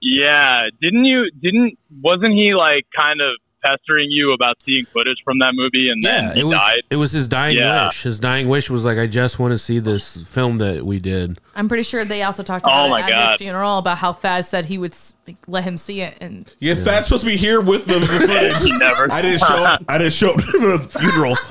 yeah. 0.00 0.66
Didn't 0.80 1.04
you? 1.04 1.30
Didn't? 1.42 1.78
Wasn't 2.00 2.32
he 2.32 2.54
like 2.54 2.86
kind 2.96 3.20
of 3.20 3.30
pestering 3.62 4.08
you 4.10 4.32
about 4.32 4.56
seeing 4.64 4.84
footage 4.86 5.18
from 5.24 5.38
that 5.40 5.52
movie, 5.54 5.90
and 5.90 6.02
Yeah, 6.02 6.22
then 6.28 6.34
he 6.36 6.40
it 6.40 6.44
was 6.44 6.54
died? 6.56 6.82
it 6.90 6.96
was 6.96 7.12
his 7.12 7.28
dying 7.28 7.56
Yeah. 7.56 7.86
wish. 7.86 8.02
His 8.02 8.18
dying 8.20 8.48
wish 8.48 8.70
was 8.70 8.84
like, 8.84 8.98
I 8.98 9.06
just 9.06 9.38
want 9.38 9.52
to 9.52 9.58
see 9.58 9.78
this 9.78 10.22
film 10.26 10.58
that 10.58 10.84
we 10.84 10.98
did. 10.98 11.38
I'm 11.54 11.68
pretty 11.68 11.82
sure 11.82 12.04
they 12.04 12.22
also 12.22 12.42
talked 12.42 12.64
about 12.66 12.82
Oh 12.82 12.86
it 12.86 12.88
my 12.90 13.00
at 13.10 13.30
his 13.32 13.38
funeral 13.38 13.78
about 13.78 13.98
how 13.98 14.12
Faz 14.12 14.46
said 14.46 14.66
he 14.66 14.78
would 14.78 14.92
s- 14.92 15.14
let 15.46 15.64
him 15.64 15.78
see 15.78 16.00
it, 16.00 16.16
and 16.20 16.50
Yeah, 16.58 16.74
Fat's 16.74 17.06
supposed 17.08 17.24
to 17.24 17.28
be 17.30 17.36
here 17.36 17.60
with 17.60 17.86
the, 17.86 17.98
the 17.98 18.06
footage. 18.06 18.62
He 18.62 18.72
never. 18.78 19.10
I 19.12 19.22
didn't 19.22 19.40
show. 19.40 19.46
Up, 19.64 19.84
I 19.88 19.98
didn't 19.98 20.12
show 20.12 20.30
up 20.32 20.40
to 20.40 20.52
the 20.52 20.98
funeral. 20.98 21.36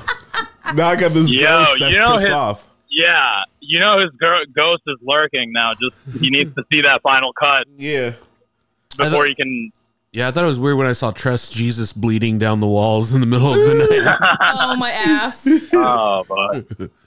Now 0.74 0.88
I 0.90 0.94
got 0.96 1.12
this 1.12 1.32
Yo, 1.32 1.40
ghost 1.40 1.76
that's 1.80 1.92
you 1.92 1.98
know 1.98 2.12
pissed 2.12 2.24
his- 2.26 2.32
off. 2.32 2.66
Yeah, 2.92 3.42
you 3.60 3.80
know 3.80 4.00
his 4.00 4.10
gir- 4.20 4.44
ghost 4.54 4.82
is 4.86 4.98
lurking 5.02 5.52
now. 5.52 5.72
Just 5.74 6.20
he 6.22 6.30
needs 6.30 6.54
to 6.54 6.62
see 6.72 6.82
that 6.82 7.02
final 7.02 7.32
cut 7.32 7.66
Yeah, 7.76 8.12
before 8.96 9.10
thought- 9.10 9.26
he 9.28 9.34
can. 9.34 9.72
Yeah, 10.12 10.28
I 10.28 10.32
thought 10.32 10.42
it 10.44 10.48
was 10.48 10.58
weird 10.58 10.76
when 10.76 10.88
I 10.88 10.92
saw 10.92 11.12
Trust 11.12 11.54
Jesus 11.54 11.92
bleeding 11.92 12.38
down 12.38 12.58
the 12.60 12.66
walls 12.66 13.12
in 13.12 13.20
the 13.20 13.26
middle 13.26 13.48
of 13.52 13.54
the 13.54 13.74
night. 13.74 14.18
oh 14.40 14.76
my 14.76 14.90
ass. 14.90 15.46
Oh, 15.72 16.24
but 16.28 16.90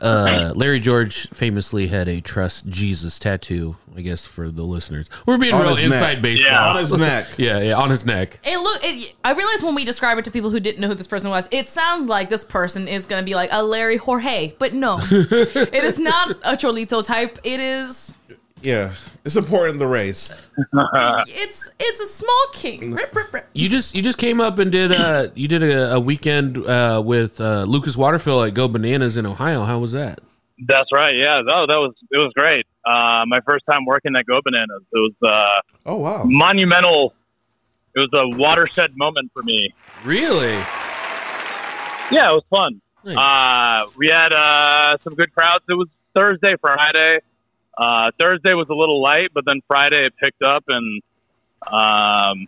Uh, 0.00 0.52
Larry 0.56 0.80
George 0.80 1.28
famously 1.28 1.88
had 1.88 2.08
a 2.08 2.20
Trust 2.20 2.66
Jesus 2.68 3.18
tattoo. 3.18 3.76
I 3.94 4.00
guess 4.00 4.24
for 4.26 4.50
the 4.50 4.62
listeners, 4.62 5.08
we're 5.26 5.36
being 5.36 5.54
On 5.54 5.60
real 5.62 5.74
his 5.76 5.88
neck. 5.88 5.92
inside 5.92 6.22
baseball. 6.22 6.52
Yeah. 6.52 6.68
on 6.70 6.76
his 6.76 6.92
neck. 6.92 7.28
Yeah, 7.38 7.60
yeah, 7.60 7.74
on 7.74 7.90
his 7.90 8.04
neck. 8.06 8.40
It 8.44 8.58
look. 8.58 8.80
It, 8.82 9.12
I 9.22 9.32
realized 9.32 9.62
when 9.62 9.74
we 9.74 9.84
describe 9.84 10.16
it 10.18 10.24
to 10.24 10.30
people 10.30 10.50
who 10.50 10.58
didn't 10.58 10.80
know 10.80 10.88
who 10.88 10.94
this 10.94 11.06
person 11.06 11.30
was, 11.30 11.48
it 11.50 11.68
sounds 11.68 12.08
like 12.08 12.30
this 12.30 12.44
person 12.44 12.88
is 12.88 13.04
going 13.06 13.20
to 13.22 13.24
be 13.26 13.34
like 13.34 13.50
a 13.52 13.62
Larry 13.62 13.98
Jorge, 13.98 14.54
but 14.58 14.72
no, 14.74 14.98
it 15.10 15.84
is 15.84 15.98
not 15.98 16.30
a 16.42 16.56
Cholito 16.56 17.04
type. 17.04 17.38
It 17.44 17.60
is. 17.60 18.13
Yeah, 18.64 18.94
it's 19.24 19.36
important 19.36 19.74
in 19.74 19.78
the 19.78 19.86
race. 19.86 20.30
It's 21.28 21.70
it's 21.78 22.00
a 22.00 22.06
small 22.06 22.46
king. 22.52 22.92
Rip, 22.92 23.14
rip, 23.14 23.32
rip. 23.32 23.48
You 23.52 23.68
just 23.68 23.94
you 23.94 24.02
just 24.02 24.18
came 24.18 24.40
up 24.40 24.58
and 24.58 24.72
did 24.72 24.90
uh 24.92 25.28
you 25.34 25.48
did 25.48 25.62
a, 25.62 25.94
a 25.94 26.00
weekend 26.00 26.58
uh, 26.58 27.02
with 27.04 27.40
uh, 27.40 27.64
Lucas 27.64 27.96
Waterfill 27.96 28.46
at 28.46 28.54
Go 28.54 28.66
Bananas 28.68 29.16
in 29.16 29.26
Ohio. 29.26 29.64
How 29.64 29.78
was 29.78 29.92
that? 29.92 30.20
That's 30.66 30.88
right. 30.92 31.14
Yeah. 31.16 31.42
Oh, 31.52 31.66
that 31.66 31.76
was 31.76 31.94
it 32.10 32.16
was 32.18 32.32
great. 32.36 32.64
Uh, 32.86 33.24
my 33.26 33.40
first 33.46 33.64
time 33.70 33.84
working 33.84 34.14
at 34.16 34.24
Go 34.26 34.40
Bananas. 34.44 34.82
It 34.92 34.98
was 34.98 35.14
uh, 35.22 35.90
Oh 35.90 35.96
wow. 35.96 36.24
monumental. 36.24 37.12
It 37.94 38.00
was 38.00 38.10
a 38.14 38.36
watershed 38.38 38.96
moment 38.96 39.30
for 39.34 39.42
me. 39.42 39.74
Really? 40.04 40.54
Yeah, 42.10 42.30
it 42.30 42.34
was 42.34 42.44
fun. 42.50 42.80
Nice. 43.04 43.16
Uh, 43.16 43.90
we 43.96 44.08
had 44.08 44.32
uh, 44.32 44.96
some 45.04 45.14
good 45.14 45.32
crowds. 45.34 45.64
It 45.68 45.74
was 45.74 45.88
Thursday, 46.14 46.54
Friday. 46.60 47.20
Uh, 47.76 48.10
Thursday 48.20 48.54
was 48.54 48.68
a 48.70 48.74
little 48.74 49.02
light, 49.02 49.30
but 49.34 49.44
then 49.46 49.60
Friday 49.66 50.06
it 50.06 50.14
picked 50.22 50.42
up, 50.42 50.64
and 50.68 51.02
um, 51.66 52.46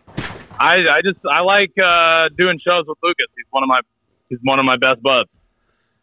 I, 0.59 0.77
I 0.89 1.01
just 1.05 1.19
I 1.29 1.41
like 1.41 1.73
uh, 1.83 2.29
doing 2.37 2.59
shows 2.67 2.85
with 2.87 2.99
Lucas. 3.03 3.27
He's 3.37 3.47
one 3.51 3.63
of 3.63 3.69
my 3.69 3.81
he's 4.29 4.39
one 4.43 4.59
of 4.59 4.65
my 4.65 4.77
best 4.77 5.03
buds. 5.03 5.29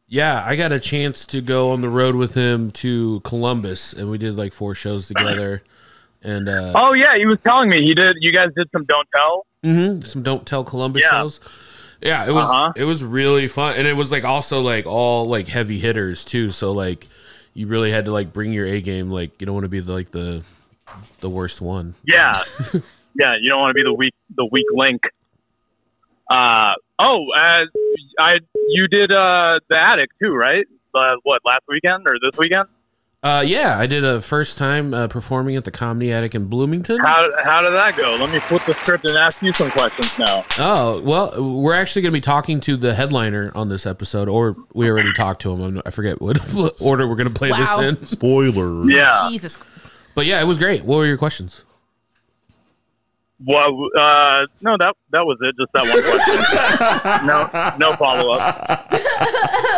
Yeah, 0.07 0.43
I 0.45 0.55
got 0.55 0.71
a 0.71 0.79
chance 0.79 1.25
to 1.27 1.41
go 1.41 1.71
on 1.71 1.81
the 1.81 1.89
road 1.89 2.15
with 2.15 2.33
him 2.35 2.71
to 2.71 3.21
Columbus, 3.21 3.93
and 3.93 4.09
we 4.09 4.17
did 4.17 4.35
like 4.35 4.53
four 4.53 4.75
shows 4.75 5.07
together. 5.07 5.63
And 6.21 6.47
uh, 6.49 6.73
Oh 6.75 6.93
yeah, 6.93 7.17
he 7.17 7.25
was 7.25 7.39
telling 7.45 7.69
me 7.69 7.81
he 7.85 7.93
did. 7.93 8.17
You 8.19 8.31
guys 8.31 8.49
did 8.55 8.69
some 8.71 8.85
don't 8.85 9.07
tell. 9.15 9.45
mhm, 9.63 10.05
some 10.05 10.23
Don't 10.23 10.45
Tell 10.45 10.63
Columbus 10.63 11.03
Yeah. 11.03 11.11
shows. 11.11 11.39
Yeah, 12.01 12.25
it 12.25 12.31
was 12.31 12.49
Uh-huh. 12.49 12.73
it 12.75 12.83
was 12.83 13.03
really 13.03 13.47
fun, 13.47 13.75
and 13.77 13.87
it 13.87 13.93
was 13.95 14.11
like 14.11 14.25
also 14.25 14.59
like 14.61 14.85
all 14.85 15.25
like 15.27 15.47
heavy 15.47 15.79
hitters 15.79 16.25
too. 16.25 16.51
So 16.51 16.71
like 16.71 17.07
you 17.53 17.67
really 17.67 17.91
had 17.91 18.05
to 18.05 18.11
like 18.11 18.33
bring 18.33 18.53
your 18.53 18.65
A 18.65 18.81
game. 18.81 19.09
Like 19.09 19.39
you 19.39 19.45
don't 19.45 19.55
want 19.55 19.65
to 19.65 19.69
be 19.69 19.79
the, 19.79 19.91
like 19.91 20.11
the 20.11 20.43
the 21.19 21.29
worst 21.29 21.61
one. 21.61 21.95
Yeah, 22.03 22.43
yeah. 23.15 23.35
You 23.41 23.49
don't 23.49 23.59
want 23.59 23.69
to 23.69 23.73
be 23.73 23.83
the 23.83 23.93
weak 23.93 24.13
the 24.35 24.47
weak 24.51 24.65
link. 24.73 25.01
Uh 26.29 26.73
oh, 26.99 27.27
I 27.35 28.37
you 28.69 28.87
did 28.87 29.11
uh 29.11 29.59
the 29.69 29.77
attic 29.77 30.09
too, 30.21 30.33
right? 30.33 30.65
Uh, 30.95 31.15
what 31.23 31.41
last 31.43 31.63
weekend 31.67 32.07
or 32.07 32.15
this 32.21 32.37
weekend? 32.37 32.67
Uh, 33.23 33.41
yeah, 33.45 33.79
I 33.79 33.87
did 33.87 34.03
a 34.03 34.19
first 34.19 34.57
time 34.57 34.93
uh, 34.93 35.07
performing 35.07 35.55
at 35.55 35.63
the 35.63 35.71
Comedy 35.71 36.11
Attic 36.11 36.35
in 36.35 36.47
Bloomington. 36.47 36.99
How 36.99 37.29
how 37.41 37.61
did 37.61 37.71
that 37.71 37.95
go? 37.95 38.17
Let 38.19 38.29
me 38.31 38.39
flip 38.41 38.65
the 38.65 38.73
script 38.73 39.05
and 39.05 39.15
ask 39.17 39.41
you 39.41 39.53
some 39.53 39.71
questions 39.71 40.09
now. 40.19 40.43
Oh 40.57 40.99
well, 41.01 41.41
we're 41.61 41.73
actually 41.73 42.01
going 42.01 42.11
to 42.11 42.17
be 42.17 42.21
talking 42.21 42.59
to 42.61 42.75
the 42.75 42.93
headliner 42.93 43.49
on 43.55 43.69
this 43.69 43.85
episode, 43.85 44.27
or 44.27 44.57
we 44.73 44.89
already 44.89 45.13
talked 45.13 45.41
to 45.43 45.53
him. 45.53 45.61
I'm- 45.61 45.81
I 45.85 45.91
forget 45.91 46.21
what 46.21 46.37
order 46.81 47.07
we're 47.07 47.15
going 47.15 47.29
to 47.29 47.33
play 47.33 47.51
Wow. 47.51 47.79
this 47.79 47.97
in. 47.99 48.05
Spoiler. 48.05 48.83
Yeah. 48.89 49.27
Jesus. 49.29 49.57
But 50.15 50.25
yeah, 50.25 50.41
it 50.41 50.45
was 50.45 50.57
great. 50.57 50.83
What 50.83 50.97
were 50.97 51.05
your 51.05 51.17
questions? 51.17 51.63
Well, 53.45 53.87
uh, 53.97 54.47
no, 54.61 54.75
that 54.77 54.95
that 55.11 55.25
was 55.25 55.37
it. 55.41 55.55
Just 55.57 55.71
that 55.73 55.87
one 55.87 56.03
question. 56.03 57.77
no, 57.79 57.89
no 57.91 57.95
follow 57.95 58.31
up. 58.33 58.93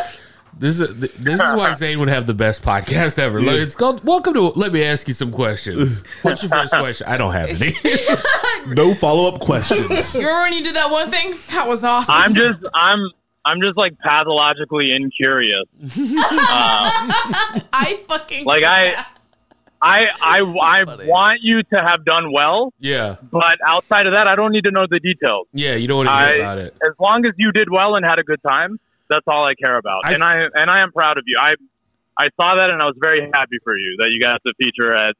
This 0.58 0.80
is 0.80 0.96
this 1.00 1.39
is 1.39 1.54
why 1.54 1.74
Zain 1.76 2.00
would 2.00 2.08
have 2.08 2.26
the 2.26 2.34
best 2.34 2.62
podcast 2.63 3.20
ever. 3.20 3.41
Like, 3.41 3.58
it's 3.60 3.76
called 3.76 4.04
"Welcome 4.06 4.34
to." 4.36 4.41
Let 4.56 4.72
me 4.72 4.84
ask 4.84 5.08
you 5.08 5.13
some 5.13 5.32
questions. 5.32 6.02
What's 6.22 6.44
your 6.44 6.50
first 6.50 6.72
question? 6.74 7.08
I 7.08 7.18
don't 7.18 7.34
have 7.34 7.50
any. 7.62 7.76
No 8.68 8.96
follow 8.96 9.32
up 9.32 9.41
questions. 9.41 10.15
You 10.15 10.22
remember 10.22 10.41
when 10.41 10.54
you 10.54 10.63
did 10.63 10.76
that 10.76 10.89
one 10.89 11.12
thing? 11.12 11.36
That 11.52 11.68
was 11.68 11.84
awesome. 11.84 12.15
I'm 12.15 12.34
just 12.34 12.60
I'm 12.74 12.98
I'm 13.46 13.62
just 13.62 13.78
like 13.78 13.96
pathologically 14.00 14.91
incurious. 14.91 15.65
Uh, 15.84 17.60
I 17.72 18.02
fucking 18.08 18.46
Like, 18.46 18.63
I- 18.63 18.86
that. 18.91 19.08
I 19.84 20.06
I 20.20 20.39
I 20.39 20.84
want 21.06 21.41
you 21.44 21.62
to 21.62 21.80
have 21.80 22.06
done 22.06 22.32
well, 22.34 22.74
yeah, 22.80 23.18
but 23.32 23.58
outside 23.68 24.08
of 24.08 24.13
that, 24.13 24.28
I 24.28 24.36
don't 24.36 24.52
need 24.52 24.63
to 24.63 24.72
know 24.72 24.88
the 24.89 25.00
details. 25.00 25.48
yeah. 25.54 25.76
You 25.76 25.88
don't 25.88 25.98
want 26.06 26.10
to 26.10 26.15
hear 26.15 26.26
I- 26.26 26.36
about 26.38 26.58
it. 26.58 26.76
As 26.82 26.94
long 26.98 27.24
as 27.28 27.34
you 27.38 27.52
did 27.52 27.70
well 27.70 27.96
and 27.96 28.04
had 28.04 28.18
a 28.18 28.24
good 28.24 28.41
time, 28.41 28.80
that's 29.10 29.24
all 29.28 29.46
I 29.46 29.54
care 29.56 29.78
about. 29.78 30.02
I- 30.06 30.13
and 30.13 30.24
I 30.24 30.44
and 30.54 30.70
I 30.70 30.82
am 30.82 30.91
proud 30.91 31.18
of 31.18 31.24
you. 31.28 31.38
I 31.39 31.56
I 32.18 32.30
saw 32.39 32.56
that 32.56 32.70
and 32.70 32.82
I 32.82 32.86
was 32.86 32.96
very 33.02 33.22
happy 33.34 33.58
for 33.63 33.78
you 33.78 33.96
that 34.00 34.10
you 34.10 34.20
got 34.22 34.41
to 34.46 34.54
feature 34.62 34.96
at 34.96 35.15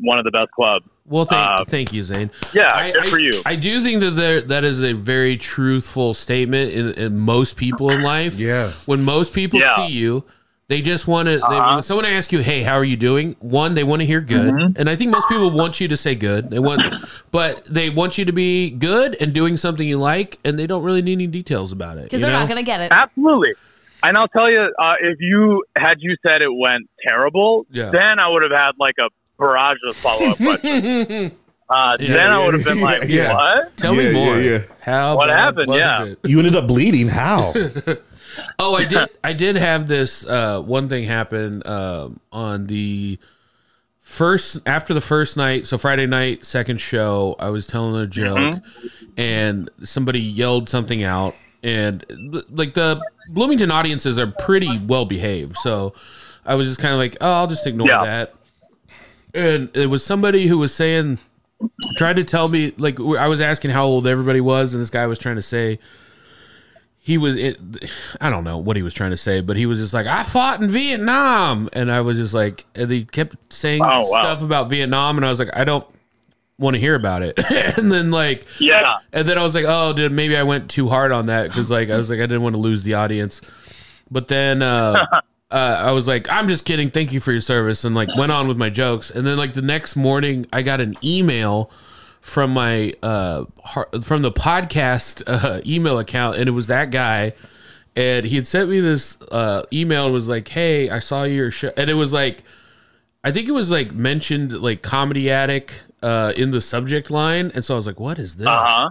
one 0.00 0.18
of 0.18 0.24
the 0.24 0.30
best 0.30 0.50
clubs. 0.52 0.86
Well, 1.06 1.24
thank 1.24 1.60
uh, 1.60 1.64
thank 1.64 1.92
you, 1.92 2.04
Zain. 2.04 2.30
Yeah, 2.52 2.68
I, 2.72 2.92
good 2.92 3.06
I- 3.06 3.10
for 3.10 3.18
you. 3.18 3.42
I 3.46 3.56
do 3.56 3.82
think 3.82 4.00
that 4.02 4.10
there 4.12 4.40
that 4.42 4.64
is 4.64 4.82
a 4.82 4.92
very 4.92 5.36
truthful 5.36 6.14
statement 6.14 6.72
in, 6.72 6.92
in 6.94 7.18
most 7.18 7.56
people 7.56 7.90
in 7.90 8.02
life. 8.02 8.38
Yeah. 8.38 8.70
When 8.86 9.02
most 9.04 9.32
people 9.34 9.58
Yeah. 9.58 9.74
see 9.76 9.92
you, 9.92 10.24
they 10.68 10.82
just 10.82 11.08
want 11.08 11.26
to. 11.28 11.42
Uh-huh. 11.42 11.74
When 11.76 11.82
someone 11.82 12.04
asks 12.04 12.30
you, 12.30 12.40
"Hey, 12.40 12.62
how 12.62 12.74
are 12.74 12.84
you 12.84 12.96
doing?" 12.98 13.36
One, 13.40 13.74
they 13.74 13.84
want 13.84 14.02
to 14.02 14.06
hear 14.06 14.20
good, 14.20 14.52
Mm-hmm. 14.52 14.78
and 14.78 14.90
I 14.90 14.96
think 14.96 15.10
most 15.10 15.26
people 15.28 15.50
want 15.50 15.80
you 15.80 15.88
to 15.88 15.96
say 15.96 16.14
good. 16.14 16.50
They 16.50 16.58
want, 16.58 16.82
but 17.30 17.64
they 17.66 17.90
want 17.90 18.18
you 18.18 18.24
to 18.24 18.32
be 18.32 18.70
good 18.70 19.16
and 19.20 19.32
doing 19.32 19.56
something 19.56 19.86
you 19.86 19.98
like, 19.98 20.38
and 20.44 20.58
they 20.58 20.66
don't 20.66 20.82
really 20.82 21.02
need 21.02 21.14
any 21.14 21.26
details 21.26 21.72
about 21.72 21.98
it. 21.98 22.04
Because 22.04 22.20
they're 22.20 22.30
know? 22.32 22.40
not 22.40 22.48
going 22.48 22.58
to 22.58 22.64
get 22.66 22.80
it. 22.80 22.92
Absolutely. 22.92 23.52
And 24.02 24.16
I'll 24.16 24.28
tell 24.28 24.50
you, 24.50 24.72
uh, 24.78 24.94
if 25.00 25.18
you 25.20 25.64
had 25.76 25.96
you 26.00 26.16
said 26.26 26.40
it 26.42 26.54
went 26.54 26.88
terrible, 27.06 27.66
Yeah. 27.70 27.90
then 27.90 28.18
I 28.20 28.28
would 28.28 28.42
have 28.42 28.52
had 28.52 28.72
like 28.78 28.94
a 29.00 29.08
barrage 29.38 29.78
of 29.88 29.96
follow 29.96 30.30
up 30.30 30.36
questions. 30.36 31.32
Uh, 31.70 31.96
Yeah, 32.00 32.12
then 32.14 32.30
I 32.30 32.44
would 32.44 32.54
have 32.54 32.64
been 32.64 32.80
like, 32.80 33.08
yeah. 33.08 33.34
"What? 33.34 33.76
Tell 33.76 33.94
Yeah, 33.94 34.08
me 34.08 34.12
more. 34.14 34.38
yeah, 34.40 34.50
yeah. 34.52 34.58
How 34.80 35.16
What 35.16 35.28
bad 35.28 35.38
happened? 35.38 35.66
was 35.68 35.78
Yeah. 35.78 36.04
it? 36.04 36.18
You 36.24 36.38
ended 36.38 36.54
up 36.56 36.66
bleeding. 36.68 37.08
How? 37.08 37.52
Oh, 38.58 38.76
I 38.76 38.84
did. 38.84 39.08
I 39.24 39.32
did 39.32 39.56
have 39.56 39.88
this 39.88 40.24
uh, 40.24 40.60
one 40.60 40.88
thing 40.88 41.04
happen 41.04 41.62
um, 41.66 42.20
on 42.30 42.66
the 42.66 43.18
first 44.08 44.58
after 44.64 44.94
the 44.94 45.02
first 45.02 45.36
night. 45.36 45.66
So 45.66 45.76
Friday 45.76 46.06
night, 46.06 46.42
second 46.44 46.80
show, 46.80 47.36
I 47.38 47.50
was 47.50 47.66
telling 47.66 47.94
a 48.00 48.06
joke, 48.06 48.54
mm-hmm. 48.54 49.06
and 49.18 49.70
somebody 49.84 50.18
yelled 50.18 50.68
something 50.70 51.02
out, 51.02 51.36
and 51.62 52.04
like 52.48 52.72
the 52.72 53.00
Bloomington 53.28 53.70
audiences 53.70 54.18
are 54.18 54.26
pretty 54.26 54.78
well 54.78 55.04
behaved. 55.04 55.56
So 55.56 55.92
I 56.46 56.54
was 56.54 56.68
just 56.68 56.80
kind 56.80 56.94
of 56.94 56.98
like, 56.98 57.18
oh, 57.20 57.32
I'll 57.32 57.46
just 57.46 57.66
ignore 57.66 57.86
Yeah. 57.86 58.04
that. 58.04 58.34
And 59.34 59.68
it 59.74 59.88
was 59.88 60.04
somebody 60.04 60.46
who 60.46 60.56
was 60.56 60.74
saying, 60.74 61.18
tried 61.98 62.16
to 62.16 62.24
tell 62.24 62.48
me 62.48 62.72
like 62.78 62.98
I 62.98 63.28
was 63.28 63.42
asking 63.42 63.72
how 63.72 63.84
old 63.84 64.06
everybody 64.06 64.40
was, 64.40 64.72
and 64.72 64.80
this 64.80 64.90
guy 64.90 65.06
was 65.06 65.18
trying 65.18 65.36
to 65.36 65.42
say 65.42 65.78
he 67.08 67.16
was 67.16 67.36
it, 67.36 67.58
I 68.20 68.28
don't 68.28 68.44
know 68.44 68.58
what 68.58 68.76
he 68.76 68.82
was 68.82 68.92
trying 68.92 69.12
to 69.12 69.16
say, 69.16 69.40
but 69.40 69.56
he 69.56 69.64
was 69.64 69.78
just 69.78 69.94
like, 69.94 70.06
I 70.06 70.24
fought 70.24 70.60
in 70.62 70.68
Vietnam. 70.68 71.70
And 71.72 71.90
I 71.90 72.02
was 72.02 72.18
just 72.18 72.34
like, 72.34 72.66
and 72.74 72.90
he 72.90 73.06
kept 73.06 73.34
saying 73.50 73.80
Oh, 73.82 74.06
wow. 74.10 74.20
stuff 74.20 74.42
about 74.42 74.68
Vietnam. 74.68 75.16
And 75.16 75.24
I 75.24 75.30
was 75.30 75.38
like, 75.38 75.48
I 75.54 75.64
don't 75.64 75.86
want 76.58 76.74
to 76.74 76.80
hear 76.80 76.94
about 76.94 77.22
it. 77.22 77.38
and 77.78 77.90
then 77.90 78.10
like, 78.10 78.44
Yeah. 78.60 78.98
and 79.10 79.26
then 79.26 79.38
I 79.38 79.42
was 79.42 79.54
like, 79.54 79.64
oh, 79.66 79.94
did 79.94 80.12
maybe 80.12 80.36
I 80.36 80.42
went 80.42 80.68
too 80.70 80.90
hard 80.90 81.10
on 81.10 81.26
that. 81.26 81.50
Cause 81.50 81.70
like, 81.70 81.88
I 81.88 81.96
was 81.96 82.10
like, 82.10 82.18
I 82.18 82.26
didn't 82.26 82.42
want 82.42 82.54
to 82.56 82.60
lose 82.60 82.82
the 82.82 82.92
audience. 82.92 83.40
But 84.10 84.28
then, 84.28 84.60
uh, 84.60 85.06
uh, 85.50 85.54
I 85.54 85.92
was 85.92 86.06
like, 86.06 86.28
I'm 86.28 86.46
just 86.46 86.66
kidding. 86.66 86.90
Thank 86.90 87.14
you 87.14 87.20
for 87.20 87.32
your 87.32 87.40
service. 87.40 87.84
And 87.84 87.94
like 87.94 88.10
went 88.18 88.32
on 88.32 88.48
with 88.48 88.58
my 88.58 88.68
jokes. 88.68 89.10
And 89.10 89.26
then 89.26 89.38
like 89.38 89.54
the 89.54 89.62
next 89.62 89.96
morning 89.96 90.44
I 90.52 90.60
got 90.60 90.82
an 90.82 90.94
email 91.02 91.70
from 92.20 92.52
my 92.52 92.92
uh 93.02 93.44
har- 93.64 93.88
from 94.02 94.22
the 94.22 94.32
podcast 94.32 95.22
uh, 95.26 95.60
email 95.66 95.98
account 95.98 96.36
and 96.36 96.48
it 96.48 96.52
was 96.52 96.66
that 96.66 96.90
guy 96.90 97.32
and 97.96 98.26
he 98.26 98.36
had 98.36 98.46
sent 98.46 98.68
me 98.70 98.80
this 98.80 99.16
uh 99.32 99.62
email 99.72 100.04
and 100.06 100.14
was 100.14 100.28
like 100.28 100.48
hey 100.48 100.90
i 100.90 100.98
saw 100.98 101.22
your 101.24 101.50
show 101.50 101.70
and 101.76 101.88
it 101.88 101.94
was 101.94 102.12
like 102.12 102.42
i 103.24 103.30
think 103.32 103.48
it 103.48 103.52
was 103.52 103.70
like 103.70 103.92
mentioned 103.92 104.52
like 104.60 104.82
comedy 104.82 105.30
attic 105.30 105.72
uh 106.02 106.32
in 106.36 106.50
the 106.50 106.60
subject 106.60 107.10
line 107.10 107.50
and 107.54 107.64
so 107.64 107.74
i 107.74 107.76
was 107.76 107.86
like 107.86 107.98
what 108.00 108.18
is 108.18 108.36
this 108.36 108.46
Uh 108.46 108.64
huh. 108.66 108.90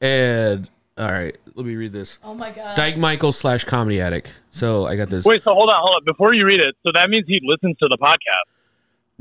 and 0.00 0.70
all 0.98 1.10
right 1.10 1.36
let 1.54 1.66
me 1.66 1.74
read 1.74 1.92
this 1.92 2.18
Oh 2.22 2.34
my 2.34 2.50
god. 2.50 2.76
dyke 2.76 2.96
michael 2.96 3.32
slash 3.32 3.64
comedy 3.64 4.00
attic. 4.00 4.30
so 4.50 4.86
i 4.86 4.96
got 4.96 5.10
this 5.10 5.24
Wait, 5.24 5.42
so 5.42 5.52
hold 5.54 5.68
on, 5.70 5.76
hold 5.80 5.96
on. 5.96 6.04
Before 6.04 6.32
you 6.34 6.44
read 6.46 6.60
it, 6.60 6.74
so 6.84 6.92
that 6.94 7.08
means 7.10 7.24
he 7.26 7.40
listens 7.42 7.76
to 7.78 7.88
the 7.88 7.98
podcast. 7.98 8.48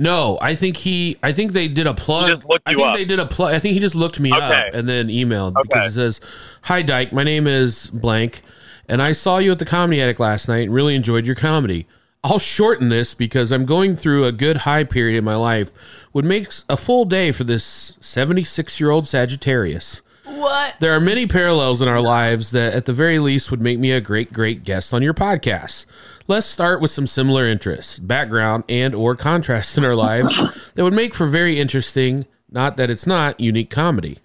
No, 0.02 0.38
I 0.42 0.56
think 0.56 0.78
he. 0.78 1.18
I 1.22 1.34
think 1.34 1.52
they 1.52 1.68
did 1.68 1.86
a 1.86 1.94
plug. 1.94 2.30
He 2.30 2.36
just 2.36 2.48
looked 2.48 2.64
I 2.66 2.74
think 2.74 2.88
up. 2.88 2.96
they 2.96 3.04
did 3.06 3.20
a 3.20 3.26
plug. 3.26 3.54
I 3.54 3.60
think 3.60 3.74
he 3.74 3.80
just 3.82 3.96
looked 3.96 4.18
me 4.20 4.34
Okay. 4.34 4.68
up 4.70 4.74
and 4.74 4.88
then 4.88 5.10
emailed 5.10 5.58
Okay. 5.58 5.62
because 5.64 5.92
it 5.92 5.96
says, 5.96 6.22
"Hi 6.64 6.82
Dyke, 6.82 7.12
my 7.12 7.24
name 7.26 7.46
is 7.48 7.90
blank, 7.92 8.42
and 8.88 9.02
I 9.02 9.12
saw 9.12 9.40
you 9.40 9.52
at 9.52 9.60
the 9.60 9.66
Comedy 9.66 10.02
Attic 10.02 10.18
last 10.18 10.48
night 10.48 10.64
and 10.68 10.74
really 10.74 10.96
enjoyed 10.96 11.26
your 11.26 11.36
comedy. 11.36 11.86
I'll 12.24 12.40
shorten 12.40 12.88
this 12.90 13.14
because 13.14 13.52
I'm 13.52 13.66
going 13.66 13.96
through 13.98 14.24
a 14.26 14.32
good 14.32 14.58
high 14.58 14.86
period 14.86 15.18
in 15.18 15.24
my 15.26 15.36
life, 15.36 15.70
would 16.14 16.26
make 16.26 16.48
a 16.70 16.78
full 16.78 17.04
day 17.06 17.32
for 17.34 17.44
this 17.44 17.94
76 18.00 18.80
year 18.80 18.92
old 18.92 19.06
Sagittarius." 19.06 20.02
what? 20.26 20.76
There 20.80 20.94
are 20.94 21.00
many 21.02 21.26
parallels 21.28 21.82
in 21.82 21.88
our 21.90 22.00
lives 22.00 22.52
that, 22.52 22.74
at 22.74 22.86
the 22.86 22.94
very 22.94 23.20
least, 23.20 23.52
would 23.52 23.60
make 23.62 23.80
me 23.80 23.92
a 23.92 24.00
great, 24.00 24.32
great 24.32 24.64
guest 24.64 24.94
on 24.94 25.02
your 25.02 25.14
podcast. 25.14 25.86
Let's 26.30 26.46
start 26.46 26.80
with 26.80 26.92
some 26.92 27.08
similar 27.08 27.48
interests, 27.48 27.98
background, 27.98 28.64
and 28.70 28.94
or 28.94 29.16
contrast 29.16 29.76
in 29.80 29.84
our 29.84 29.96
lives 29.96 30.38
that 30.76 30.84
would 30.84 30.94
make 30.94 31.16
for 31.16 31.26
very 31.26 31.60
interesting, 31.60 32.28
not 32.52 32.78
that 32.78 32.92
it's 32.92 33.08
not, 33.08 33.40
unique 33.40 33.72
comedy. 33.72 34.20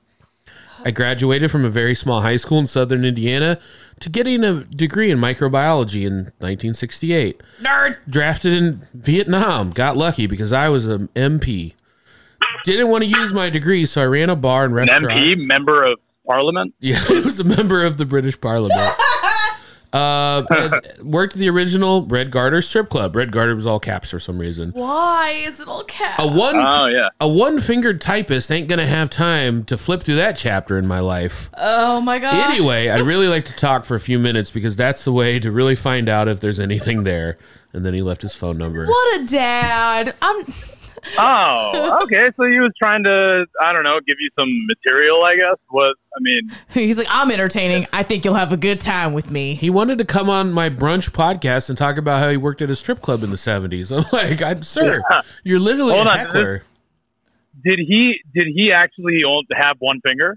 I 0.84 0.90
graduated 0.90 1.50
from 1.50 1.64
a 1.64 1.70
very 1.70 1.94
small 1.94 2.20
high 2.20 2.36
school 2.36 2.59
in 2.59 2.66
southern 2.66 3.07
Indiana 3.07 3.59
to 4.00 4.11
getting 4.11 4.44
a 4.44 4.64
degree 4.64 5.11
in 5.11 5.18
microbiology 5.18 6.07
in 6.07 6.24
1968. 6.40 7.42
Nerd. 7.62 7.96
Drafted 8.07 8.52
in 8.52 8.86
Vietnam, 8.92 9.70
got 9.70 9.96
lucky 9.96 10.26
because 10.26 10.52
I 10.52 10.68
was 10.68 10.84
an 10.86 11.09
MP. 11.16 11.72
Didn't 12.64 12.88
want 12.90 13.02
to 13.05 13.09
use 13.09 13.32
my 13.32 13.48
degree, 13.48 13.86
so 13.86 14.02
I 14.02 14.05
ran 14.05 14.28
a 14.28 14.36
bar 14.36 14.66
and 14.66 14.74
An 14.74 14.88
restaurant. 14.88 15.18
MP, 15.18 15.38
member 15.38 15.90
of 15.90 15.98
Parliament. 16.26 16.74
Yeah, 16.80 16.98
he 16.98 17.20
was 17.20 17.40
a 17.40 17.44
member 17.44 17.82
of 17.82 17.96
the 17.96 18.05
British 18.05 18.38
Parliament. 18.38 18.92
Uh, 19.95 20.42
worked 21.03 21.34
at 21.34 21.38
the 21.38 21.49
original 21.49 22.05
Red 22.07 22.30
Garter 22.32 22.61
strip 22.61 22.88
club. 22.90 23.14
Red 23.14 23.30
Garter 23.30 23.55
was 23.55 23.64
all 23.66 23.78
caps 23.78 24.11
for 24.11 24.18
some 24.18 24.38
reason. 24.38 24.70
Why 24.72 25.30
is 25.47 25.61
it 25.61 25.68
all 25.68 25.84
cat? 25.84 26.16
A 26.18 26.26
one 26.26 26.57
Oh 26.57 26.86
yeah. 26.86 27.11
a 27.20 27.28
one 27.28 27.61
fingered 27.61 28.01
typist 28.01 28.51
ain't 28.51 28.66
gonna 28.68 28.86
have 28.88 29.09
time 29.09 29.64
to 29.66 29.78
flip 29.78 30.03
through 30.03 30.16
that 30.16 30.36
chapter 30.36 30.76
in 30.76 30.86
my 30.86 30.99
life. 31.01 31.49
oh 31.57 32.01
my 32.01 32.18
god. 32.18 32.34
Anyway, 32.51 32.88
I'd 32.88 33.01
really 33.07 33.28
like 33.28 33.45
to 33.47 33.55
talk 33.55 33.84
for 33.84 33.95
a 33.95 34.01
few 34.01 34.18
minutes 34.18 34.51
because 34.51 34.74
that's 34.76 35.05
the 35.05 35.12
way 35.12 35.38
to 35.38 35.53
really 35.53 35.76
find 35.76 36.09
out 36.09 36.26
if 36.26 36.40
there's 36.40 36.59
anything 36.59 37.05
there. 37.05 37.38
And 37.72 37.84
then 37.84 37.95
he 37.95 38.03
left 38.03 38.22
his 38.22 38.34
phone 38.34 38.57
number. 38.59 38.86
What 38.86 39.20
a 39.20 39.24
dad. 39.26 40.14
I'm 40.22 40.45
Oh, 41.18 42.00
okay. 42.05 42.30
So 42.36 42.44
he 42.50 42.59
was 42.61 42.72
trying 42.80 43.05
to, 43.05 43.44
I 43.61 43.72
don't 43.72 43.84
know, 43.84 43.98
give 44.07 44.16
you 44.20 44.30
some 44.38 44.48
material, 44.68 45.22
I 45.24 45.36
guess. 45.36 45.59
What 45.70 45.94
I 46.16 46.20
mean, 46.20 46.50
he's 46.70 46.96
like, 46.98 47.07
I'm 47.11 47.30
entertaining. 47.30 47.86
I 47.92 48.02
think 48.02 48.24
you'll 48.24 48.34
have 48.34 48.52
a 48.52 48.57
good 48.57 48.80
time 48.80 49.12
with 49.12 49.30
me. 49.30 49.55
He 49.55 49.70
wanted 49.70 49.98
to 49.98 50.05
come 50.05 50.30
on 50.30 50.52
my 50.52 50.70
brunch 50.70 51.11
podcast 51.11 51.68
and 51.68 51.76
talk 51.78 51.96
about 51.96 52.20
how 52.20 52.30
he 52.30 52.36
worked 52.36 52.62
at 52.62 52.70
a 52.70 52.76
strip 52.76 53.00
club 53.02 53.22
in 53.22 53.30
the 53.30 53.36
70s. 53.36 53.90
I'm 53.96 54.05
like, 54.12 54.42
I'm 54.42 54.62
sir, 54.62 55.02
you're 55.42 55.61
literally 55.61 55.92
Hold 55.94 56.07
a 56.07 56.11
on, 56.11 56.18
heckler. 56.18 56.64
did 57.64 57.78
he 57.78 58.20
did 58.34 58.46
he 58.55 58.72
actually 58.72 59.18
have 59.55 59.76
one 59.80 60.00
finger? 60.07 60.36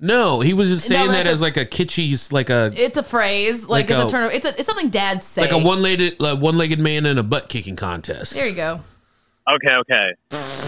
No, 0.00 0.40
he 0.40 0.52
was 0.54 0.68
just 0.68 0.90
No, 0.90 0.96
saying 0.96 1.08
that 1.10 1.26
a- 1.26 1.30
as 1.30 1.40
like 1.40 1.56
a 1.56 1.64
kitschy, 1.64 2.32
like 2.32 2.50
a 2.50 2.72
It's 2.76 2.98
a 2.98 3.02
phrase, 3.02 3.68
like, 3.68 3.88
Like 3.88 3.90
it's 3.90 4.00
a, 4.00 4.06
a- 4.06 4.10
turn. 4.10 4.30
It's 4.32 4.44
a, 4.44 4.48
it's 4.50 4.66
something 4.66 4.90
dads 4.90 5.24
say. 5.26 5.42
like 5.42 5.52
a 5.52 5.58
one-legged 5.58 6.20
uh, 6.22 6.36
one-legged 6.36 6.80
man 6.80 7.06
in 7.06 7.16
a 7.16 7.22
butt 7.22 7.48
kicking 7.48 7.76
contest. 7.76 8.34
There 8.34 8.46
you 8.46 8.54
go. 8.56 8.80
Okay, 9.52 9.74
okay. 9.74 10.08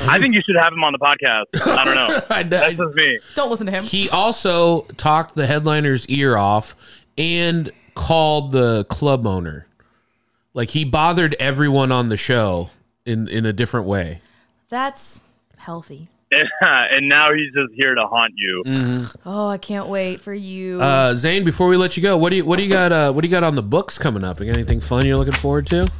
I 0.08 0.18
think 0.18 0.34
you 0.34 0.42
should 0.46 0.56
have 0.56 0.72
him 0.72 0.84
on 0.84 0.92
the 0.92 0.98
podcast. 0.98 1.44
I 1.66 1.84
don't 1.84 1.94
know. 1.94 2.20
I- 2.30 2.42
That's 2.42 2.74
just 2.74 2.94
me. 2.94 3.18
Don't 3.34 3.50
listen 3.50 3.66
to 3.66 3.72
him. 3.72 3.84
he 3.84 4.08
also 4.10 4.82
talked 4.96 5.34
the 5.34 5.46
headliner's 5.46 6.06
ear 6.08 6.36
off 6.36 6.76
and 7.16 7.72
called 7.94 8.52
the 8.52 8.84
club 8.90 9.26
owner. 9.26 9.66
Like 10.52 10.70
he 10.70 10.84
bothered 10.84 11.34
everyone 11.40 11.90
on 11.92 12.08
the 12.10 12.16
show 12.16 12.70
in 13.04 13.28
in 13.28 13.44
a 13.46 13.52
different 13.52 13.86
way. 13.86 14.20
That's 14.68 15.20
healthy. 15.56 16.08
and 16.60 17.08
now 17.08 17.32
he's 17.32 17.52
just 17.54 17.72
here 17.74 17.94
to 17.94 18.04
haunt 18.06 18.32
you. 18.36 18.62
Oh, 19.24 19.48
I 19.48 19.58
can't 19.58 19.86
wait 19.88 20.20
for 20.20 20.34
you. 20.34 20.80
Uh, 20.82 21.14
Zain, 21.14 21.44
before 21.44 21.68
we 21.68 21.76
let 21.76 21.96
you 21.96 22.02
go, 22.02 22.16
what 22.16 22.30
do 22.30 22.36
you 22.36 22.44
what 22.44 22.56
do 22.56 22.62
you 22.64 22.68
got? 22.68 22.90
Uh, 22.92 23.12
what 23.12 23.20
do 23.22 23.28
you 23.28 23.30
got 23.30 23.44
on 23.44 23.54
the 23.54 23.62
books 23.62 23.96
coming 23.98 24.24
up? 24.24 24.40
You 24.40 24.46
got 24.46 24.54
anything 24.54 24.80
fun 24.80 25.06
you're 25.06 25.16
looking 25.16 25.34
forward 25.34 25.66
to? 25.68 25.90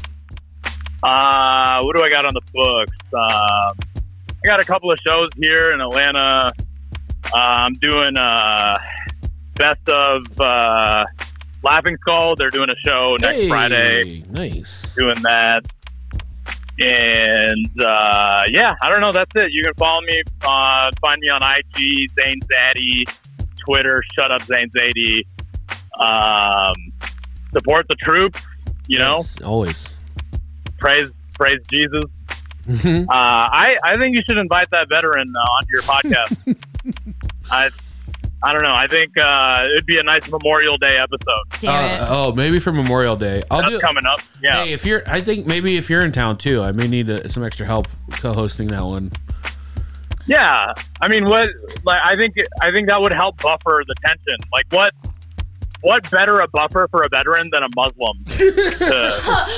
Uh, 1.07 1.81
what 1.85 1.97
do 1.97 2.03
I 2.03 2.11
got 2.11 2.25
on 2.27 2.35
the 2.35 2.41
books? 2.53 2.97
Um, 3.15 4.03
I 4.43 4.47
got 4.47 4.61
a 4.61 4.65
couple 4.65 4.91
of 4.91 4.99
shows 5.07 5.29
here 5.37 5.73
in 5.73 5.81
Atlanta. 5.81 6.51
Uh, 7.33 7.37
I'm 7.37 7.75
doing 7.75 8.17
uh, 8.17 8.79
best 9.55 9.89
of 9.89 10.41
uh, 10.41 11.05
Laughing 11.63 11.97
Skull. 12.01 12.35
They're 12.37 12.51
doing 12.51 12.71
a 12.71 12.77
show 12.85 13.17
next 13.21 13.37
Hey, 13.37 13.49
Friday. 13.49 14.25
Nice. 14.31 14.93
Doing 14.97 15.23
that. 15.23 15.63
And 16.79 17.83
uh, 17.83 18.43
yeah, 18.51 18.75
I 18.83 18.89
don't 18.91 19.01
know. 19.01 19.13
That's 19.13 19.31
it. 19.37 19.51
You 19.53 19.63
can 19.63 19.75
follow 19.75 20.01
me. 20.03 20.23
Uh, 20.43 20.91
find 21.01 21.21
me 21.21 21.29
on 21.29 21.41
IG, 21.43 22.11
Zain 22.21 22.41
Zaidi, 22.53 23.05
Twitter, 23.65 24.03
Shut 24.19 24.31
Up 24.33 24.43
Zain 24.43 24.71
Zaidi. 24.77 25.25
Um, 25.99 26.75
support 27.53 27.87
the 27.89 27.95
troops. 27.95 28.41
You 28.89 28.99
know, 28.99 29.21
always. 29.45 29.96
Praise 30.79 31.11
praise 31.35 31.61
Jesus. 31.71 32.05
Mhm. 32.67 33.03
Uh, 33.09 33.13
I 33.13 33.77
I 33.85 33.97
think 33.97 34.15
you 34.15 34.23
should 34.29 34.39
invite 34.39 34.69
that 34.71 34.89
veteran 34.89 35.33
uh, 35.37 35.41
onto 35.41 35.69
your 35.73 35.83
podcast. 35.83 36.57
I 37.51 37.71
I 38.43 38.53
don't 38.53 38.63
know. 38.63 38.75
I 38.75 38.87
think 38.87 39.17
uh, 39.19 39.59
it'd 39.73 39.87
be 39.87 39.99
a 39.99 40.03
nice 40.03 40.29
Memorial 40.31 40.77
Day 40.77 40.99
episode. 40.99 41.61
Damn 41.61 41.73
Uh, 42.03 42.05
it. 42.05 42.09
oh, 42.11 42.33
maybe 42.33 42.59
for 42.61 42.71
Memorial 42.73 43.17
Day. 43.17 43.43
I'll 43.51 43.61
That's 43.63 43.73
do. 43.75 43.81
coming 43.81 44.05
up. 44.05 44.21
Yeah. 44.43 44.63
Hey, 44.65 44.73
if 44.73 44.85
you're, 44.85 45.03
I 45.07 45.21
think 45.23 45.47
maybe 45.47 45.77
if 45.79 45.89
you're 45.89 46.03
in 46.03 46.13
town 46.13 46.37
too, 46.37 46.61
I 46.63 46.73
may 46.73 46.87
need 46.87 47.09
uh 47.09 47.29
some 47.29 47.43
extra 47.45 47.67
help 47.67 47.89
co-hosting 48.13 48.69
that 48.69 48.85
one. 48.85 49.11
Yeah, 50.27 50.73
I 51.01 51.07
mean, 51.09 51.25
what? 51.27 51.49
Like, 51.85 52.01
I 52.05 52.17
think 52.17 52.35
I 52.61 52.73
think 52.73 52.89
that 52.89 53.01
would 53.01 53.15
help 53.15 53.41
buffer 53.41 53.83
the 53.87 53.95
tension. 54.05 54.37
Like, 54.53 54.67
what? 54.71 54.93
What 55.83 56.11
better 56.11 56.41
a 56.41 56.49
buffer 56.49 56.89
for 56.91 57.03
a 57.03 57.09
veteran 57.09 57.51
than 57.53 57.63
a 57.63 57.69
Muslim? 57.77 58.25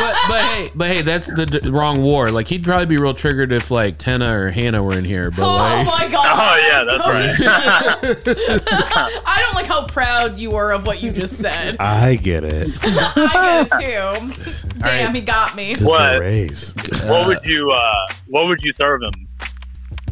But, 0.00 0.16
but 0.28 0.40
hey, 0.44 0.70
but 0.74 0.88
hey, 0.88 1.02
that's 1.02 1.26
the 1.34 1.44
d- 1.44 1.68
wrong 1.68 2.02
war. 2.02 2.30
Like 2.30 2.48
he'd 2.48 2.64
probably 2.64 2.86
be 2.86 2.96
real 2.96 3.12
triggered 3.12 3.52
if 3.52 3.70
like 3.70 3.98
Tenna 3.98 4.34
or 4.34 4.50
Hannah 4.50 4.82
were 4.82 4.96
in 4.96 5.04
here. 5.04 5.30
But 5.30 5.42
Oh 5.42 5.52
like, 5.56 5.86
my 5.86 6.08
god. 6.08 6.26
oh 6.26 6.56
yeah, 6.56 6.84
that's 6.88 7.06
right. 7.06 8.62
I 9.26 9.42
don't 9.44 9.54
like 9.54 9.66
how 9.66 9.84
proud 9.86 10.38
you 10.38 10.52
were 10.52 10.72
of 10.72 10.86
what 10.86 11.02
you 11.02 11.10
just 11.10 11.36
said. 11.36 11.76
I 11.78 12.14
get 12.16 12.44
it. 12.44 12.70
I 12.82 13.66
get 13.68 13.82
it 13.82 14.32
too. 14.32 14.68
Damn, 14.78 15.06
right. 15.08 15.14
he 15.14 15.20
got 15.20 15.54
me. 15.54 15.74
What? 15.76 16.14
the 16.14 16.20
race. 16.20 16.74
what 17.04 17.26
would 17.26 17.44
you 17.44 17.70
uh, 17.70 18.06
What 18.28 18.48
would 18.48 18.60
you 18.62 18.72
serve 18.80 19.02
him? 19.02 19.28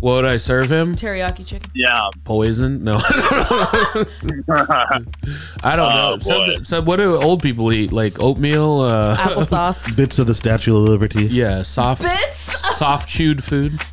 What 0.00 0.12
would 0.14 0.24
I 0.24 0.36
serve 0.36 0.70
him? 0.70 0.94
Teriyaki 0.94 1.46
chicken. 1.46 1.70
Yeah. 1.74 2.08
Poison? 2.24 2.84
No, 2.84 2.98
I 3.04 4.06
don't 5.76 5.94
know. 5.94 6.14
Oh, 6.14 6.18
boy. 6.18 6.58
So 6.62 6.80
what 6.82 6.96
do 6.96 7.16
old 7.16 7.42
people 7.42 7.72
eat? 7.72 7.92
Like 7.92 8.20
oatmeal? 8.20 8.80
Uh, 8.80 9.16
Applesauce. 9.16 9.96
Bits 9.96 10.18
of 10.18 10.26
the 10.26 10.34
Statue 10.34 10.76
of 10.76 10.82
Liberty. 10.82 11.24
yeah, 11.26 11.62
soft, 11.62 12.02
Bits? 12.02 12.76
soft 12.76 13.08
chewed 13.08 13.42
food. 13.44 13.80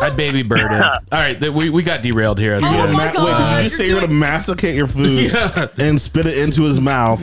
I'd 0.00 0.16
baby 0.16 0.42
bird 0.42 0.70
him. 0.72 0.82
All 0.82 0.98
right, 1.12 1.38
th- 1.38 1.52
we, 1.52 1.70
we 1.70 1.82
got 1.82 2.02
derailed 2.02 2.38
here. 2.38 2.54
At 2.54 2.62
the 2.62 2.68
Oh 2.68 2.84
end. 2.84 2.92
my 2.92 3.12
God, 3.12 3.24
wait, 3.24 3.38
did 3.38 3.56
you 3.56 3.62
just 3.68 3.78
you're 3.78 3.86
say 3.86 3.92
you're 3.92 4.00
gonna 4.00 4.12
masticate 4.12 4.74
your 4.74 4.86
food 4.88 5.30
Yeah. 5.32 5.68
and 5.78 6.00
spit 6.00 6.26
it 6.26 6.38
into 6.38 6.62
his 6.62 6.80
mouth? 6.80 7.20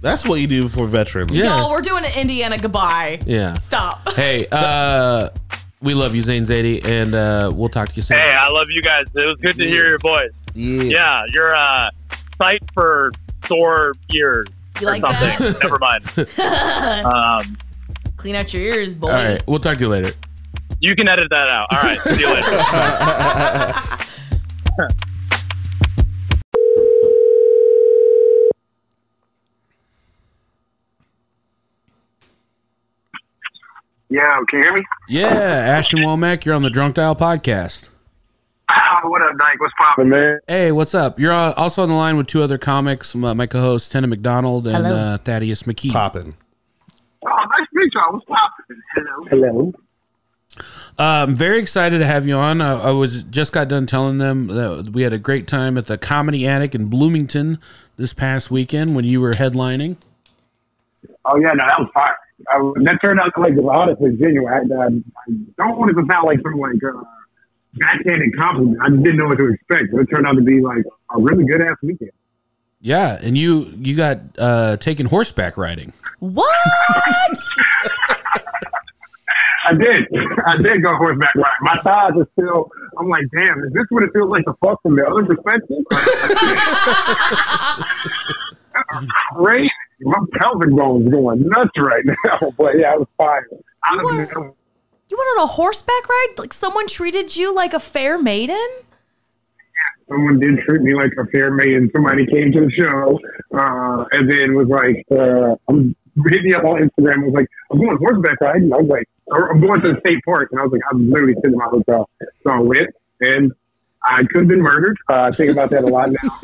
That's 0.00 0.24
what 0.24 0.40
you 0.40 0.46
do 0.46 0.68
for 0.68 0.86
veterans. 0.86 1.32
Yeah. 1.32 1.58
Y'all, 1.58 1.70
we're 1.70 1.82
doing 1.82 2.04
an 2.04 2.12
Indiana 2.16 2.56
goodbye. 2.56 3.20
Yeah. 3.26 3.58
Stop. 3.58 4.12
Hey, 4.14 4.46
uh, 4.50 5.28
we 5.80 5.94
love 5.94 6.14
you, 6.14 6.22
Zain 6.22 6.44
Zaidi, 6.44 6.84
and 6.84 7.14
uh, 7.14 7.50
we'll 7.54 7.68
talk 7.68 7.88
to 7.90 7.94
you 7.96 8.02
soon. 8.02 8.18
Hey, 8.18 8.30
I 8.38 8.48
love 8.48 8.66
you 8.70 8.82
guys. 8.82 9.06
It 9.14 9.24
was 9.26 9.38
good 9.40 9.56
to 9.58 9.66
hear 9.68 9.86
your 9.88 9.98
voice. 9.98 10.32
Yeah. 10.54 10.82
Yeah, 10.82 11.22
you're 11.32 11.52
a 11.52 11.90
sight 12.40 12.62
for 12.74 13.12
sore 13.46 13.92
ears 14.14 14.46
You 14.80 14.88
or 14.88 14.90
like 14.90 15.00
something. 15.02 15.52
that? 15.52 15.58
Never 15.62 15.78
mind. 15.78 16.04
Um, 17.06 17.56
Clean 18.16 18.34
out 18.34 18.52
your 18.52 18.62
ears, 18.64 18.92
boy. 18.94 19.08
All 19.08 19.14
right, 19.14 19.40
we'll 19.46 19.60
talk 19.60 19.78
to 19.78 19.84
you 19.84 19.88
later. 19.88 20.12
you 20.80 20.96
can 20.96 21.08
edit 21.08 21.28
that 21.30 21.48
out. 21.48 21.68
All 21.70 21.80
right. 21.82 22.00
See 22.02 22.18
you 22.20 22.34
later. 22.34 22.58
Yeah, 34.10 34.38
can 34.48 34.58
you 34.58 34.64
hear 34.64 34.74
me? 34.74 34.84
Yeah, 35.08 35.26
Ashton 35.26 36.00
Womack, 36.00 36.44
you're 36.44 36.54
on 36.54 36.62
the 36.62 36.70
Drunk 36.70 36.94
Dial 36.94 37.14
podcast. 37.14 37.90
Ah, 38.70 39.00
what 39.04 39.22
up, 39.22 39.36
Dyke? 39.38 39.60
What's 39.60 39.74
poppin', 39.78 40.08
man? 40.08 40.40
Hey, 40.46 40.72
what's 40.72 40.94
up? 40.94 41.18
You're 41.18 41.32
uh, 41.32 41.52
also 41.54 41.82
on 41.82 41.88
the 41.88 41.94
line 41.94 42.16
with 42.16 42.26
two 42.26 42.42
other 42.42 42.58
comics, 42.58 43.14
my, 43.14 43.32
my 43.34 43.46
co-host 43.46 43.92
Tenna 43.92 44.06
McDonald 44.06 44.66
and 44.66 44.76
Hello. 44.86 44.96
uh, 44.96 45.18
Thaddeus 45.18 45.64
McKee. 45.64 45.92
Popping. 45.92 46.34
Oh, 47.24 47.28
nice 47.28 47.68
to 47.68 47.74
meet 47.74 47.92
y'all. 47.94 48.12
What's 48.12 48.24
poppin'? 48.26 48.82
Hello. 48.94 49.24
Hello. 49.30 49.72
Uh, 50.98 51.24
I'm 51.26 51.36
very 51.36 51.58
excited 51.60 51.98
to 51.98 52.06
have 52.06 52.26
you 52.26 52.34
on. 52.36 52.60
Uh, 52.60 52.78
I 52.80 52.90
was 52.90 53.22
just 53.24 53.52
got 53.52 53.68
done 53.68 53.86
telling 53.86 54.18
them 54.18 54.48
that 54.48 54.90
we 54.92 55.02
had 55.02 55.12
a 55.12 55.18
great 55.18 55.46
time 55.46 55.78
at 55.78 55.86
the 55.86 55.96
Comedy 55.96 56.46
Attic 56.46 56.74
in 56.74 56.86
Bloomington 56.86 57.58
this 57.96 58.12
past 58.12 58.50
weekend 58.50 58.96
when 58.96 59.04
you 59.04 59.20
were 59.20 59.34
headlining. 59.34 59.96
Oh, 61.24 61.36
yeah, 61.36 61.52
no, 61.52 61.64
that 61.66 61.78
was 61.78 61.88
fire. 61.94 62.16
I, 62.46 62.58
that 62.84 62.98
turned 63.02 63.18
out 63.20 63.32
to 63.34 63.40
like 63.40 63.54
honestly 63.58 64.16
genuine. 64.16 64.52
I, 64.52 64.58
I, 64.74 64.86
I 64.86 64.88
don't 65.58 65.78
want 65.78 65.90
it 65.90 65.94
to 65.94 66.06
sound 66.10 66.26
like 66.26 66.40
some 66.42 66.58
like 66.58 66.82
uh, 66.84 67.02
backhanded 67.74 68.36
compliment. 68.36 68.78
I 68.82 68.88
just 68.90 69.02
didn't 69.02 69.16
know 69.18 69.26
what 69.26 69.38
to 69.38 69.52
expect. 69.52 69.90
But 69.92 70.02
it 70.02 70.06
turned 70.06 70.26
out 70.26 70.34
to 70.34 70.42
be 70.42 70.60
like 70.60 70.84
a 71.14 71.20
really 71.20 71.44
good 71.44 71.60
ass 71.62 71.76
weekend. 71.82 72.12
Yeah, 72.80 73.18
and 73.20 73.36
you 73.36 73.72
you 73.76 73.96
got 73.96 74.20
uh, 74.38 74.76
taken 74.76 75.06
horseback 75.06 75.56
riding. 75.56 75.92
What? 76.20 76.54
I 79.64 79.74
did. 79.74 80.06
I 80.46 80.56
did 80.56 80.80
go 80.82 80.94
horseback 80.96 81.34
riding. 81.34 81.58
My 81.62 81.76
thighs 81.78 82.12
are 82.16 82.28
still. 82.32 82.70
I'm 82.96 83.08
like, 83.08 83.24
damn, 83.34 83.64
is 83.64 83.72
this 83.72 83.84
what 83.90 84.04
it 84.04 84.10
feels 84.12 84.30
like 84.30 84.44
to 84.44 84.54
fuck 84.60 84.80
from 84.82 84.94
the 84.96 85.04
other 85.06 85.24
perspective? 85.24 85.84
Crazy. 89.34 89.70
My 90.00 90.18
pelvic 90.40 90.70
bones 90.70 91.08
going 91.10 91.42
nuts 91.48 91.70
right 91.78 92.04
now. 92.04 92.52
But 92.56 92.78
yeah, 92.78 92.92
I 92.92 92.96
was 92.96 93.08
fine. 93.16 93.42
I 93.84 93.92
You 93.94 93.98
don't 93.98 94.04
were- 94.04 94.54
You 95.08 95.16
went 95.16 95.38
on 95.38 95.44
a 95.44 95.46
horseback 95.46 96.08
ride? 96.08 96.34
Like 96.38 96.52
someone 96.52 96.86
treated 96.86 97.36
you 97.36 97.54
like 97.54 97.74
a 97.74 97.80
fair 97.80 98.18
maiden? 98.18 98.66
someone 100.08 100.38
did 100.40 100.58
treat 100.66 100.80
me 100.80 100.94
like 100.94 101.12
a 101.18 101.26
fair 101.26 101.50
maiden. 101.50 101.90
Somebody 101.94 102.24
came 102.26 102.50
to 102.52 102.60
the 102.60 102.70
show, 102.70 103.20
uh, 103.54 104.04
and 104.12 104.30
then 104.30 104.54
was 104.54 104.66
like, 104.68 105.04
uh, 105.10 105.54
I'm 105.68 105.94
hit 106.30 106.42
me 106.44 106.54
up 106.54 106.64
on 106.64 106.78
Instagram. 106.80 107.14
and 107.14 107.24
was 107.26 107.34
like, 107.34 107.46
I'm 107.70 107.78
going 107.78 107.96
horseback 107.98 108.40
riding. 108.40 108.72
I 108.72 108.78
was 108.78 108.88
like, 108.88 109.06
I'm 109.32 109.60
going 109.60 109.80
to 109.82 109.92
the 109.92 110.00
state 110.00 110.18
park, 110.24 110.48
and 110.50 110.60
I 110.60 110.62
was 110.64 110.72
like, 110.72 110.80
I'm 110.90 111.10
literally 111.10 111.34
sitting 111.34 111.52
in 111.52 111.58
my 111.58 111.66
hotel. 111.66 112.08
So 112.42 112.50
I 112.50 112.58
went, 112.60 112.88
and 113.20 113.52
I 114.02 114.22
could 114.30 114.40
have 114.42 114.48
been 114.48 114.62
murdered. 114.62 114.96
Uh, 115.10 115.24
I 115.24 115.30
think 115.30 115.50
about 115.50 115.68
that 115.70 115.84
a 115.84 115.86
lot 115.86 116.10
now. 116.10 116.38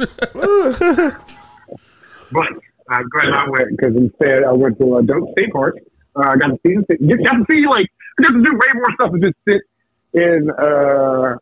but 2.32 2.48
I'm 2.88 3.08
glad 3.08 3.32
I 3.32 3.48
went 3.48 3.76
because 3.76 3.96
instead 3.96 4.44
I 4.44 4.52
went 4.52 4.78
to 4.78 4.98
a 4.98 5.02
dope 5.02 5.30
state 5.32 5.52
park. 5.52 5.76
Uh, 6.16 6.28
I 6.28 6.36
got 6.36 6.48
to 6.48 6.58
see, 6.66 6.74
get, 7.06 7.24
got 7.24 7.32
to 7.32 7.44
see 7.50 7.66
like 7.66 7.86
I 8.18 8.22
got 8.22 8.30
to 8.30 8.42
do 8.42 8.52
way 8.52 8.68
more 8.74 8.92
stuff 8.94 9.12
than 9.12 9.22
just 9.22 9.36
sit 9.48 9.62
in 10.12 10.50
uh, 10.50 11.36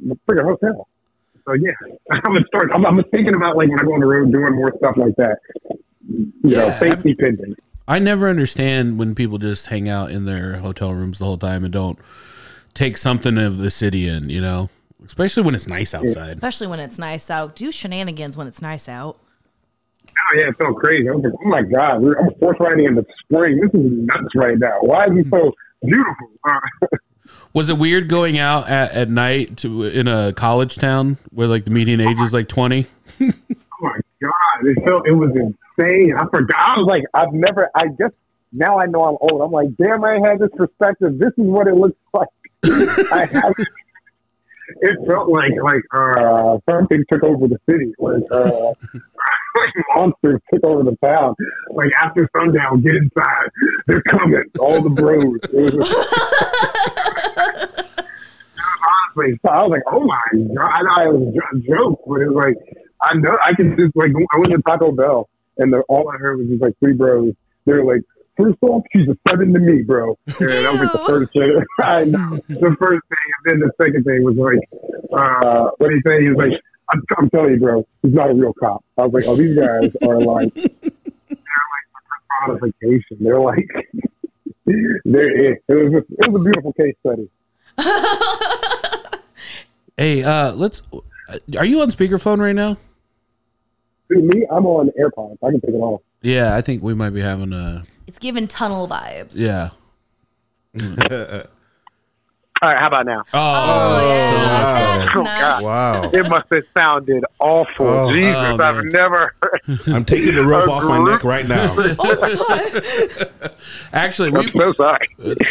the 0.00 0.18
freaking 0.28 0.44
hotel. 0.44 0.88
So 1.46 1.54
yeah, 1.54 1.70
I'm 2.10 2.20
gonna 2.22 2.44
start. 2.46 2.70
I'm, 2.74 2.84
I'm 2.84 3.02
thinking 3.10 3.34
about 3.34 3.56
like 3.56 3.68
when 3.68 3.80
I 3.80 3.84
go 3.84 3.94
on 3.94 4.00
the 4.00 4.06
road 4.06 4.32
doing 4.32 4.54
more 4.54 4.72
stuff 4.76 4.96
like 4.96 5.16
that. 5.16 5.38
You 6.08 6.32
know, 6.42 6.66
Yeah, 6.66 6.78
safety 6.78 7.14
pending. 7.14 7.56
I 7.88 7.98
never 7.98 8.28
understand 8.28 8.98
when 8.98 9.14
people 9.14 9.38
just 9.38 9.68
hang 9.68 9.88
out 9.88 10.10
in 10.10 10.26
their 10.26 10.58
hotel 10.58 10.92
rooms 10.92 11.20
the 11.20 11.24
whole 11.24 11.38
time 11.38 11.64
and 11.64 11.72
don't 11.72 11.98
take 12.74 12.98
something 12.98 13.38
of 13.38 13.58
the 13.58 13.70
city 13.70 14.06
in, 14.06 14.28
you 14.28 14.42
know? 14.42 14.68
Especially 15.04 15.42
when 15.42 15.54
it's 15.54 15.66
nice 15.66 15.94
outside. 15.94 16.32
Especially 16.32 16.66
when 16.66 16.80
it's 16.80 16.98
nice 16.98 17.30
out. 17.30 17.56
Do 17.56 17.72
shenanigans 17.72 18.36
when 18.36 18.46
it's 18.46 18.60
nice 18.60 18.90
out. 18.90 19.18
Oh 20.30 20.36
yeah, 20.36 20.48
it 20.48 20.56
felt 20.56 20.76
crazy. 20.76 21.08
I 21.08 21.12
was 21.12 21.24
like, 21.24 21.32
oh 21.32 21.48
my 21.48 21.62
god, 21.62 22.02
we're, 22.02 22.18
I'm 22.18 22.34
force 22.38 22.56
riding 22.60 22.86
in 22.86 22.94
the 22.94 23.04
spring. 23.24 23.60
This 23.60 23.70
is 23.72 23.90
nuts 23.90 24.34
right 24.34 24.58
now. 24.58 24.78
Why 24.82 25.06
is 25.06 25.18
it 25.18 25.26
so 25.30 25.52
beautiful? 25.82 26.30
Uh, 26.44 26.58
Was 27.54 27.68
it 27.70 27.78
weird 27.78 28.08
going 28.08 28.38
out 28.38 28.68
at, 28.68 28.92
at 28.92 29.08
night 29.08 29.58
to 29.58 29.84
in 29.84 30.06
a 30.08 30.32
college 30.32 30.76
town 30.76 31.18
where 31.30 31.48
like 31.48 31.64
the 31.64 31.70
median 31.70 32.00
age 32.00 32.18
is 32.20 32.32
like 32.32 32.48
20? 32.48 32.86
oh 33.20 33.26
my 33.80 33.98
god, 34.20 34.64
it 34.64 34.78
felt 34.86 35.06
it 35.06 35.12
was 35.12 35.30
insane. 35.30 36.14
I 36.16 36.24
forgot. 36.32 36.56
I 36.56 36.78
was 36.78 36.86
like, 36.86 37.04
I've 37.14 37.32
never. 37.32 37.70
I 37.74 37.86
guess 37.98 38.12
now 38.52 38.78
I 38.78 38.86
know 38.86 39.04
I'm 39.04 39.16
old. 39.20 39.42
I'm 39.42 39.50
like, 39.50 39.68
damn, 39.76 40.04
I 40.04 40.18
had 40.22 40.38
this 40.38 40.50
perspective. 40.56 41.18
This 41.18 41.32
is 41.36 41.46
what 41.46 41.66
it 41.68 41.74
looks 41.74 41.96
like. 42.12 42.28
I 42.64 43.26
have. 43.32 43.54
It 44.80 44.98
felt 45.06 45.28
like 45.28 45.52
like 45.62 45.82
uh, 45.92 46.58
something 46.68 47.04
took 47.10 47.22
over 47.22 47.48
the 47.48 47.58
city. 47.68 47.92
Like 47.98 48.22
uh, 48.30 48.72
monsters 49.96 50.40
took 50.52 50.64
over 50.64 50.82
the 50.82 50.96
town. 51.04 51.34
Like 51.70 51.90
after 52.02 52.28
sundown, 52.36 52.82
get 52.82 52.96
inside. 52.96 53.48
They're 53.86 54.02
coming. 54.02 54.44
All 54.60 54.82
the 54.82 54.90
bros. 54.90 55.38
It 55.52 55.74
was 55.74 55.88
honestly, 59.16 59.38
so 59.44 59.50
I 59.50 59.62
was 59.62 59.70
like, 59.70 59.82
oh 59.90 60.04
my 60.04 60.54
god! 60.54 60.84
I 60.96 61.04
it 61.04 61.12
was 61.12 61.34
a 61.34 61.58
joke, 61.60 62.02
but 62.06 62.20
it 62.20 62.28
was 62.28 62.36
like 62.36 62.56
I 63.02 63.14
know 63.14 63.36
I 63.44 63.54
can 63.54 63.76
just 63.76 63.96
like 63.96 64.10
I 64.34 64.38
went 64.38 64.52
to 64.52 64.62
Taco 64.62 64.92
Bell 64.92 65.28
and 65.58 65.74
all 65.88 66.10
I 66.10 66.16
heard 66.16 66.38
was 66.38 66.48
just 66.48 66.62
like 66.62 66.78
three 66.78 66.94
bros. 66.94 67.34
They're 67.66 67.84
like, 67.84 68.02
first 68.38 68.58
off, 68.62 68.82
she's 68.92 69.08
a 69.08 69.16
seven 69.28 69.52
to 69.52 69.60
me, 69.60 69.82
bro. 69.82 70.16
And 70.26 70.48
that 70.48 70.80
was 70.80 70.92
the 70.92 71.04
first 71.06 71.32
thing. 71.32 71.64
I 71.80 72.04
know 72.04 72.38
the 72.48 72.76
first 72.78 73.02
thing, 73.08 73.28
and 73.36 73.44
then 73.44 73.58
the 73.58 73.70
second 73.82 74.04
thing 74.04 74.22
was 74.22 74.36
like, 74.36 74.58
uh, 75.12 75.70
what 75.78 75.90
he 75.90 76.00
say? 76.06 76.22
He 76.22 76.28
was 76.28 76.38
like, 76.38 76.60
I'm, 76.92 77.02
I'm 77.18 77.30
telling 77.30 77.54
you, 77.54 77.60
bro, 77.60 77.86
he's 78.02 78.14
not 78.14 78.30
a 78.30 78.34
real 78.34 78.54
cop. 78.54 78.84
I 78.96 79.06
was 79.06 79.12
like, 79.12 79.24
oh, 79.26 79.36
these 79.36 79.56
guys 79.56 79.90
are 80.02 80.20
like, 80.20 80.54
they're 80.54 80.68
like 81.74 81.86
personification. 82.46 83.18
They're 83.20 83.40
like, 83.40 83.68
they're 85.04 85.52
it. 85.52 85.62
It 85.68 85.74
was 85.74 85.92
just, 85.92 86.10
it 86.10 86.30
was 86.30 86.40
a 86.40 86.44
beautiful 86.44 86.72
case 86.72 86.94
study. 87.00 87.28
Hey, 89.96 90.22
uh 90.22 90.52
let's 90.52 90.80
are 91.58 91.64
you 91.64 91.80
on 91.80 91.90
speakerphone 91.90 92.38
right 92.38 92.54
now? 92.54 92.76
Dude, 94.08 94.24
me, 94.24 94.46
I'm 94.50 94.64
on 94.64 94.90
AirPods. 94.98 95.38
I 95.42 95.50
can 95.50 95.60
take 95.60 95.74
it 95.74 95.78
off. 95.78 96.00
Yeah, 96.22 96.56
I 96.56 96.62
think 96.62 96.82
we 96.84 96.94
might 96.94 97.10
be 97.10 97.20
having 97.20 97.52
a 97.52 97.84
It's 98.08 98.18
giving 98.18 98.48
tunnel 98.48 98.88
vibes. 98.88 99.34
yeah. 99.36 99.70
All 102.60 102.68
right, 102.68 102.76
how 102.80 102.88
about 102.88 103.06
now? 103.06 103.22
Oh, 103.32 103.34
Oh, 103.34 104.00
yeah. 104.00 104.32
wow. 104.32 104.98
That's 104.98 105.16
Oh, 105.16 105.22
nice. 105.22 105.40
God. 105.40 105.62
Wow. 105.62 106.10
It 106.12 106.28
must 106.28 106.46
have 106.52 106.64
sounded 106.76 107.24
awful. 107.38 107.86
Oh. 107.86 108.12
Jesus, 108.12 108.34
Oh, 108.36 108.58
I've 108.60 108.74
man. 108.76 108.88
never. 108.88 109.34
I'm 109.86 110.04
taking 110.04 110.34
the 110.34 110.44
rope 110.44 110.68
off 110.68 110.82
my 110.82 110.98
neck 111.08 111.22
right 111.22 111.46
now. 111.46 111.76
Actually, 113.92 114.30
I'm 114.30 114.34
we 114.46 114.50
so 114.52 114.72
sorry. 114.72 115.06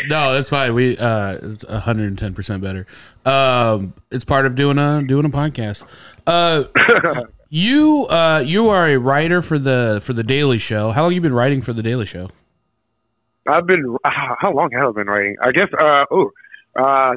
no, 0.09 0.33
that's 0.33 0.49
fine. 0.49 0.73
We 0.73 0.97
uh 0.97 1.37
it's 1.41 1.63
110% 1.63 2.61
better. 2.61 2.85
Um 3.25 3.93
it's 4.11 4.25
part 4.25 4.45
of 4.45 4.55
doing 4.55 4.77
a 4.77 5.01
doing 5.03 5.23
a 5.25 5.29
podcast. 5.29 5.85
Uh 6.25 6.65
you 7.49 8.05
uh 8.09 8.43
you 8.45 8.67
are 8.67 8.85
a 8.89 8.97
writer 8.97 9.41
for 9.41 9.57
the 9.57 10.01
for 10.03 10.11
the 10.11 10.23
Daily 10.23 10.57
Show. 10.57 10.91
How 10.91 11.03
long 11.03 11.13
you 11.13 11.21
been 11.21 11.33
writing 11.33 11.61
for 11.61 11.71
the 11.71 11.83
Daily 11.83 12.05
Show? 12.05 12.29
I've 13.47 13.65
been. 13.65 13.97
Uh, 14.03 14.09
how 14.39 14.53
long 14.53 14.69
have 14.71 14.89
I 14.89 14.91
been 14.91 15.07
writing? 15.07 15.35
I 15.41 15.51
guess. 15.51 15.69
Uh, 15.73 16.05
oh, 16.11 16.31
uh, 16.75 17.15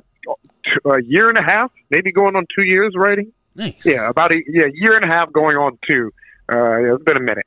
t- 0.64 0.90
a 0.90 1.02
year 1.02 1.28
and 1.28 1.38
a 1.38 1.42
half, 1.42 1.70
maybe 1.90 2.12
going 2.12 2.36
on 2.36 2.46
two 2.54 2.62
years 2.64 2.94
writing. 2.96 3.32
Nice. 3.54 3.84
Yeah, 3.84 4.08
about 4.08 4.32
a 4.32 4.42
yeah 4.46 4.66
year 4.72 4.96
and 4.96 5.04
a 5.04 5.08
half 5.08 5.32
going 5.32 5.56
on 5.56 5.78
two. 5.88 6.12
Uh, 6.52 6.94
it's 6.94 7.04
been 7.04 7.16
a 7.16 7.20
minute. 7.20 7.46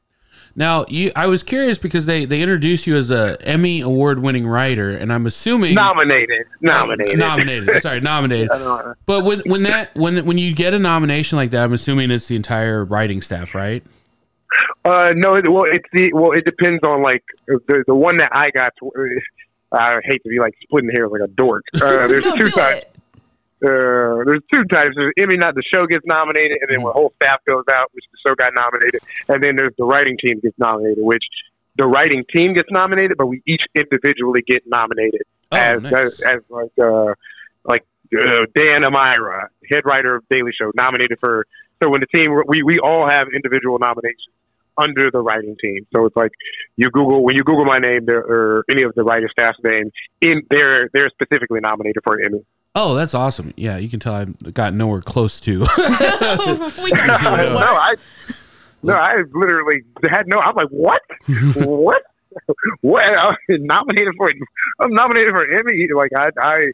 Now, 0.56 0.86
you 0.88 1.12
I 1.16 1.28
was 1.28 1.42
curious 1.42 1.80
because 1.80 2.06
they 2.06 2.26
they 2.26 2.42
introduced 2.42 2.86
you 2.86 2.96
as 2.96 3.10
a 3.10 3.38
Emmy 3.42 3.82
award 3.82 4.20
winning 4.20 4.46
writer 4.46 4.92
and 4.92 5.12
I'm 5.12 5.26
assuming 5.26 5.74
Nominated, 5.74 6.46
nominated, 6.62 7.18
nominated. 7.18 7.82
Sorry, 7.82 8.02
nominated. 8.02 8.50
But 9.08 9.24
when 9.24 9.40
when 9.48 9.64
that 9.64 9.96
when 9.96 10.24
when 10.26 10.38
you 10.38 10.54
get 10.54 10.76
a 10.76 10.80
nomination 10.80 11.38
like 11.38 11.52
that, 11.52 11.64
I'm 11.64 11.74
assuming 11.74 12.12
it's 12.12 12.28
the 12.28 12.36
entire 12.36 12.86
writing 12.86 13.22
staff, 13.22 13.56
right? 13.56 13.84
Uh, 14.86 15.14
no, 15.16 15.36
it, 15.36 15.50
well, 15.52 15.64
it's 15.66 15.86
the 15.94 16.12
well, 16.14 16.32
it 16.32 16.46
depends 16.46 16.84
on 16.84 17.02
like 17.02 17.24
the 17.48 17.84
the 17.88 17.96
one 17.96 18.18
that 18.18 18.30
I 18.34 18.52
got. 18.52 18.74
To, 18.80 18.92
uh, 19.72 19.76
I 19.78 20.00
hate 20.04 20.22
to 20.24 20.30
be 20.30 20.40
like 20.40 20.54
splitting 20.64 20.90
hairs 20.94 21.10
like 21.12 21.22
a 21.22 21.28
dork. 21.28 21.64
Uh, 21.76 21.80
there's 22.08 22.24
two 22.24 22.52
types. 22.52 22.86
Uh, 23.64 24.20
there's 24.26 24.42
two 24.52 24.64
types. 24.66 24.94
There's 24.96 25.14
Emmy, 25.18 25.38
not 25.38 25.56
the 25.56 25.64
show 25.74 25.88
gets 25.88 26.06
nominated, 26.06 26.58
and 26.62 26.70
then 26.70 26.82
when 26.82 26.90
the 26.90 26.94
whole 26.94 27.14
staff 27.16 27.40
goes 27.48 27.64
out, 27.72 27.90
which 27.94 28.04
the 28.12 28.30
show 28.30 28.36
got 28.36 28.52
nominated, 28.56 29.02
and 29.30 29.42
then 29.42 29.56
there's 29.56 29.74
the 29.78 29.86
writing 29.86 30.18
team 30.18 30.40
gets 30.42 30.58
nominated, 30.60 31.04
which 31.04 31.24
the 31.78 31.86
writing 31.86 32.24
team 32.32 32.54
gets 32.54 32.70
nominated, 32.70 33.18
but 33.18 33.28
we 33.28 33.42
each 33.48 33.64
individually 33.74 34.44
get 34.46 34.64
nominated 34.68 35.24
Oh, 35.52 35.58
as, 35.58 35.82
nice. 35.82 35.94
as 35.94 36.22
as 36.22 36.40
like 36.50 36.72
uh 36.82 37.14
like 37.64 37.86
uh, 38.20 38.46
Dan 38.54 38.82
Amira, 38.82 39.48
head 39.72 39.86
writer 39.86 40.16
of 40.16 40.28
Daily 40.30 40.52
Show, 40.60 40.72
nominated 40.76 41.18
for. 41.20 41.48
So 41.82 41.90
when 41.90 42.02
the 42.02 42.08
team 42.08 42.34
we 42.48 42.64
we 42.64 42.80
all 42.80 43.10
have 43.10 43.28
individual 43.34 43.80
nominations 43.80 44.28
under 44.78 45.12
the 45.12 45.20
writing 45.20 45.56
team. 45.62 45.86
So 45.94 46.06
it's 46.06 46.16
like 46.16 46.32
you 46.76 46.90
Google 46.92 47.24
when 47.24 47.36
you 47.36 47.44
Google 47.44 47.66
my 47.66 47.80
name 47.80 48.06
there 48.06 48.20
or 48.20 48.66
any 48.70 48.84
of 48.84 48.94
the 48.96 49.04
writer 49.04 49.30
staff's 49.30 49.60
name, 49.64 49.92
in 50.22 50.44
they're 50.50 50.90
they're 50.94 51.10
specifically 51.10 51.60
nominated 51.60 52.04
for 52.04 52.18
an 52.18 52.26
Emmy. 52.26 52.46
Oh, 52.76 52.96
that's 52.96 53.14
awesome. 53.14 53.54
Yeah, 53.56 53.78
you 53.78 53.88
can 53.88 54.00
tell 54.00 54.16
I've 54.16 54.54
got 54.54 54.74
nowhere 54.74 55.02
close 55.02 55.40
to. 55.42 55.60
we 55.60 55.66
don't 55.66 57.08
know 57.08 57.18
how 57.18 57.36
it 57.36 57.50
no. 57.50 57.60
I 57.60 57.96
no, 58.84 58.94
I 58.96 59.16
literally 59.34 59.84
had 60.10 60.28
no. 60.28 60.40
I'm 60.40 60.56
like, 60.56 60.70
what? 60.70 61.02
what? 61.56 62.02
what? 62.82 63.04
I'm 63.04 63.36
nominated 63.50 64.14
for? 64.18 64.30
I'm 64.80 64.92
nominated 64.92 65.32
for 65.32 65.44
an 65.44 65.60
Emmy. 65.60 65.88
Like 65.96 66.12
I, 66.18 66.30
I 66.42 66.72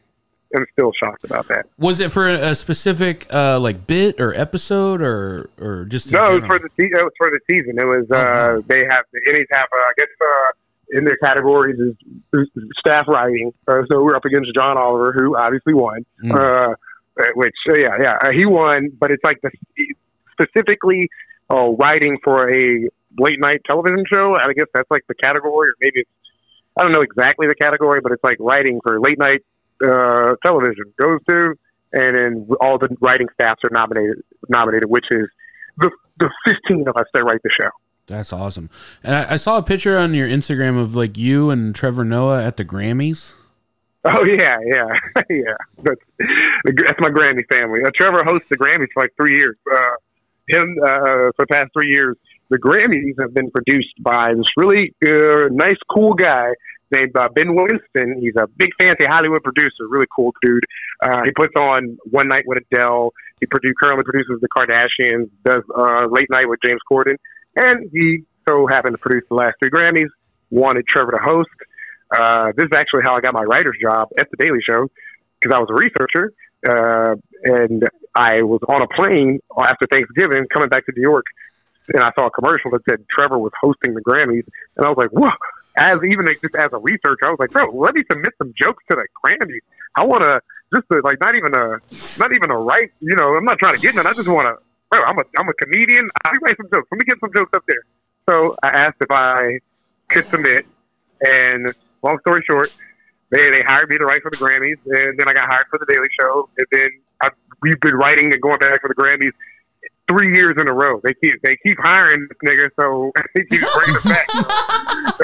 am 0.55 0.65
still 0.73 0.91
shocked 0.99 1.23
about 1.23 1.47
that. 1.47 1.65
Was 1.77 1.99
it 1.99 2.11
for 2.11 2.27
a 2.27 2.55
specific 2.55 3.31
uh 3.33 3.59
like 3.59 3.85
bit 3.87 4.19
or 4.19 4.33
episode 4.33 5.01
or 5.01 5.49
or 5.59 5.85
just 5.85 6.11
No, 6.11 6.23
it 6.23 6.41
was 6.41 6.45
for 6.47 6.59
the 6.59 6.69
se- 6.79 6.89
it 6.91 7.03
was 7.03 7.13
for 7.17 7.29
the 7.31 7.39
season. 7.49 7.79
It 7.79 7.85
was 7.85 8.05
uh, 8.11 8.15
Uh-huh. 8.15 8.61
they 8.67 8.79
have 8.89 9.05
the 9.13 9.19
Emmys 9.29 9.45
have 9.51 9.67
I 9.71 9.93
guess 9.97 10.07
uh, 10.21 10.97
in 10.97 11.05
their 11.05 11.17
categories 11.17 11.77
is, 11.79 12.47
staff 12.79 13.07
writing. 13.07 13.53
Uh, 13.67 13.81
so 13.91 14.03
we're 14.03 14.15
up 14.15 14.25
against 14.25 14.49
John 14.55 14.77
Oliver, 14.77 15.13
who 15.13 15.37
obviously 15.37 15.73
won. 15.75 16.03
Mm. 16.23 16.71
Uh, 16.71 16.75
which 17.35 17.53
uh, 17.69 17.75
yeah, 17.75 17.95
yeah, 18.01 18.17
uh, 18.23 18.31
he 18.31 18.45
won. 18.45 18.89
But 18.99 19.11
it's 19.11 19.23
like 19.23 19.39
the 19.41 19.51
specifically 20.31 21.09
uh, 21.51 21.69
writing 21.71 22.17
for 22.23 22.49
a 22.49 22.89
late 23.17 23.39
night 23.39 23.61
television 23.65 24.03
show. 24.11 24.35
I 24.35 24.53
guess 24.53 24.67
that's 24.73 24.89
like 24.89 25.05
the 25.07 25.15
category, 25.15 25.69
or 25.69 25.73
maybe 25.81 25.99
it's 26.01 26.09
I 26.77 26.83
don't 26.83 26.91
know 26.91 27.01
exactly 27.01 27.47
the 27.47 27.55
category, 27.55 27.99
but 28.01 28.11
it's 28.13 28.23
like 28.23 28.37
writing 28.39 28.79
for 28.81 28.99
late 29.01 29.19
night 29.19 29.41
uh, 29.83 30.35
television 30.45 30.85
goes 30.99 31.19
to, 31.29 31.55
and 31.93 32.15
then 32.15 32.47
all 32.61 32.77
the 32.77 32.95
writing 33.01 33.27
staffs 33.33 33.61
are 33.63 33.69
nominated. 33.71 34.23
Nominated, 34.47 34.89
which 34.89 35.05
is 35.11 35.27
the 35.77 35.91
the 36.19 36.29
fifteen 36.45 36.87
of 36.87 36.95
us 36.97 37.05
that 37.13 37.23
write 37.23 37.41
the 37.43 37.51
show. 37.59 37.69
That's 38.07 38.33
awesome. 38.33 38.69
And 39.03 39.15
I, 39.15 39.33
I 39.33 39.35
saw 39.35 39.57
a 39.57 39.63
picture 39.63 39.97
on 39.97 40.13
your 40.13 40.27
Instagram 40.27 40.81
of 40.81 40.95
like 40.95 41.17
you 41.17 41.51
and 41.51 41.75
Trevor 41.75 42.03
Noah 42.03 42.43
at 42.43 42.57
the 42.57 42.65
Grammys. 42.65 43.35
Oh 44.05 44.23
yeah, 44.23 44.57
yeah, 44.65 45.21
yeah. 45.29 45.57
That's 45.83 46.01
that's 46.65 46.99
my 46.99 47.09
Grammy 47.09 47.47
family. 47.49 47.81
Uh, 47.85 47.91
Trevor 47.95 48.23
hosts 48.23 48.47
the 48.49 48.57
Grammys 48.57 48.87
for 48.93 49.03
like 49.03 49.13
three 49.15 49.37
years. 49.37 49.57
Uh, 49.71 49.77
him 50.47 50.77
uh, 50.81 50.87
for 51.35 51.45
the 51.45 51.47
past 51.51 51.71
three 51.73 51.89
years, 51.89 52.17
the 52.49 52.57
Grammys 52.57 53.21
have 53.21 53.33
been 53.33 53.51
produced 53.51 53.93
by 54.01 54.33
this 54.33 54.47
really 54.57 54.93
uh, 55.03 55.49
nice, 55.51 55.77
cool 55.91 56.13
guy 56.13 56.49
named 56.91 57.15
uh, 57.17 57.29
Ben 57.33 57.55
Winston. 57.55 58.19
He's 58.21 58.35
a 58.35 58.47
big, 58.47 58.69
fancy 58.79 59.05
Hollywood 59.05 59.43
producer, 59.43 59.87
really 59.89 60.07
cool 60.15 60.33
dude. 60.41 60.63
Uh, 61.01 61.21
he 61.25 61.31
puts 61.31 61.53
on 61.57 61.97
One 62.09 62.27
Night 62.27 62.43
with 62.45 62.59
Adele. 62.71 63.11
He 63.39 63.47
produ- 63.47 63.73
currently 63.81 64.03
produces 64.03 64.41
The 64.41 64.47
Kardashians. 64.49 65.29
Does 65.45 65.63
uh, 65.75 66.07
Late 66.09 66.29
Night 66.29 66.47
with 66.47 66.59
James 66.65 66.81
Corden, 66.91 67.15
and 67.55 67.89
he 67.91 68.23
so 68.47 68.67
happened 68.67 68.95
to 68.95 68.97
produce 68.97 69.23
the 69.29 69.35
last 69.35 69.55
three 69.61 69.69
Grammys. 69.69 70.09
Wanted 70.49 70.85
Trevor 70.87 71.11
to 71.11 71.17
host. 71.19 71.49
Uh, 72.11 72.51
this 72.57 72.65
is 72.65 72.71
actually 72.75 73.01
how 73.03 73.15
I 73.15 73.21
got 73.21 73.33
my 73.33 73.43
writer's 73.43 73.77
job 73.79 74.09
at 74.17 74.27
the 74.31 74.37
Daily 74.43 74.59
Show 74.67 74.89
because 75.39 75.55
I 75.55 75.59
was 75.59 75.69
a 75.69 75.77
researcher, 75.77 76.33
uh, 76.67 77.15
and 77.43 77.83
I 78.15 78.41
was 78.41 78.59
on 78.67 78.81
a 78.81 78.87
plane 78.87 79.39
after 79.57 79.85
Thanksgiving 79.85 80.45
coming 80.51 80.69
back 80.69 80.85
to 80.87 80.91
New 80.95 81.03
York, 81.03 81.25
and 81.93 82.03
I 82.03 82.11
saw 82.15 82.27
a 82.27 82.31
commercial 82.31 82.71
that 82.71 82.81
said 82.89 83.05
Trevor 83.15 83.37
was 83.37 83.51
hosting 83.61 83.93
the 83.93 84.01
Grammys, 84.01 84.43
and 84.75 84.85
I 84.85 84.89
was 84.89 84.97
like, 84.97 85.11
whoa. 85.11 85.29
As 85.79 85.99
even 86.03 86.25
like, 86.25 86.41
just 86.41 86.55
as 86.55 86.71
a 86.73 86.77
researcher, 86.77 87.25
I 87.25 87.29
was 87.29 87.39
like, 87.39 87.51
bro, 87.51 87.71
let 87.71 87.95
me 87.95 88.03
submit 88.11 88.33
some 88.37 88.53
jokes 88.59 88.83
to 88.91 88.97
the 88.97 89.07
Grammys. 89.23 89.63
I 89.95 90.03
want 90.03 90.21
to 90.21 90.41
just 90.75 90.87
to, 90.91 91.01
like 91.01 91.19
not 91.19 91.35
even 91.35 91.55
a 91.55 91.79
not 92.19 92.33
even 92.33 92.51
a 92.51 92.57
right. 92.57 92.91
You 92.99 93.15
know, 93.15 93.35
I'm 93.35 93.45
not 93.45 93.59
trying 93.59 93.73
to 93.73 93.79
get 93.79 93.95
none. 93.95 94.05
I 94.05 94.13
just 94.13 94.27
want 94.27 94.47
to. 94.47 94.61
Bro, 94.91 95.03
I'm 95.03 95.17
a 95.17 95.23
I'm 95.37 95.47
a 95.47 95.53
comedian. 95.53 96.09
I 96.25 96.31
write 96.41 96.57
some 96.57 96.67
jokes. 96.73 96.87
Let 96.91 96.99
me 96.99 97.05
get 97.05 97.19
some 97.19 97.31
jokes 97.35 97.51
up 97.55 97.63
there. 97.67 97.83
So 98.29 98.55
I 98.61 98.69
asked 98.69 98.97
if 99.01 99.09
I 99.09 99.59
could 100.09 100.27
submit, 100.29 100.65
and 101.21 101.73
long 102.03 102.19
story 102.19 102.43
short, 102.47 102.73
they 103.31 103.49
they 103.49 103.61
hired 103.65 103.89
me 103.89 103.97
to 103.97 104.05
write 104.05 104.21
for 104.21 104.31
the 104.31 104.37
Grammys, 104.37 104.77
and 104.85 105.17
then 105.17 105.27
I 105.27 105.33
got 105.33 105.49
hired 105.49 105.67
for 105.69 105.79
the 105.79 105.85
Daily 105.91 106.07
Show, 106.19 106.49
and 106.57 106.67
then 106.71 106.89
I, 107.23 107.29
we've 107.61 107.79
been 107.79 107.95
writing 107.95 108.31
and 108.33 108.41
going 108.41 108.59
back 108.59 108.81
for 108.81 108.89
the 108.89 108.95
Grammys 108.95 109.31
three 110.09 110.33
years 110.35 110.57
in 110.59 110.67
a 110.67 110.73
row. 110.73 110.99
They 111.03 111.13
keep 111.15 111.41
they 111.41 111.57
keep 111.65 111.77
hiring 111.79 112.27
this 112.27 112.37
nigga, 112.45 112.69
so 112.79 113.11
they 113.35 113.43
keep 113.45 113.61
bringing 113.73 113.95
us 113.95 114.03
back. 114.03 114.27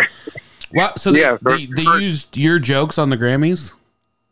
Wow. 0.74 0.94
So 0.98 1.12
they, 1.12 1.22
Yeah, 1.22 1.38
they, 1.42 1.66
they 1.66 1.84
used 1.84 2.38
your 2.38 2.60
jokes 2.60 2.98
on 2.98 3.10
the 3.10 3.18
Grammys. 3.18 3.74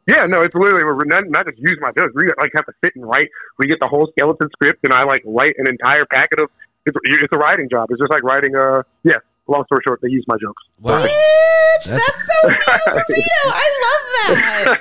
Yeah, 0.05 0.25
no, 0.27 0.41
it's 0.41 0.53
literally 0.53 0.83
we're 0.83 1.05
not, 1.05 1.29
not 1.29 1.45
just 1.45 1.57
use 1.57 1.77
my 1.79 1.91
jokes. 1.97 2.11
We 2.13 2.27
like 2.37 2.51
have 2.55 2.65
to 2.65 2.73
sit 2.83 2.93
and 2.95 3.05
write. 3.05 3.29
We 3.57 3.67
get 3.67 3.79
the 3.79 3.87
whole 3.87 4.11
skeleton 4.11 4.49
script, 4.51 4.79
and 4.83 4.91
I 4.91 5.05
like 5.05 5.23
write 5.25 5.55
an 5.57 5.69
entire 5.69 6.05
packet 6.05 6.39
of. 6.39 6.49
It's, 6.85 6.97
it's 7.03 7.31
a 7.31 7.37
writing 7.37 7.69
job. 7.69 7.87
It's 7.91 7.99
just 7.99 8.11
like 8.11 8.23
writing. 8.23 8.55
a 8.55 8.83
yeah. 9.03 9.19
Long 9.47 9.63
story 9.65 9.81
short, 9.85 9.99
they 10.01 10.09
use 10.09 10.23
my 10.27 10.35
jokes. 10.41 10.63
Wow. 10.79 11.03
Bitch, 11.05 11.85
That's- 11.85 11.99
that's, 12.07 12.27
so 12.41 13.03
mean. 13.09 13.23
I 13.45 13.69
love 13.83 14.03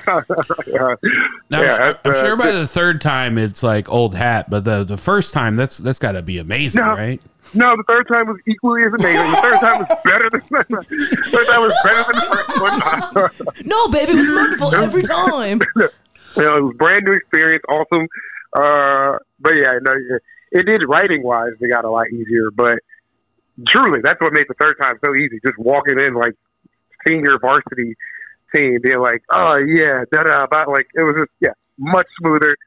that. 0.05 0.65
yeah, 0.67 0.95
Now, 1.49 1.61
I'm, 1.61 1.67
sure, 1.67 1.99
I'm 2.05 2.11
uh, 2.11 2.13
sure 2.13 2.35
by 2.37 2.51
the 2.51 2.67
third 2.67 3.01
time 3.01 3.37
it's 3.37 3.61
like 3.63 3.89
old 3.91 4.15
hat, 4.15 4.49
but 4.49 4.63
the 4.63 4.83
the 4.85 4.97
first 4.97 5.33
time 5.33 5.55
that's 5.57 5.77
that's 5.79 5.99
got 5.99 6.13
to 6.13 6.21
be 6.21 6.37
amazing, 6.37 6.81
No. 6.81 6.91
right? 6.93 7.21
No, 7.53 7.75
the 7.75 7.83
third 7.87 8.07
time 8.07 8.27
was 8.27 8.37
equally 8.47 8.81
as 8.81 8.93
amazing. 8.93 9.29
The 9.29 9.37
third 9.41 9.59
time 9.59 9.79
was 9.79 9.87
better 10.05 10.29
than 10.31 10.39
the 10.39 11.15
third 11.31 11.45
time 11.47 11.61
was 11.61 11.73
better 11.83 12.03
than 12.13 12.21
the 12.29 13.11
first 13.13 13.39
one. 13.45 13.55
No, 13.65 13.87
baby, 13.89 14.13
it 14.13 14.15
was 14.15 14.29
wonderful 14.29 14.73
every 14.75 15.03
time. 15.03 15.61
you 15.75 15.89
know, 16.43 16.57
it 16.57 16.63
was 16.63 16.75
brand 16.77 17.03
new 17.05 17.13
experience, 17.13 17.63
awesome. 17.69 18.07
Uh, 18.55 19.17
but 19.39 19.51
yeah, 19.51 19.77
no, 19.81 19.93
it 20.51 20.65
did 20.65 20.87
writing 20.87 21.21
wise. 21.23 21.51
It 21.59 21.67
got 21.69 21.85
a 21.85 21.89
lot 21.91 22.07
easier, 22.11 22.49
but 22.55 22.79
truly, 23.67 23.99
that's 24.03 24.19
what 24.21 24.33
made 24.33 24.47
the 24.47 24.55
third 24.59 24.77
time 24.79 24.97
so 25.03 25.15
easy. 25.15 25.39
Just 25.45 25.57
walking 25.57 25.99
in 25.99 26.13
like 26.13 26.33
senior 27.07 27.37
varsity 27.39 27.95
team, 28.55 28.79
being 28.81 28.99
like, 28.99 29.23
oh 29.31 29.57
yeah, 29.57 30.03
da 30.11 30.23
da, 30.23 30.43
about 30.43 30.69
like 30.69 30.87
it 30.95 31.01
was 31.01 31.15
just 31.17 31.31
yeah, 31.39 31.53
much 31.77 32.07
smoother, 32.19 32.57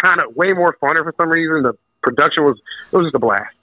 kind 0.00 0.20
of 0.20 0.34
way 0.36 0.52
more 0.52 0.76
funner 0.82 1.02
for 1.02 1.14
some 1.18 1.30
reason. 1.30 1.62
The 1.62 1.74
production 2.02 2.44
was 2.44 2.60
it 2.92 2.96
was 2.96 3.06
just 3.06 3.14
a 3.14 3.18
blast. 3.18 3.54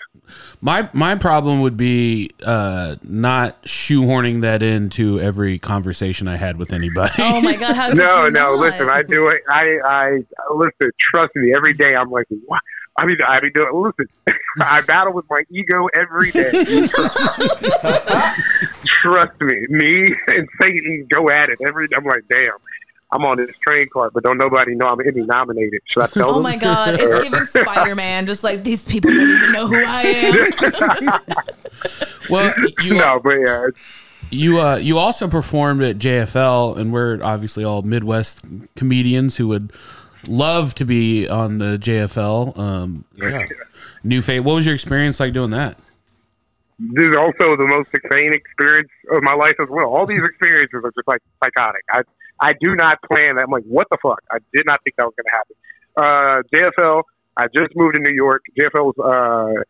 My 0.62 0.90
my 0.94 1.16
problem 1.16 1.62
would 1.62 1.78
be 1.78 2.32
uh, 2.44 2.96
not 3.04 3.62
shoehorning 3.64 4.42
that 4.42 4.64
into 4.64 5.20
every 5.20 5.60
conversation 5.60 6.28
I 6.28 6.38
had 6.38 6.58
with 6.58 6.74
anybody. 6.74 7.14
Oh 7.20 7.42
my 7.42 7.56
god, 7.56 7.76
how 7.76 7.88
No, 7.94 8.30
no. 8.30 8.30
not? 8.30 8.60
Listen, 8.60 8.90
I 8.90 9.04
do 9.04 9.28
it. 9.28 9.42
I, 9.50 9.78
I 9.86 10.10
listen. 10.54 10.92
Trust 11.00 11.36
me. 11.36 11.54
Every 11.56 11.74
day, 11.74 11.96
I'm 11.96 12.10
like, 12.10 12.26
what? 12.46 12.62
I 12.98 13.06
mean, 13.06 13.18
I 13.28 13.40
be 13.42 13.50
doing. 13.50 13.70
Listen, 13.74 14.08
I 14.62 14.82
battle 14.82 15.14
with 15.14 15.26
my 15.30 15.44
ego 15.50 15.88
every 15.94 16.32
day. 16.32 16.52
Trust 18.86 19.40
me. 19.42 19.66
Me 19.70 20.16
and 20.28 20.48
Satan 20.62 21.08
go 21.10 21.30
at 21.30 21.50
it 21.50 21.58
every. 21.68 21.88
I'm 21.96 22.06
like, 22.06 22.24
damn. 22.30 22.52
I'm 23.12 23.24
on 23.24 23.38
this 23.38 23.56
train 23.62 23.88
car, 23.94 24.10
but 24.10 24.24
don't 24.24 24.38
nobody 24.40 24.74
know 24.76 24.88
I'm 24.88 25.00
Emmy 25.00 25.22
nominated. 25.22 25.80
Should 25.86 26.02
I 26.04 26.08
tell 26.08 26.32
Oh 26.32 26.34
them? 26.36 26.44
my 26.44 26.56
god, 26.58 26.96
it's 27.00 27.24
giving 27.30 27.46
Spider 27.46 27.96
Man. 27.96 28.26
Just 28.26 28.44
like 28.44 28.64
these 28.64 28.84
people 28.84 29.14
don't 29.14 29.30
even 29.30 29.52
know 29.52 29.68
who 29.68 29.82
I 29.86 30.02
am. 30.02 31.22
well, 32.30 32.52
you 32.82 32.96
no, 32.96 33.22
but 33.24 33.36
yeah, 33.36 33.68
you 34.32 34.60
uh, 34.60 34.78
you 34.78 34.98
also 34.98 35.28
performed 35.28 35.84
at 35.84 35.98
JFL, 35.98 36.78
and 36.78 36.92
we're 36.92 37.20
obviously 37.22 37.64
all 37.64 37.84
Midwest 37.84 38.42
comedians 38.76 39.38
who 39.38 39.48
would 39.50 39.72
love 40.28 40.76
to 40.76 40.86
be 40.86 41.28
on 41.28 41.58
the 41.58 41.78
JFL. 41.78 42.58
Um, 42.58 43.06
yeah. 43.16 43.46
New 44.04 44.22
Faces. 44.22 44.44
What 44.44 44.56
was 44.56 44.66
your 44.66 44.76
experience 44.76 45.20
like 45.20 45.34
doing 45.34 45.52
that? 45.52 45.80
this 46.78 47.06
is 47.06 47.16
also 47.16 47.56
the 47.56 47.68
most 47.68 47.90
insane 47.94 48.34
experience 48.34 48.90
of 49.12 49.24
my 49.24 49.34
life 49.34 49.56
as 49.62 49.68
well. 49.70 49.88
All 49.94 50.06
these 50.06 50.22
experiences 50.24 50.82
are 50.84 50.92
just 50.92 51.08
like 51.08 51.22
psychotic. 51.44 51.84
I 51.92 52.02
I 52.40 52.54
do 52.60 52.76
not 52.76 53.02
plan. 53.04 53.36
That. 53.36 53.44
I'm 53.44 53.52
like, 53.52 53.64
what 53.64 53.88
the 53.90 53.98
fuck? 54.02 54.22
I 54.32 54.40
did 54.54 54.66
not 54.66 54.82
think 54.84 54.96
that 54.98 55.06
was 55.06 55.14
going 55.16 55.30
to 55.32 55.36
happen. 55.38 55.56
Uh, 55.96 56.44
JFL. 56.54 57.04
I 57.38 57.48
just 57.48 57.76
moved 57.76 57.96
to 57.96 58.02
New 58.02 58.14
York. 58.14 58.44
JFL 58.60 58.94
was. 58.94 58.98
Uh, 59.00 59.62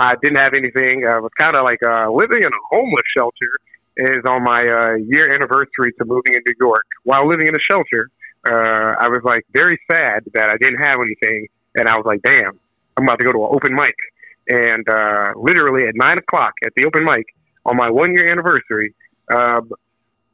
I 0.00 0.14
didn't 0.22 0.38
have 0.38 0.54
anything. 0.54 1.04
I 1.06 1.18
was 1.18 1.32
kind 1.38 1.56
of 1.56 1.64
like 1.64 1.80
uh, 1.84 2.10
living 2.10 2.38
in 2.38 2.52
a 2.52 2.62
homeless 2.70 3.06
shelter. 3.16 3.50
Is 3.96 4.22
on 4.28 4.44
my 4.44 4.60
uh, 4.60 4.94
year 4.94 5.34
anniversary 5.34 5.92
to 5.98 6.04
moving 6.04 6.34
in 6.34 6.42
New 6.46 6.54
York. 6.60 6.84
While 7.02 7.26
living 7.26 7.48
in 7.48 7.54
a 7.56 7.58
shelter, 7.58 8.08
uh, 8.46 8.94
I 9.00 9.08
was 9.08 9.22
like 9.24 9.44
very 9.52 9.80
sad 9.90 10.24
that 10.34 10.48
I 10.50 10.56
didn't 10.58 10.78
have 10.82 10.98
anything, 11.00 11.48
and 11.74 11.88
I 11.88 11.96
was 11.96 12.04
like, 12.06 12.22
damn, 12.22 12.58
I'm 12.96 13.04
about 13.04 13.18
to 13.18 13.24
go 13.24 13.32
to 13.32 13.44
an 13.44 13.50
open 13.52 13.74
mic 13.74 13.94
and 14.48 14.88
uh, 14.88 15.32
literally 15.36 15.86
at 15.86 15.94
nine 15.94 16.18
o'clock 16.18 16.54
at 16.64 16.72
the 16.74 16.84
open 16.86 17.04
mic 17.04 17.26
on 17.66 17.76
my 17.76 17.90
one 17.90 18.14
year 18.14 18.30
anniversary, 18.30 18.94
um, 19.30 19.70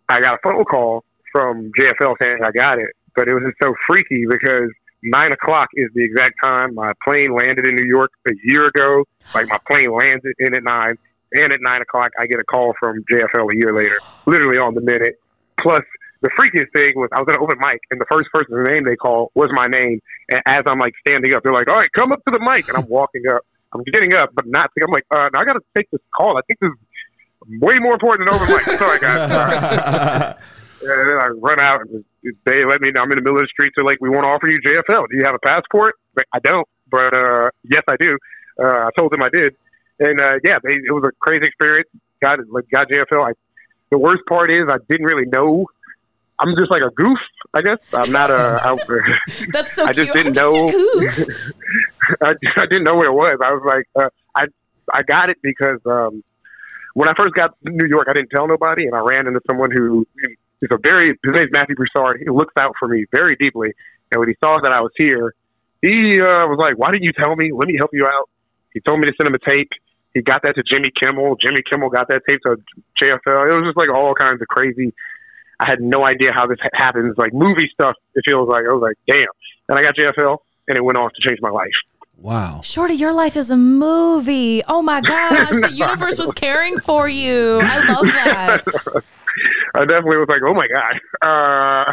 I 0.09 0.21
got 0.21 0.35
a 0.35 0.39
phone 0.43 0.65
call 0.65 1.05
from 1.33 1.73
JFL 1.79 2.15
saying 2.23 2.39
I 2.45 2.53
got 2.53 2.79
it, 2.79 2.91
but 3.17 3.29
it 3.29 3.35
was 3.35 3.43
just 3.45 3.57
so 3.61 3.75
freaky 3.89 4.25
because 4.29 4.71
nine 5.03 5.33
o'clock 5.33 5.69
is 5.75 5.91
the 5.95 6.05
exact 6.05 6.37
time 6.43 6.75
my 6.75 6.93
plane 7.03 7.35
landed 7.35 7.67
in 7.67 7.75
New 7.75 7.87
York 7.87 8.13
a 8.29 8.33
year 8.45 8.69
ago. 8.69 9.05
Like 9.35 9.49
my 9.49 9.59
plane 9.67 9.93
landed 9.93 10.35
in 10.39 10.55
at 10.55 10.63
nine, 10.63 10.97
and 11.33 11.53
at 11.53 11.59
nine 11.61 11.83
o'clock 11.83 12.13
I 12.19 12.27
get 12.27 12.39
a 12.39 12.45
call 12.45 12.75
from 12.79 13.03
JFL 13.11 13.53
a 13.53 13.57
year 13.57 13.75
later, 13.75 13.99
literally 14.27 14.59
on 14.59 14.75
the 14.75 14.81
minute. 14.81 15.21
Plus. 15.61 15.83
The 16.25 16.33
freakiest 16.41 16.73
thing 16.73 16.97
was 16.97 17.13
I 17.13 17.21
was 17.21 17.29
at 17.29 17.37
an 17.37 17.43
open 17.45 17.61
mic 17.61 17.85
and 17.93 18.01
the 18.01 18.09
first 18.09 18.33
person's 18.33 18.65
name 18.65 18.89
they 18.89 18.97
called 18.97 19.29
was 19.35 19.53
my 19.53 19.69
name. 19.69 20.01
And 20.33 20.41
as 20.49 20.65
I'm 20.65 20.81
like 20.81 20.95
standing 21.07 21.35
up, 21.35 21.43
they're 21.45 21.53
like, 21.53 21.69
"All 21.69 21.77
right, 21.77 21.93
come 21.93 22.13
up 22.13 22.25
to 22.25 22.33
the 22.33 22.41
mic," 22.41 22.67
and 22.67 22.79
I'm 22.81 22.89
walking 22.89 23.29
up. 23.29 23.45
I'm 23.75 23.83
getting 23.85 24.15
up, 24.15 24.31
but 24.33 24.47
not. 24.47 24.71
I'm 24.81 24.91
like, 24.91 25.05
uh, 25.15 25.29
I 25.37 25.45
got 25.45 25.53
to 25.53 25.61
take 25.77 25.91
this 25.91 26.01
call. 26.17 26.39
I 26.39 26.43
think 26.49 26.61
this 26.61 26.71
is 26.73 27.61
way 27.61 27.77
more 27.77 27.93
important 27.93 28.25
than 28.25 28.41
open 28.41 28.49
mic. 28.49 28.65
Sorry, 28.81 28.99
guys. 29.01 29.21
and 30.81 31.09
then 31.13 31.19
I 31.21 31.29
run 31.29 31.61
out, 31.61 31.83
and 31.83 32.05
they 32.47 32.65
let 32.65 32.81
me. 32.81 32.89
know 32.93 33.03
I'm 33.03 33.13
in 33.13 33.21
the 33.21 33.23
middle 33.23 33.37
of 33.37 33.45
the 33.45 33.53
street. 33.53 33.75
They're 33.77 33.85
like, 33.85 34.01
"We 34.01 34.09
want 34.09 34.25
to 34.25 34.33
offer 34.33 34.49
you 34.49 34.65
JFL. 34.65 35.13
Do 35.13 35.17
you 35.21 35.25
have 35.27 35.35
a 35.35 35.45
passport?" 35.45 35.97
But 36.15 36.25
I 36.33 36.39
don't. 36.39 36.67
But 36.89 37.13
uh, 37.13 37.51
yes, 37.65 37.85
I 37.85 37.97
do. 38.01 38.17
Uh, 38.57 38.89
I 38.89 38.91
told 38.97 39.13
them 39.13 39.21
I 39.23 39.29
did, 39.29 39.57
and 40.01 40.19
uh, 40.19 40.41
yeah, 40.43 40.57
they, 40.65 40.73
it 40.73 40.93
was 40.97 41.05
a 41.05 41.13
crazy 41.21 41.45
experience. 41.45 41.91
Got 42.23 42.39
like 42.49 42.65
got 42.71 42.89
JFL. 42.89 43.29
I, 43.29 43.33
the 43.91 43.99
worst 43.99 44.23
part 44.27 44.51
is 44.51 44.65
I 44.71 44.79
didn't 44.89 45.05
really 45.05 45.27
know. 45.29 45.67
I'm 46.39 46.57
just 46.59 46.71
like 46.71 46.83
a 46.83 46.91
goof, 46.91 47.19
I 47.53 47.63
guess. 47.63 47.79
I'm 47.93 48.11
not 48.11 48.31
a. 48.31 48.35
I, 48.65 48.77
That's 49.53 49.73
so 49.73 49.85
I 49.87 49.93
cute. 49.93 50.07
just 50.07 50.13
didn't 50.17 50.39
I'm 50.39 50.45
know. 50.45 50.69
just 51.01 51.19
a 51.19 51.25
goof. 51.25 51.53
I, 52.23 52.35
I 52.57 52.67
didn't 52.67 52.85
know 52.85 52.97
where 52.97 53.09
it 53.09 53.15
was. 53.15 53.39
I 53.43 53.53
was 53.53 53.63
like, 53.65 53.87
uh, 54.05 54.09
I 54.37 54.47
I 54.93 55.03
got 55.03 55.31
it 55.31 55.39
because 55.43 55.81
um, 55.87 56.23
when 56.95 57.09
I 57.09 57.15
first 57.17 57.35
got 57.35 57.55
to 57.65 57.71
New 57.71 57.87
York, 57.87 58.09
I 58.11 58.13
didn't 58.15 58.31
tell 58.31 58.47
nobody, 58.49 58.87
and 58.87 58.95
I 58.95 58.99
ran 58.99 59.27
into 59.27 59.41
someone 59.47 59.71
who 59.71 60.07
is 60.61 60.69
a 60.71 60.79
very 60.83 61.09
his 61.23 61.33
name's 61.33 61.51
Matthew 61.53 61.77
Broussard. 61.77 62.21
He 62.21 62.29
looks 62.31 62.55
out 62.59 62.75
for 62.79 62.89
me 62.89 63.07
very 63.13 63.37
deeply, 63.37 63.73
and 64.11 64.19
when 64.19 64.29
he 64.29 64.35
saw 64.43 64.59
that 64.63 64.73
I 64.73 64.81
was 64.81 64.93
here, 64.97 65.35
he 65.83 66.21
uh, 66.21 66.47
was 66.49 66.59
like, 66.59 66.79
"Why 66.79 66.91
didn't 66.91 67.05
you 67.05 67.13
tell 67.13 67.37
me? 67.37 67.53
Let 67.53 67.69
me 67.69 67.77
help 67.79 67.91
you 67.93 68.07
out." 68.07 68.29
He 68.73 68.81
told 68.81 69.01
me 69.01 69.07
to 69.07 69.13
send 69.17 69.29
him 69.29 69.35
a 69.35 69.39
tape. 69.39 69.71
He 70.15 70.23
got 70.23 70.43
that 70.43 70.55
to 70.57 70.63
Jimmy 70.63 70.91
Kimmel. 71.01 71.37
Jimmy 71.37 71.63
Kimmel 71.69 71.91
got 71.91 72.09
that 72.09 72.23
tape 72.29 72.41
to 72.43 72.57
JFL. 73.01 73.51
It 73.51 73.55
was 73.55 73.65
just 73.67 73.77
like 73.77 73.89
all 73.89 74.15
kinds 74.15 74.41
of 74.43 74.49
crazy. 74.49 74.93
I 75.61 75.67
had 75.69 75.81
no 75.81 76.05
idea 76.05 76.33
how 76.33 76.47
this 76.47 76.59
ha- 76.63 76.69
happens. 76.75 77.15
Like 77.17 77.33
movie 77.33 77.69
stuff, 77.73 77.95
it 78.15 78.25
feels 78.27 78.49
like. 78.49 78.65
I 78.69 78.73
was 78.73 78.83
like, 78.83 78.97
damn. 79.07 79.27
And 79.69 79.79
I 79.79 79.83
got 79.83 79.95
JFL, 79.97 80.39
and 80.69 80.77
it 80.77 80.85
went 80.85 80.99
off 80.99 81.13
to 81.13 81.29
change 81.29 81.41
my 81.41 81.51
life. 81.51 81.73
Wow. 82.19 82.61
Shorty, 82.63 82.95
your 82.95 83.13
life 83.13 83.37
is 83.37 83.51
a 83.51 83.57
movie. 83.57 84.63
Oh 84.69 84.83
my 84.83 85.01
gosh, 85.13 85.51
the 85.51 85.73
universe 85.73 86.19
was 86.19 86.33
caring 86.33 86.79
for 86.81 87.09
you. 87.09 87.61
I 87.63 87.79
love 87.93 88.05
that. 88.07 88.65
I 89.75 89.81
definitely 89.81 90.19
was 90.19 90.29
like, 90.29 90.43
oh 90.47 90.55
my 90.55 90.69
god, 90.69 91.01
uh, 91.21 91.93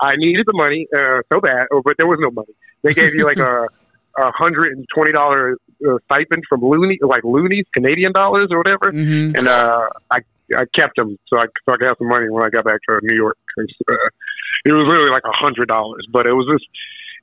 I 0.00 0.16
needed 0.16 0.44
the 0.46 0.52
money 0.54 0.88
uh, 0.94 1.22
so 1.32 1.40
bad, 1.40 1.66
oh, 1.72 1.80
but 1.84 1.94
there 1.98 2.06
was 2.08 2.18
no 2.20 2.30
money. 2.32 2.52
They 2.82 2.92
gave 2.92 3.14
you 3.14 3.24
like 3.24 3.38
a 3.38 3.66
a 4.18 4.30
hundred 4.32 4.72
and 4.76 4.84
twenty 4.92 5.12
dollar 5.12 5.56
uh, 5.88 5.98
stipend 6.06 6.42
from 6.48 6.60
Loonie, 6.62 6.98
like 7.02 7.22
Loonies, 7.22 7.64
Canadian 7.74 8.12
dollars 8.12 8.48
or 8.50 8.58
whatever, 8.58 8.90
Mhm. 8.90 9.38
and 9.38 9.46
uh, 9.46 9.86
I 10.10 10.18
I 10.56 10.64
kept 10.78 10.96
them 10.96 11.16
so 11.28 11.38
I 11.40 11.46
so 11.66 11.72
I 11.74 11.76
could 11.76 11.86
have 11.86 11.96
some 11.98 12.08
money 12.08 12.28
when 12.28 12.44
I 12.44 12.50
got 12.50 12.64
back 12.64 12.80
to 12.88 12.98
New 13.02 13.16
York. 13.16 13.36
'Cause, 13.56 13.66
Uh, 13.90 13.94
it 14.66 14.72
was 14.72 14.86
really 14.88 15.10
like 15.10 15.22
a 15.24 15.36
hundred 15.36 15.68
dollars, 15.68 16.06
but 16.10 16.26
it 16.26 16.32
was 16.32 16.46
just 16.52 16.64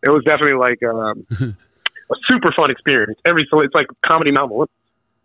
it 0.03 0.09
was 0.09 0.23
definitely 0.23 0.55
like 0.57 0.81
um, 0.83 1.25
a 2.11 2.15
super 2.29 2.51
fun 2.51 2.71
experience. 2.71 3.19
Every 3.25 3.47
so 3.51 3.59
it's 3.61 3.73
like 3.75 3.87
comedy 4.05 4.31
Mount 4.31 4.51
Olympus. 4.51 4.75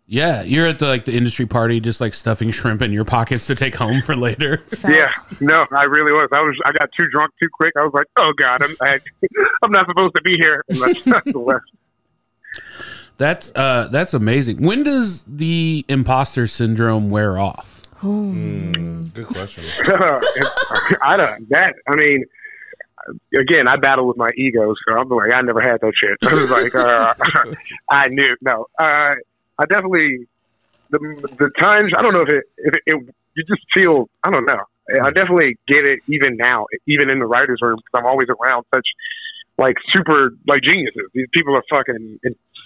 Yeah, 0.09 0.41
you're 0.43 0.67
at 0.67 0.79
the 0.79 0.87
like 0.87 1.03
the 1.03 1.17
industry 1.17 1.45
party, 1.45 1.79
just 1.81 1.99
like 1.99 2.13
stuffing 2.13 2.49
shrimp 2.51 2.81
in 2.81 2.93
your 2.93 3.03
pockets 3.03 3.45
to 3.47 3.55
take 3.55 3.75
home 3.75 4.01
for 4.01 4.15
later. 4.15 4.63
Yeah, 4.87 5.09
no, 5.41 5.65
I 5.71 5.83
really 5.83 6.13
was. 6.13 6.29
I 6.31 6.39
was. 6.41 6.55
I 6.65 6.71
got 6.71 6.89
too 6.97 7.07
drunk 7.11 7.33
too 7.41 7.49
quick. 7.51 7.73
I 7.77 7.83
was 7.83 7.91
like, 7.93 8.05
"Oh 8.17 8.31
God, 8.37 8.63
I'm, 8.63 8.75
I, 8.81 8.99
I'm 9.63 9.71
not 9.71 9.85
supposed 9.87 10.15
to 10.15 10.21
be 10.21 10.37
here." 10.39 10.63
That's, 10.69 11.03
that's 11.03 11.25
the 11.25 11.39
left. 11.39 11.65
That's 13.17 13.51
uh 13.55 13.87
that's 13.91 14.13
amazing. 14.13 14.61
When 14.61 14.83
does 14.83 15.23
the 15.27 15.83
imposter 15.89 16.47
syndrome 16.47 17.09
wear 17.09 17.37
off? 17.37 17.76
Good 19.13 19.27
question. 19.27 19.63
I 21.01 21.17
don't. 21.17 21.49
That. 21.49 21.73
I 21.87 21.95
mean, 21.95 22.25
again, 23.37 23.67
I 23.67 23.77
battle 23.77 24.07
with 24.07 24.17
my 24.17 24.29
ego, 24.37 24.73
so 24.87 24.95
I'm 24.95 25.09
like, 25.09 25.33
I 25.33 25.41
never 25.41 25.61
had 25.61 25.81
that 25.81 25.93
shit. 25.95 26.17
I 26.29 26.33
was 26.33 26.49
like, 26.49 26.75
uh, 26.75 27.13
I 27.89 28.07
knew. 28.09 28.35
No, 28.41 28.67
uh, 28.79 29.15
I 29.57 29.65
definitely 29.67 30.27
the 30.89 30.99
the 31.39 31.49
times. 31.59 31.93
I 31.97 32.01
don't 32.01 32.13
know 32.13 32.21
if 32.21 32.29
it 32.29 32.43
if 32.57 32.73
it, 32.75 32.81
it 32.85 33.15
you 33.35 33.43
just 33.47 33.65
feel. 33.73 34.09
I 34.23 34.31
don't 34.31 34.45
know. 34.45 34.63
I 35.03 35.11
definitely 35.11 35.57
get 35.67 35.83
it 35.83 35.99
even 36.07 36.37
now, 36.37 36.67
even 36.87 37.11
in 37.11 37.19
the 37.19 37.25
writers' 37.25 37.59
room, 37.61 37.75
because 37.75 37.99
I'm 37.99 38.05
always 38.05 38.29
around 38.29 38.65
such 38.73 38.87
like 39.57 39.75
super 39.91 40.31
like 40.47 40.61
geniuses. 40.61 41.09
These 41.13 41.27
people 41.33 41.55
are 41.55 41.63
fucking 41.69 42.19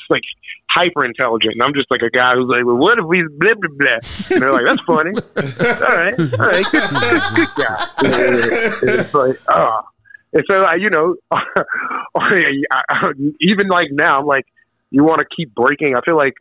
like 0.09 0.23
hyper 0.69 1.03
intelligent, 1.05 1.53
and 1.55 1.63
I'm 1.63 1.73
just 1.73 1.87
like 1.91 2.01
a 2.01 2.09
guy 2.09 2.33
who's 2.35 2.47
like, 2.49 2.65
well, 2.65 2.77
what 2.77 2.97
if 2.99 3.05
we 3.05 3.23
blah 3.37 3.53
blah 3.55 3.69
blah? 3.77 3.99
And 4.31 4.41
they're 4.41 4.51
like, 4.53 4.65
that's 4.65 4.81
funny. 4.87 5.11
all 5.81 5.95
right, 5.97 6.19
all 6.39 6.45
right, 6.47 6.65
good, 6.71 6.89
good, 6.89 7.21
good 7.35 7.47
guy. 7.57 7.87
And 8.03 8.89
it's 8.99 9.13
like, 9.13 9.39
oh. 9.49 9.81
And 10.33 10.43
so, 10.47 10.53
I, 10.63 10.75
you 10.75 10.89
know, 10.89 11.15
even 13.41 13.67
like 13.67 13.87
now, 13.91 14.19
I'm 14.19 14.25
like, 14.25 14.45
you 14.89 15.03
want 15.03 15.19
to 15.19 15.25
keep 15.35 15.53
breaking. 15.53 15.95
I 15.95 16.01
feel 16.05 16.15
like 16.17 16.33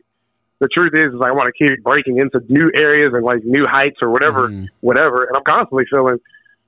the 0.59 0.67
truth 0.67 0.93
is, 0.93 1.13
is 1.13 1.21
I 1.23 1.31
want 1.31 1.51
to 1.53 1.65
keep 1.67 1.83
breaking 1.83 2.17
into 2.19 2.39
new 2.47 2.71
areas 2.73 3.13
and 3.13 3.23
like 3.23 3.43
new 3.43 3.65
heights 3.67 3.97
or 4.01 4.09
whatever, 4.09 4.47
Mhm. 4.49 4.67
whatever. 4.81 5.23
And 5.25 5.35
I'm 5.37 5.43
constantly 5.43 5.85
feeling 5.89 6.19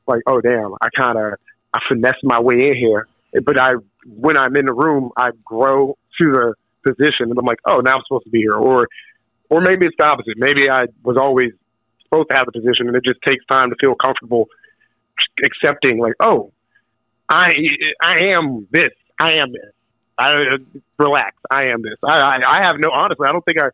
like, 0.08 0.22
oh 0.28 0.42
damn, 0.42 0.74
I 0.82 0.90
kind 0.96 1.18
of 1.18 1.34
I 1.74 1.80
finessed 1.88 2.24
my 2.24 2.40
way 2.40 2.56
in 2.56 2.76
here. 2.76 3.08
But 3.44 3.58
I, 3.58 3.76
when 4.06 4.38
I'm 4.38 4.56
in 4.56 4.66
the 4.66 4.74
room, 4.74 5.12
I 5.18 5.32
grow 5.44 5.98
to 6.20 6.32
the 6.32 6.54
position, 6.84 7.30
and 7.30 7.38
I'm 7.38 7.46
like, 7.46 7.60
oh, 7.66 7.80
now 7.80 7.96
I'm 7.96 8.02
supposed 8.08 8.26
to 8.26 8.30
be 8.30 8.40
here, 8.40 8.56
or, 8.56 8.88
or 9.50 9.62
maybe 9.62 9.86
it's 9.86 9.96
the 9.98 10.06
opposite. 10.06 10.36
Maybe 10.38 10.70
I 10.70 10.86
was 11.04 11.18
always 11.18 11.52
supposed 12.04 12.30
to 12.30 12.36
have 12.36 12.46
the 12.46 12.52
position, 12.52 12.88
and 12.88 12.96
it 12.96 13.04
just 13.06 13.22
takes 13.26 13.46
time 13.46 13.70
to 13.70 13.76
feel 13.80 13.96
comfortable 13.96 14.48
accepting, 15.44 16.00
like, 16.00 16.14
oh, 16.20 16.52
I, 17.30 17.52
I 18.02 18.34
am 18.36 18.68
this, 18.72 18.92
I 19.20 19.34
am 19.34 19.52
this. 19.52 19.72
I 20.18 20.58
relax. 21.00 21.36
I 21.50 21.66
am 21.74 21.82
this. 21.82 21.98
I, 22.04 22.16
I, 22.16 22.38
I 22.48 22.68
have 22.68 22.76
no. 22.80 22.92
Honestly, 22.92 23.26
I 23.28 23.32
don't 23.32 23.44
think 23.44 23.58
I 23.58 23.70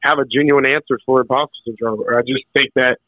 have 0.00 0.18
a 0.18 0.24
genuine 0.24 0.66
answer 0.66 0.98
for 1.04 1.20
imposter 1.20 1.52
syndrome. 1.66 2.02
I 2.08 2.22
just 2.22 2.44
think 2.54 2.72
that 2.74 2.98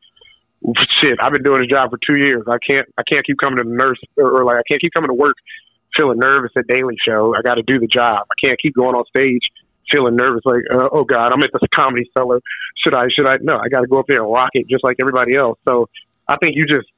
shit. 1.00 1.18
I've 1.20 1.32
been 1.32 1.42
doing 1.42 1.62
this 1.62 1.70
job 1.70 1.90
for 1.90 1.98
two 1.98 2.20
years. 2.20 2.44
I 2.46 2.58
can't. 2.58 2.86
I 2.98 3.02
can't 3.10 3.24
keep 3.24 3.38
coming 3.38 3.58
to 3.58 3.64
the 3.64 3.74
nurse 3.74 3.98
or, 4.16 4.40
or 4.40 4.44
like 4.44 4.56
I 4.56 4.62
can't 4.68 4.80
keep 4.80 4.92
coming 4.92 5.08
to 5.08 5.14
work 5.14 5.36
feeling 5.96 6.18
nervous 6.18 6.52
at 6.56 6.66
Daily 6.66 6.96
Show. 7.06 7.34
I 7.36 7.42
got 7.42 7.54
to 7.54 7.62
do 7.62 7.78
the 7.78 7.86
job. 7.86 8.26
I 8.30 8.46
can't 8.46 8.60
keep 8.60 8.74
going 8.74 8.94
on 8.94 9.04
stage 9.06 9.42
feeling 9.92 10.16
nervous. 10.16 10.42
Like, 10.44 10.62
uh, 10.72 10.88
oh 10.92 11.04
God, 11.04 11.32
I'm 11.32 11.42
at 11.42 11.50
this 11.52 11.62
comedy 11.74 12.10
cellar. 12.16 12.40
Should 12.82 12.94
I? 12.94 13.06
Should 13.14 13.26
I? 13.28 13.36
No, 13.40 13.56
I 13.58 13.68
got 13.68 13.80
to 13.82 13.86
go 13.86 13.98
up 14.00 14.06
there 14.08 14.22
and 14.22 14.32
rock 14.32 14.50
it 14.54 14.66
just 14.68 14.82
like 14.84 14.96
everybody 15.00 15.36
else. 15.36 15.58
So 15.68 15.88
I 16.28 16.36
think 16.38 16.56
you 16.56 16.66
just 16.66 16.88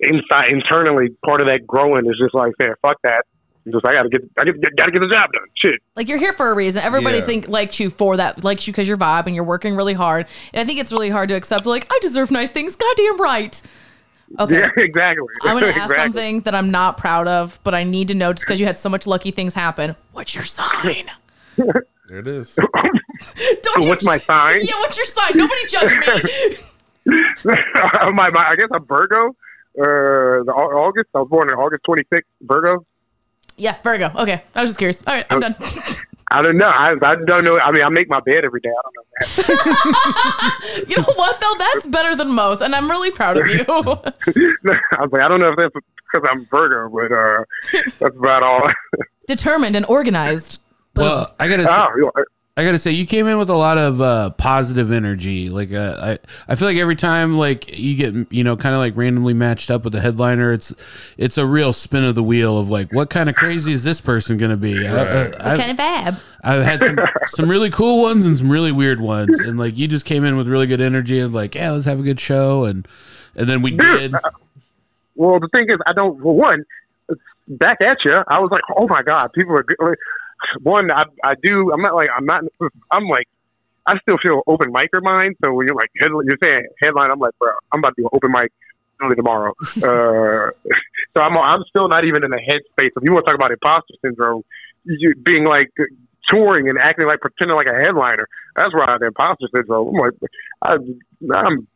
inside 0.00 0.50
internally 0.50 1.08
part 1.24 1.40
of 1.40 1.46
that 1.46 1.66
growing 1.66 2.06
is 2.06 2.18
just 2.18 2.34
like, 2.34 2.52
man, 2.58 2.74
fuck 2.82 2.96
that. 3.02 3.24
Just 3.68 3.84
I 3.84 3.94
gotta 3.94 4.08
get, 4.08 4.20
I 4.38 4.44
gotta, 4.44 4.58
gotta 4.76 4.92
get 4.92 5.00
the 5.00 5.08
job 5.12 5.32
done. 5.32 5.42
Shit. 5.56 5.80
Like 5.96 6.08
you're 6.08 6.18
here 6.18 6.32
for 6.32 6.52
a 6.52 6.54
reason. 6.54 6.82
Everybody 6.84 7.18
Yeah. 7.18 7.24
think 7.24 7.48
likes 7.48 7.80
you 7.80 7.90
for 7.90 8.16
that, 8.16 8.44
likes 8.44 8.64
you 8.68 8.72
because 8.72 8.86
you're 8.86 8.96
vibe 8.96 9.26
and 9.26 9.34
you're 9.34 9.42
working 9.42 9.74
really 9.74 9.94
hard. 9.94 10.26
And 10.54 10.60
I 10.60 10.64
think 10.64 10.78
it's 10.78 10.92
really 10.92 11.10
hard 11.10 11.30
to 11.30 11.34
accept. 11.34 11.66
Like 11.66 11.84
I 11.90 11.98
deserve 12.00 12.30
nice 12.30 12.52
things. 12.52 12.76
Goddamn 12.76 13.20
right. 13.20 13.60
Okay. 14.38 14.60
Yeah, 14.60 14.70
exactly. 14.76 15.26
I'm 15.42 15.54
gonna 15.54 15.66
ask 15.72 15.90
exactly. 15.90 15.96
something 16.04 16.40
that 16.42 16.54
I'm 16.54 16.70
not 16.70 16.96
proud 16.96 17.28
of, 17.28 17.58
but 17.64 17.74
I 17.74 17.84
need 17.84 18.08
to 18.08 18.14
know 18.14 18.32
just 18.32 18.46
because 18.46 18.60
you 18.60 18.66
had 18.66 18.78
so 18.78 18.88
much 18.88 19.06
lucky 19.06 19.30
things 19.30 19.54
happen. 19.54 19.96
What's 20.12 20.34
your 20.34 20.44
sign? 20.44 21.10
There 22.08 22.20
it 22.20 22.28
is. 22.28 22.54
Don't 22.54 23.82
you 23.82 23.88
What's 23.88 24.04
my 24.04 24.16
sign? 24.16 24.60
Yeah, 24.60 24.74
what's 24.78 24.96
your 24.96 25.06
sign? 25.06 25.32
Nobody 25.34 25.66
judge 25.66 25.90
me. 25.92 26.56
my, 28.14 28.30
my, 28.30 28.46
I 28.48 28.54
guess 28.54 28.68
I'm 28.72 28.84
Virgo. 28.86 29.30
Uh, 29.76 30.44
the 30.44 30.52
August. 30.54 31.08
I 31.16 31.18
was 31.18 31.28
born 31.28 31.48
in 31.50 31.56
August 31.56 31.82
26th. 31.84 32.20
Virgo. 32.42 32.86
yeah, 33.56 33.74
Virgo. 33.82 34.12
Okay, 34.16 34.44
I 34.54 34.60
was 34.60 34.70
just 34.70 34.78
curious. 34.78 35.02
All 35.04 35.14
right, 35.14 35.26
I'm 35.30 35.40
done. 35.40 35.56
I 36.28 36.42
don't 36.42 36.56
know. 36.56 36.66
I, 36.66 36.94
I 37.02 37.14
don't 37.24 37.44
know. 37.44 37.58
I 37.58 37.70
mean, 37.70 37.82
I 37.82 37.88
make 37.88 38.08
my 38.08 38.20
bed 38.20 38.44
every 38.44 38.60
day. 38.60 38.70
I 38.70 38.82
don't 38.82 38.94
know 38.96 39.02
that. 39.20 40.84
you 40.88 40.96
know 40.96 41.12
what 41.14 41.40
though? 41.40 41.54
That's 41.58 41.86
better 41.86 42.16
than 42.16 42.32
most, 42.32 42.60
and 42.62 42.74
I'm 42.74 42.90
really 42.90 43.12
proud 43.12 43.36
of 43.36 43.46
you. 43.46 43.60
I 43.68 45.02
was 45.02 45.10
like, 45.12 45.22
I 45.22 45.28
don't 45.28 45.40
know 45.40 45.50
if 45.50 45.56
that's 45.56 45.72
because 45.72 46.28
I'm 46.28 46.46
Virgo, 46.50 46.88
but 46.88 47.12
uh, 47.12 47.44
that's 48.00 48.16
about 48.16 48.42
all. 48.42 48.70
Determined 49.28 49.76
and 49.76 49.86
organized. 49.86 50.60
Well, 50.96 51.34
I 51.38 51.48
gotta 51.48 51.64
say, 51.64 51.72
oh, 51.72 51.88
you 51.96 52.02
know, 52.02 52.24
I 52.58 52.64
gotta 52.64 52.78
say, 52.78 52.90
you 52.90 53.04
came 53.04 53.26
in 53.26 53.36
with 53.36 53.50
a 53.50 53.54
lot 53.54 53.76
of 53.76 54.00
uh, 54.00 54.30
positive 54.30 54.90
energy. 54.90 55.50
Like, 55.50 55.74
uh, 55.74 56.16
I, 56.48 56.52
I 56.52 56.54
feel 56.54 56.66
like 56.66 56.78
every 56.78 56.96
time, 56.96 57.36
like 57.36 57.76
you 57.76 57.96
get, 57.96 58.32
you 58.32 58.42
know, 58.42 58.56
kind 58.56 58.74
of 58.74 58.78
like 58.78 58.96
randomly 58.96 59.34
matched 59.34 59.70
up 59.70 59.84
with 59.84 59.92
the 59.92 60.00
headliner, 60.00 60.52
it's, 60.52 60.72
it's 61.18 61.36
a 61.36 61.44
real 61.44 61.74
spin 61.74 62.02
of 62.02 62.14
the 62.14 62.22
wheel 62.22 62.56
of 62.56 62.70
like, 62.70 62.90
what 62.94 63.10
kind 63.10 63.28
of 63.28 63.36
crazy 63.36 63.72
is 63.72 63.84
this 63.84 64.00
person 64.00 64.38
gonna 64.38 64.56
be? 64.56 64.88
I, 64.88 65.02
I, 65.02 65.52
I've, 65.52 65.58
kind 65.58 65.70
of 65.70 65.76
bad. 65.76 66.18
I've 66.42 66.64
had 66.64 66.82
some, 66.82 66.98
some 67.26 67.50
really 67.50 67.68
cool 67.68 68.02
ones 68.02 68.26
and 68.26 68.34
some 68.34 68.50
really 68.50 68.72
weird 68.72 69.02
ones, 69.02 69.38
and 69.38 69.58
like 69.58 69.76
you 69.76 69.86
just 69.86 70.06
came 70.06 70.24
in 70.24 70.38
with 70.38 70.48
really 70.48 70.66
good 70.66 70.80
energy 70.80 71.20
and 71.20 71.34
like, 71.34 71.54
yeah, 71.54 71.72
let's 71.72 71.84
have 71.84 72.00
a 72.00 72.04
good 72.04 72.20
show, 72.20 72.64
and 72.64 72.88
and 73.34 73.50
then 73.50 73.60
we 73.60 73.72
did. 73.72 74.14
well, 75.14 75.38
the 75.40 75.48
thing 75.48 75.66
is, 75.68 75.76
I 75.86 75.92
don't. 75.92 76.18
For 76.22 76.34
one, 76.34 76.64
back 77.48 77.82
at 77.82 77.98
you. 78.04 78.22
I 78.28 78.38
was 78.38 78.50
like, 78.50 78.62
oh 78.74 78.88
my 78.88 79.02
god, 79.02 79.28
people 79.34 79.54
are 79.58 79.62
good. 79.62 79.76
Like, 79.78 79.98
One, 80.62 80.90
I, 80.90 81.04
I 81.24 81.34
do. 81.42 81.72
I'm 81.72 81.82
not 81.82 81.94
like 81.94 82.08
I'm 82.16 82.26
not. 82.26 82.44
I'm 82.90 83.08
like. 83.08 83.28
I 83.88 83.96
still 84.00 84.18
feel 84.20 84.42
open 84.48 84.72
micer 84.72 85.00
mind. 85.00 85.36
So 85.44 85.52
when 85.52 85.68
you're 85.68 85.76
like 85.76 85.92
head, 86.00 86.10
you're 86.10 86.38
saying 86.42 86.66
headline, 86.82 87.12
I'm 87.12 87.20
like, 87.20 87.38
bro, 87.38 87.52
I'm 87.72 87.78
about 87.78 87.90
to 87.90 88.02
do 88.02 88.06
an 88.06 88.10
open 88.14 88.32
mic 88.32 88.50
early 89.00 89.14
tomorrow. 89.14 89.54
uh, 89.60 90.50
so 91.14 91.20
I'm 91.20 91.36
I'm 91.38 91.62
still 91.68 91.88
not 91.88 92.04
even 92.04 92.24
in 92.24 92.30
the 92.30 92.36
headspace. 92.36 92.90
If 92.96 93.02
you 93.02 93.12
want 93.12 93.26
to 93.26 93.30
talk 93.30 93.38
about 93.38 93.52
imposter 93.52 93.94
syndrome, 94.04 94.42
you 94.84 95.14
being 95.14 95.44
like 95.44 95.70
touring 96.28 96.68
and 96.68 96.78
acting 96.78 97.06
like 97.06 97.20
pretending 97.20 97.56
like 97.56 97.68
a 97.68 97.74
headliner, 97.74 98.26
that's 98.56 98.74
where 98.74 98.88
I 98.88 98.92
have 98.92 99.02
imposter 99.02 99.46
syndrome. 99.54 99.94
I'm 99.94 100.00
like, 100.00 100.12
I, 100.62 100.72
I'm 101.38 101.68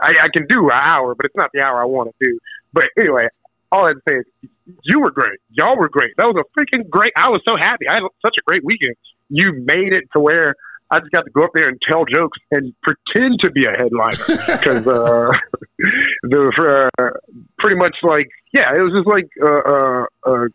I, 0.00 0.12
I 0.24 0.28
can 0.32 0.46
do 0.46 0.66
an 0.66 0.76
hour, 0.80 1.14
but 1.14 1.26
it's 1.26 1.36
not 1.36 1.50
the 1.52 1.62
hour 1.62 1.80
I 1.80 1.84
want 1.84 2.10
to 2.10 2.24
do. 2.24 2.38
But 2.72 2.84
anyway, 2.98 3.28
all 3.72 3.84
I 3.84 3.88
had 3.88 3.94
to 3.94 4.02
say 4.08 4.14
is 4.16 4.50
you 4.82 5.00
were 5.00 5.10
great. 5.10 5.38
Y'all 5.50 5.76
were 5.76 5.88
great. 5.88 6.12
That 6.18 6.24
was 6.26 6.36
a 6.42 6.46
freaking 6.58 6.88
great. 6.88 7.12
I 7.16 7.28
was 7.28 7.42
so 7.48 7.56
happy. 7.56 7.86
I 7.88 7.94
had 7.94 8.02
such 8.24 8.34
a 8.38 8.42
great 8.46 8.64
weekend. 8.64 8.94
You 9.28 9.52
made 9.64 9.94
it 9.94 10.04
to 10.14 10.20
where 10.20 10.54
I 10.90 11.00
just 11.00 11.10
got 11.12 11.24
to 11.24 11.30
go 11.30 11.44
up 11.44 11.50
there 11.54 11.68
and 11.68 11.78
tell 11.86 12.04
jokes 12.06 12.38
and 12.50 12.72
pretend 12.82 13.40
to 13.40 13.50
be 13.50 13.66
a 13.66 13.72
headliner 13.76 14.24
because 14.26 14.86
uh, 14.86 15.30
the 16.22 16.88
uh, 16.98 17.10
pretty 17.58 17.76
much 17.76 17.96
like 18.02 18.28
yeah, 18.52 18.72
it 18.74 18.80
was 18.80 18.92
just 18.96 19.06
like 19.06 19.28
uh, 19.42 19.72
uh, 19.74 20.04
uh, 20.26 20.48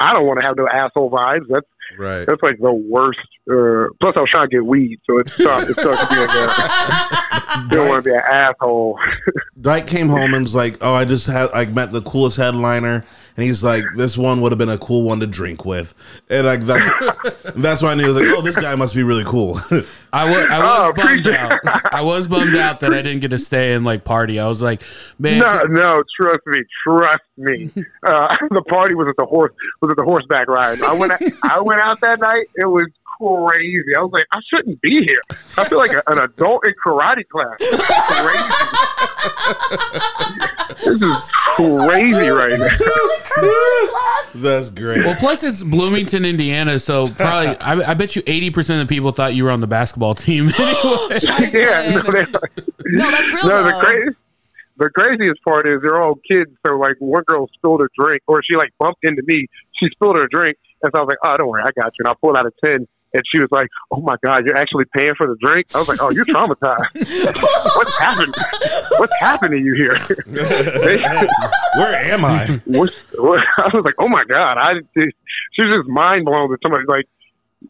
I 0.00 0.12
don't 0.12 0.26
want 0.26 0.38
to 0.40 0.46
have 0.46 0.56
no 0.56 0.68
asshole 0.72 1.10
vibes. 1.10 1.46
That's 1.48 1.66
Right. 1.98 2.26
that's 2.26 2.42
like 2.42 2.58
the 2.58 2.70
worst. 2.70 3.18
Uh, 3.50 3.88
plus, 3.98 4.12
I 4.14 4.20
was 4.20 4.28
trying 4.30 4.50
to 4.50 4.56
get 4.56 4.66
weed, 4.66 4.98
so 5.08 5.16
it's 5.18 5.34
tough. 5.38 5.70
It's 5.70 5.82
tough 5.82 5.98
to 6.08 6.14
be 6.14 6.20
a, 6.20 6.26
don't 7.68 7.88
want 7.88 8.04
to 8.04 8.10
be 8.10 8.14
an 8.14 8.22
asshole. 8.30 8.98
Dyke 9.60 9.86
came 9.86 10.08
home 10.08 10.34
and 10.34 10.42
was 10.44 10.54
like, 10.54 10.78
"Oh, 10.80 10.94
I 10.94 11.04
just 11.04 11.26
had 11.26 11.50
I 11.52 11.64
met 11.66 11.90
the 11.92 12.00
coolest 12.02 12.36
headliner," 12.36 13.04
and 13.36 13.44
he's 13.44 13.64
like, 13.64 13.84
"This 13.96 14.16
one 14.16 14.40
would 14.40 14.52
have 14.52 14.58
been 14.58 14.68
a 14.68 14.78
cool 14.78 15.02
one 15.04 15.18
to 15.20 15.26
drink 15.26 15.64
with," 15.64 15.94
and 16.30 16.46
like 16.46 16.60
that's 16.60 17.42
that's 17.56 17.82
why 17.82 17.90
I 17.92 17.94
knew 17.96 18.04
I 18.04 18.08
was 18.08 18.16
like, 18.16 18.26
"Oh, 18.28 18.40
this 18.40 18.56
guy 18.56 18.74
must 18.76 18.94
be 18.94 19.02
really 19.02 19.24
cool." 19.24 19.58
I 20.10 20.24
was, 20.30 20.48
I 20.50 20.58
was 20.58 20.88
Oh, 20.88 20.92
bummed 20.94 21.26
appreciate- 21.26 21.36
out. 21.38 21.94
I 21.94 22.00
was 22.02 22.28
bummed 22.28 22.56
out 22.56 22.80
that 22.80 22.94
I 22.94 23.02
didn't 23.02 23.20
get 23.20 23.28
to 23.32 23.38
stay 23.38 23.74
and 23.74 23.84
like 23.84 24.04
party. 24.04 24.38
I 24.40 24.46
was 24.48 24.62
like, 24.62 24.82
man, 25.18 25.40
No, 25.40 25.48
no, 25.68 26.02
trust 26.18 26.46
me, 26.46 26.62
trust 26.82 27.22
me. 27.36 27.70
Uh, 27.76 28.28
the 28.50 28.62
party 28.70 28.94
was 28.94 29.06
at 29.08 29.16
the 29.18 29.26
horse 29.26 29.52
was 29.82 29.90
at 29.90 29.98
the 29.98 30.04
horseback 30.04 30.48
ride. 30.48 30.80
I 30.82 30.94
went 30.94 31.12
I 31.42 31.60
went 31.60 31.80
out 31.82 32.00
that 32.00 32.20
night. 32.20 32.46
It 32.54 32.64
was 32.66 32.86
crazy. 33.20 33.94
I 33.96 34.00
was 34.02 34.10
like, 34.12 34.26
I 34.32 34.38
shouldn't 34.48 34.80
be 34.80 35.02
here. 35.04 35.20
I 35.56 35.68
feel 35.68 35.78
like 35.78 35.92
a, 35.92 36.02
an 36.06 36.18
adult 36.18 36.66
in 36.66 36.74
karate 36.84 37.26
class. 37.28 37.56
Crazy. 38.18 38.44
this 40.84 41.02
is 41.02 41.30
crazy 41.56 42.28
right 42.28 42.58
now. 42.58 42.68
that's 44.34 44.70
great. 44.70 45.04
Well, 45.04 45.16
plus 45.16 45.42
it's 45.42 45.62
Bloomington, 45.62 46.24
Indiana, 46.24 46.78
so 46.78 47.06
probably 47.06 47.56
I, 47.58 47.90
I 47.90 47.94
bet 47.94 48.16
you 48.16 48.22
eighty 48.26 48.50
percent 48.50 48.80
of 48.80 48.88
the 48.88 48.94
people 48.94 49.12
thought 49.12 49.34
you 49.34 49.44
were 49.44 49.50
on 49.50 49.60
the 49.60 49.66
basketball 49.66 50.14
team. 50.14 50.50
anyway. 50.58 51.18
yeah, 51.52 51.90
no, 51.90 52.02
they, 52.12 52.26
No, 52.86 53.10
that's 53.10 53.32
real 53.32 53.48
no, 53.48 53.64
the 53.64 53.70
though. 53.70 53.80
crazy. 53.80 54.16
The 54.76 54.90
craziest 54.90 55.42
part 55.42 55.66
is 55.66 55.80
they're 55.82 56.00
all 56.00 56.14
kids. 56.30 56.50
So 56.64 56.74
like 56.76 56.94
one 57.00 57.24
girl 57.26 57.48
spilled 57.54 57.80
her 57.80 57.90
drink, 57.98 58.22
or 58.28 58.42
she 58.48 58.56
like 58.56 58.70
bumped 58.78 59.00
into 59.02 59.22
me. 59.26 59.46
She 59.72 59.88
spilled 59.90 60.16
her 60.16 60.28
drink, 60.30 60.56
and 60.82 60.92
so 60.94 61.00
I 61.00 61.02
was 61.04 61.08
like, 61.08 61.18
"Oh, 61.24 61.36
don't 61.36 61.48
worry, 61.48 61.62
I 61.64 61.70
got 61.80 61.92
you." 61.98 62.04
And 62.04 62.08
I 62.08 62.14
pulled 62.20 62.36
out 62.36 62.46
a 62.46 62.52
ten 62.64 62.86
And 63.14 63.22
she 63.32 63.40
was 63.40 63.48
like, 63.50 63.68
"Oh 63.90 64.00
my 64.02 64.16
God, 64.24 64.44
you're 64.44 64.56
actually 64.56 64.84
paying 64.94 65.14
for 65.16 65.26
the 65.26 65.36
drink." 65.42 65.66
I 65.74 65.78
was 65.78 65.88
like, 65.88 66.02
"Oh, 66.02 66.10
you're 66.10 66.26
traumatized. 66.26 66.94
What's 67.76 67.98
happening? 67.98 68.34
What's 68.98 69.14
happening 69.18 69.60
to 69.60 69.64
you 69.64 69.74
here?" 69.74 69.96
Where 71.76 71.94
am 72.12 72.24
I? 72.24 72.60
What's, 72.66 72.98
what? 73.14 73.40
I 73.58 73.70
was 73.74 73.82
like, 73.84 73.94
"Oh 73.98 74.08
my 74.08 74.24
God!" 74.28 74.58
I 74.58 74.74
she 74.94 75.62
was 75.64 75.74
just 75.74 75.88
mind 75.88 76.24
blown 76.24 76.50
that 76.50 76.58
somebody 76.62 76.84
like. 76.86 77.06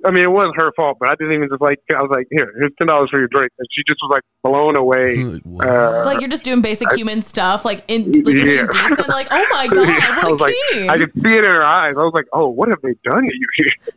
I 0.04 0.10
mean, 0.10 0.22
it 0.22 0.26
wasn't 0.30 0.60
her 0.60 0.70
fault, 0.76 0.98
but 1.00 1.08
I 1.08 1.14
didn't 1.14 1.32
even 1.32 1.48
just 1.48 1.62
like. 1.62 1.80
I 1.90 2.02
was 2.02 2.10
like, 2.10 2.26
"Here, 2.30 2.52
here's 2.58 2.72
ten 2.78 2.88
dollars 2.88 3.08
for 3.10 3.18
your 3.20 3.28
drink," 3.28 3.50
and 3.58 3.66
she 3.72 3.82
just 3.88 3.98
was 4.02 4.10
like 4.12 4.22
blown 4.44 4.76
away. 4.76 5.24
Uh, 5.64 6.04
like 6.04 6.20
you're 6.20 6.28
just 6.28 6.44
doing 6.44 6.60
basic 6.60 6.92
human 6.92 7.22
stuff, 7.22 7.64
like 7.64 7.84
in 7.88 8.12
like 8.12 8.34
you're 8.34 8.64
Yeah. 8.64 8.66
decent. 8.70 9.08
Like, 9.08 9.28
oh 9.30 9.46
my 9.50 9.66
god, 9.66 9.88
I 9.88 10.22
what 10.24 10.32
was 10.32 10.40
a 10.42 10.44
like, 10.44 10.54
king! 10.72 10.90
I 10.90 10.98
could 10.98 11.12
see 11.14 11.20
it 11.30 11.38
in 11.38 11.44
her 11.44 11.64
eyes. 11.64 11.94
I 11.96 12.00
was 12.02 12.12
like, 12.12 12.26
"Oh, 12.34 12.48
what 12.48 12.68
have 12.68 12.82
they 12.82 12.94
done 13.02 13.22
to 13.22 13.30
you 13.34 13.46
here?" 13.56 13.92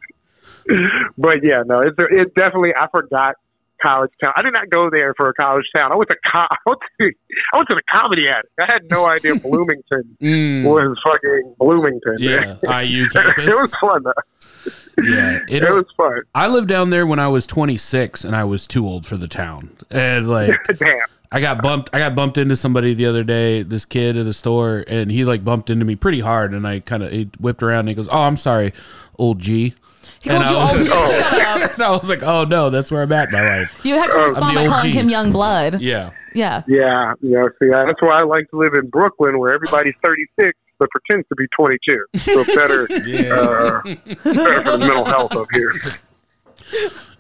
but 1.18 1.44
yeah, 1.44 1.64
no, 1.66 1.80
it's 1.82 1.96
it 1.98 2.34
definitely. 2.36 2.74
I 2.76 2.88
forgot 2.92 3.36
college 3.82 4.12
town. 4.24 4.32
I 4.36 4.44
did 4.44 4.54
not 4.54 4.70
go 4.70 4.90
there 4.92 5.14
for 5.18 5.30
a 5.30 5.34
college 5.34 5.66
town. 5.76 5.92
I 5.92 5.96
went 5.96 6.10
to 6.10 6.16
co- 6.32 6.40
I 6.52 6.58
went 6.66 6.80
to, 7.02 7.12
I 7.54 7.58
went 7.58 7.70
to 7.70 7.76
the 7.76 7.82
comedy 7.92 8.28
attic. 8.28 8.52
I 8.60 8.72
had 8.72 8.90
no 8.90 9.06
idea 9.08 9.36
Bloomington 9.44 10.18
Mm, 10.22 10.64
was 10.66 10.98
fucking 11.04 11.56
Bloomington. 11.60 12.18
yeah, 12.20 12.82
IU 12.82 13.10
campus. 13.10 13.48
it 13.48 13.56
was 13.56 13.76
fun. 13.76 14.04
Though. 14.04 14.72
Yeah, 15.04 15.40
it, 15.50 15.64
It 15.64 15.72
was 15.72 15.86
fun. 15.98 16.22
I 16.36 16.48
lived 16.48 16.68
down 16.68 16.92
there 16.92 17.08
when 17.08 17.18
I 17.18 17.28
was 17.28 17.48
26 17.48 18.24
and 18.24 18.36
I 18.36 18.44
was 18.44 18.68
too 18.68 18.86
old 18.86 19.06
for 19.06 19.18
the 19.18 19.28
town. 19.28 19.76
And 19.90 20.30
like 20.30 20.52
Damn. 20.78 21.00
I 21.32 21.40
got 21.42 21.64
bumped 21.64 21.90
I 21.94 21.98
got 22.00 22.14
bumped 22.14 22.38
into 22.38 22.56
somebody 22.56 22.94
the 22.94 23.08
other 23.08 23.24
day, 23.24 23.64
this 23.64 23.86
kid 23.86 24.16
at 24.18 24.26
the 24.26 24.34
store, 24.34 24.84
and 24.88 25.10
he 25.10 25.26
like 25.26 25.44
bumped 25.44 25.72
into 25.72 25.86
me 25.86 25.96
pretty 25.96 26.20
hard 26.20 26.54
and 26.54 26.68
I 26.68 26.82
kind 26.82 27.02
of 27.02 27.12
he 27.12 27.30
whipped 27.40 27.64
around 27.64 27.80
and 27.82 27.90
he 27.90 27.96
goes, 27.96 28.10
"Oh, 28.10 28.24
I'm 28.24 28.38
sorry, 28.38 28.74
old 29.18 29.40
G." 29.40 29.74
he 30.22 30.30
called 30.30 30.42
and 30.44 30.52
you 30.52 30.58
I 30.58 30.70
old 30.70 30.78
was- 30.78 30.88
Jay. 30.88 31.22
Shut 31.22 31.42
up. 31.42 31.72
And 31.74 31.84
I 31.84 31.92
was 31.92 32.10
like, 32.10 32.24
"Oh 32.24 32.44
no, 32.44 32.70
that's 32.70 32.92
where 32.92 33.02
I'm 33.02 33.12
at 33.12 33.28
in 33.30 33.34
my 33.34 33.60
life." 33.60 33.80
You 33.84 33.96
have 33.96 34.10
to 34.12 34.18
respond 34.20 34.50
the 34.52 34.62
by 34.62 34.66
old 34.66 34.70
calling 34.76 34.92
G. 34.92 34.98
him 34.98 35.10
young 35.10 35.32
blood. 35.32 35.82
Yeah. 35.82 36.12
Yeah. 36.34 36.64
Yeah, 36.68 37.14
you 37.22 37.32
know, 37.32 37.50
see, 37.62 37.70
that's 37.70 38.02
why 38.02 38.20
I 38.22 38.24
like 38.24 38.50
to 38.52 38.58
live 38.58 38.74
in 38.74 38.90
Brooklyn, 38.90 39.38
where 39.40 39.54
everybody's 39.54 39.96
36 40.04 40.58
but 40.80 40.90
pretends 40.90 41.28
to 41.28 41.36
be 41.36 41.46
22. 41.56 42.06
So 42.18 42.44
better, 42.56 42.84
uh, 42.84 43.82
better 44.24 44.62
for 44.64 44.72
the 44.72 44.78
mental 44.80 45.06
health 45.06 45.34
up 45.34 45.48
here. 45.54 45.74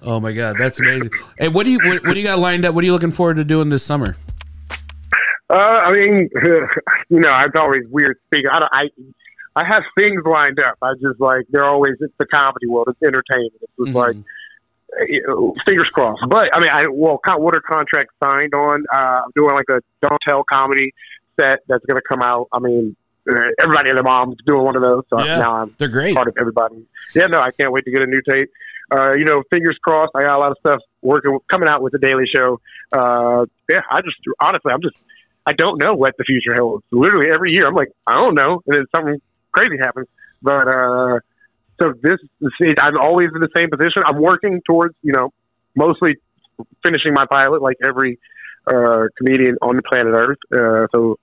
Oh 0.01 0.19
my 0.19 0.31
god, 0.31 0.55
that's 0.57 0.79
amazing. 0.79 1.11
Hey, 1.37 1.47
what 1.49 1.63
do 1.65 1.71
you 1.71 1.79
what, 1.83 2.03
what 2.05 2.13
do 2.13 2.19
you 2.19 2.25
got 2.25 2.39
lined 2.39 2.65
up? 2.65 2.73
What 2.73 2.83
are 2.83 2.85
you 2.85 2.93
looking 2.93 3.11
forward 3.11 3.35
to 3.35 3.43
doing 3.43 3.69
this 3.69 3.83
summer? 3.83 4.15
Uh, 5.49 5.53
I 5.55 5.91
mean, 5.91 6.29
you 7.09 7.19
know, 7.19 7.37
it's 7.45 7.55
always 7.55 7.83
weird 7.89 8.17
speaking. 8.27 8.49
I, 8.51 8.59
don't, 8.61 8.69
I 8.71 8.83
I 9.55 9.65
have 9.65 9.83
things 9.97 10.21
lined 10.25 10.59
up. 10.59 10.77
I 10.81 10.93
just 11.01 11.19
like 11.19 11.45
they're 11.49 11.65
always 11.65 11.93
it's 11.99 12.13
the 12.17 12.25
comedy 12.25 12.67
world. 12.67 12.87
It's 12.89 13.01
entertainment. 13.03 13.53
It's 13.61 13.73
just 13.85 13.95
like 13.95 14.15
you 15.07 15.23
know, 15.27 15.55
fingers 15.65 15.89
crossed. 15.93 16.21
But 16.29 16.55
I 16.55 16.59
mean, 16.59 16.69
I 16.71 16.87
well, 16.91 17.19
what 17.37 17.55
are 17.55 17.61
contracts 17.61 18.13
signed 18.23 18.53
on? 18.53 18.83
Uh, 18.93 19.21
I'm 19.25 19.31
doing 19.35 19.55
like 19.55 19.69
a 19.69 19.81
don't 20.01 20.19
tell 20.27 20.43
comedy 20.51 20.93
set 21.39 21.59
that's 21.67 21.85
going 21.85 21.95
to 21.95 22.03
come 22.07 22.21
out. 22.21 22.47
I 22.53 22.59
mean, 22.59 22.95
uh, 23.29 23.33
everybody 23.63 23.89
and 23.89 23.97
their 23.97 24.03
mom's 24.03 24.35
doing 24.45 24.63
one 24.63 24.75
of 24.75 24.81
those. 24.81 25.03
So 25.09 25.23
Yeah. 25.23 25.37
now 25.39 25.55
I'm 25.55 25.75
They're 25.77 25.87
great. 25.87 26.15
part 26.15 26.27
of 26.27 26.35
everybody. 26.39 26.85
Yeah, 27.15 27.27
no, 27.27 27.39
I 27.39 27.51
can't 27.51 27.71
wait 27.71 27.85
to 27.85 27.91
get 27.91 28.01
a 28.01 28.05
new 28.07 28.21
tape. 28.27 28.49
Uh, 28.93 29.13
you 29.13 29.23
know, 29.23 29.43
fingers 29.49 29.77
crossed. 29.81 30.11
I 30.15 30.21
got 30.21 30.35
a 30.35 30.39
lot 30.39 30.51
of 30.51 30.57
stuff 30.59 30.79
working, 31.01 31.37
coming 31.49 31.69
out 31.69 31.81
with 31.81 31.93
the 31.93 31.99
Daily 31.99 32.25
Show. 32.33 32.59
Uh, 32.91 33.45
yeah, 33.69 33.81
I 33.89 34.01
just 34.01 34.17
honestly, 34.41 34.73
I'm 34.73 34.81
just, 34.81 34.97
I 35.45 35.53
don't 35.53 35.81
know 35.81 35.93
what 35.93 36.15
the 36.17 36.25
future 36.25 36.53
holds. 36.57 36.83
Literally 36.91 37.31
every 37.33 37.51
year, 37.53 37.65
I'm 37.67 37.73
like, 37.75 37.91
I 38.05 38.15
don't 38.15 38.35
know, 38.35 38.61
and 38.67 38.75
then 38.75 38.85
something 38.93 39.21
crazy 39.51 39.77
happens. 39.77 40.07
But 40.41 40.67
uh, 40.67 41.19
so 41.79 41.93
this, 42.01 42.19
I'm 42.79 42.97
always 42.97 43.29
in 43.33 43.41
the 43.41 43.49
same 43.55 43.69
position. 43.69 44.03
I'm 44.05 44.21
working 44.21 44.61
towards, 44.65 44.95
you 45.03 45.13
know, 45.13 45.31
mostly 45.75 46.15
finishing 46.83 47.13
my 47.13 47.25
pilot, 47.29 47.61
like 47.61 47.77
every 47.83 48.19
uh, 48.67 49.05
comedian 49.17 49.57
on 49.61 49.75
the 49.75 49.81
planet 49.83 50.13
Earth. 50.15 50.37
Uh, 50.53 50.87
so 50.91 51.17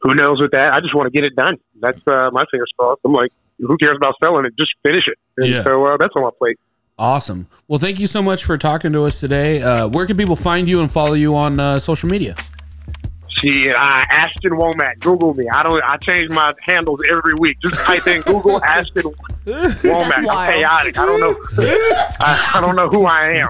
who 0.00 0.14
knows 0.14 0.40
with 0.40 0.52
that? 0.52 0.72
I 0.72 0.80
just 0.80 0.94
want 0.94 1.12
to 1.12 1.16
get 1.16 1.24
it 1.26 1.36
done. 1.36 1.56
That's 1.80 2.00
uh, 2.06 2.30
my 2.32 2.44
fingers 2.50 2.70
crossed. 2.78 3.00
I'm 3.04 3.12
like, 3.12 3.30
who 3.58 3.76
cares 3.78 3.96
about 3.96 4.14
selling 4.22 4.46
it? 4.46 4.54
Just 4.58 4.72
finish 4.84 5.04
it. 5.06 5.18
And 5.36 5.48
Yeah. 5.48 5.62
so 5.62 5.84
uh, 5.86 5.96
that's 5.98 6.14
on 6.16 6.22
my 6.22 6.30
plate. 6.38 6.58
Awesome. 6.98 7.46
Well, 7.68 7.78
thank 7.78 7.98
you 7.98 8.06
so 8.06 8.22
much 8.22 8.44
for 8.44 8.58
talking 8.58 8.92
to 8.92 9.04
us 9.04 9.18
today. 9.18 9.62
Uh, 9.62 9.88
where 9.88 10.06
can 10.06 10.16
people 10.16 10.36
find 10.36 10.68
you 10.68 10.80
and 10.80 10.90
follow 10.90 11.14
you 11.14 11.34
on 11.34 11.58
uh, 11.58 11.78
social 11.78 12.08
media? 12.08 12.36
See, 13.42 13.68
uh, 13.70 13.74
Ashton 13.76 14.52
Womack. 14.52 15.00
Google 15.00 15.34
me. 15.34 15.48
I 15.48 15.62
don't. 15.64 15.82
I 15.82 15.96
change 15.98 16.30
my 16.30 16.52
handles 16.62 17.00
every 17.10 17.34
week. 17.34 17.58
Just 17.60 17.74
type 17.76 18.06
in 18.06 18.22
Google 18.22 18.62
Ashton 18.64 19.02
Womack. 19.46 20.28
I'm 20.28 20.52
chaotic. 20.52 20.96
I 20.96 21.04
don't 21.06 21.20
know. 21.20 21.36
I, 22.20 22.52
I 22.54 22.60
don't 22.60 22.76
know 22.76 22.88
who 22.88 23.04
I 23.04 23.42
am. 23.42 23.48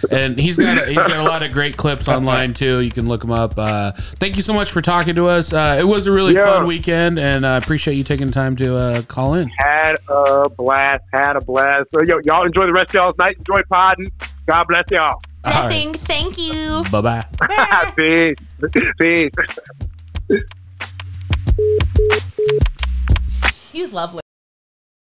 And 0.08 0.38
he's 0.38 0.56
got 0.56 0.78
a, 0.78 0.86
he's 0.86 0.94
got 0.96 1.10
a 1.10 1.22
lot 1.24 1.42
of 1.42 1.50
great 1.50 1.76
clips 1.76 2.06
online 2.06 2.54
too. 2.54 2.78
You 2.80 2.92
can 2.92 3.06
look 3.06 3.24
him 3.24 3.32
up. 3.32 3.58
Uh, 3.58 3.90
thank 4.16 4.36
you 4.36 4.42
so 4.42 4.52
much 4.52 4.70
for 4.70 4.80
talking 4.80 5.16
to 5.16 5.26
us. 5.26 5.52
Uh, 5.52 5.76
it 5.80 5.84
was 5.84 6.06
a 6.06 6.12
really 6.12 6.34
Yeah. 6.34 6.44
fun 6.44 6.66
weekend, 6.68 7.18
and 7.18 7.44
I 7.44 7.56
appreciate 7.56 7.94
you 7.94 8.04
taking 8.04 8.28
the 8.28 8.32
time 8.32 8.54
to 8.56 8.76
uh, 8.76 9.02
call 9.02 9.34
in. 9.34 9.48
Had 9.48 9.96
a 10.08 10.48
blast. 10.48 11.02
Had 11.12 11.34
a 11.36 11.40
blast. 11.40 11.88
So 11.92 12.02
yo, 12.02 12.20
y'all 12.24 12.46
enjoy 12.46 12.66
the 12.66 12.72
rest 12.72 12.90
of 12.90 12.94
y'all's 12.94 13.18
night. 13.18 13.36
Enjoy 13.38 13.60
podding. 13.68 14.12
God 14.46 14.64
bless 14.68 14.84
y'all. 14.92 15.20
Nothing. 15.46 15.94
Thank 15.94 16.38
you. 16.38 16.82
Bye 16.90 17.00
bye. 17.00 17.24
Peace. 17.96 18.36
Peace. 18.98 19.30
He's 23.72 23.92
lovely. 23.92 24.20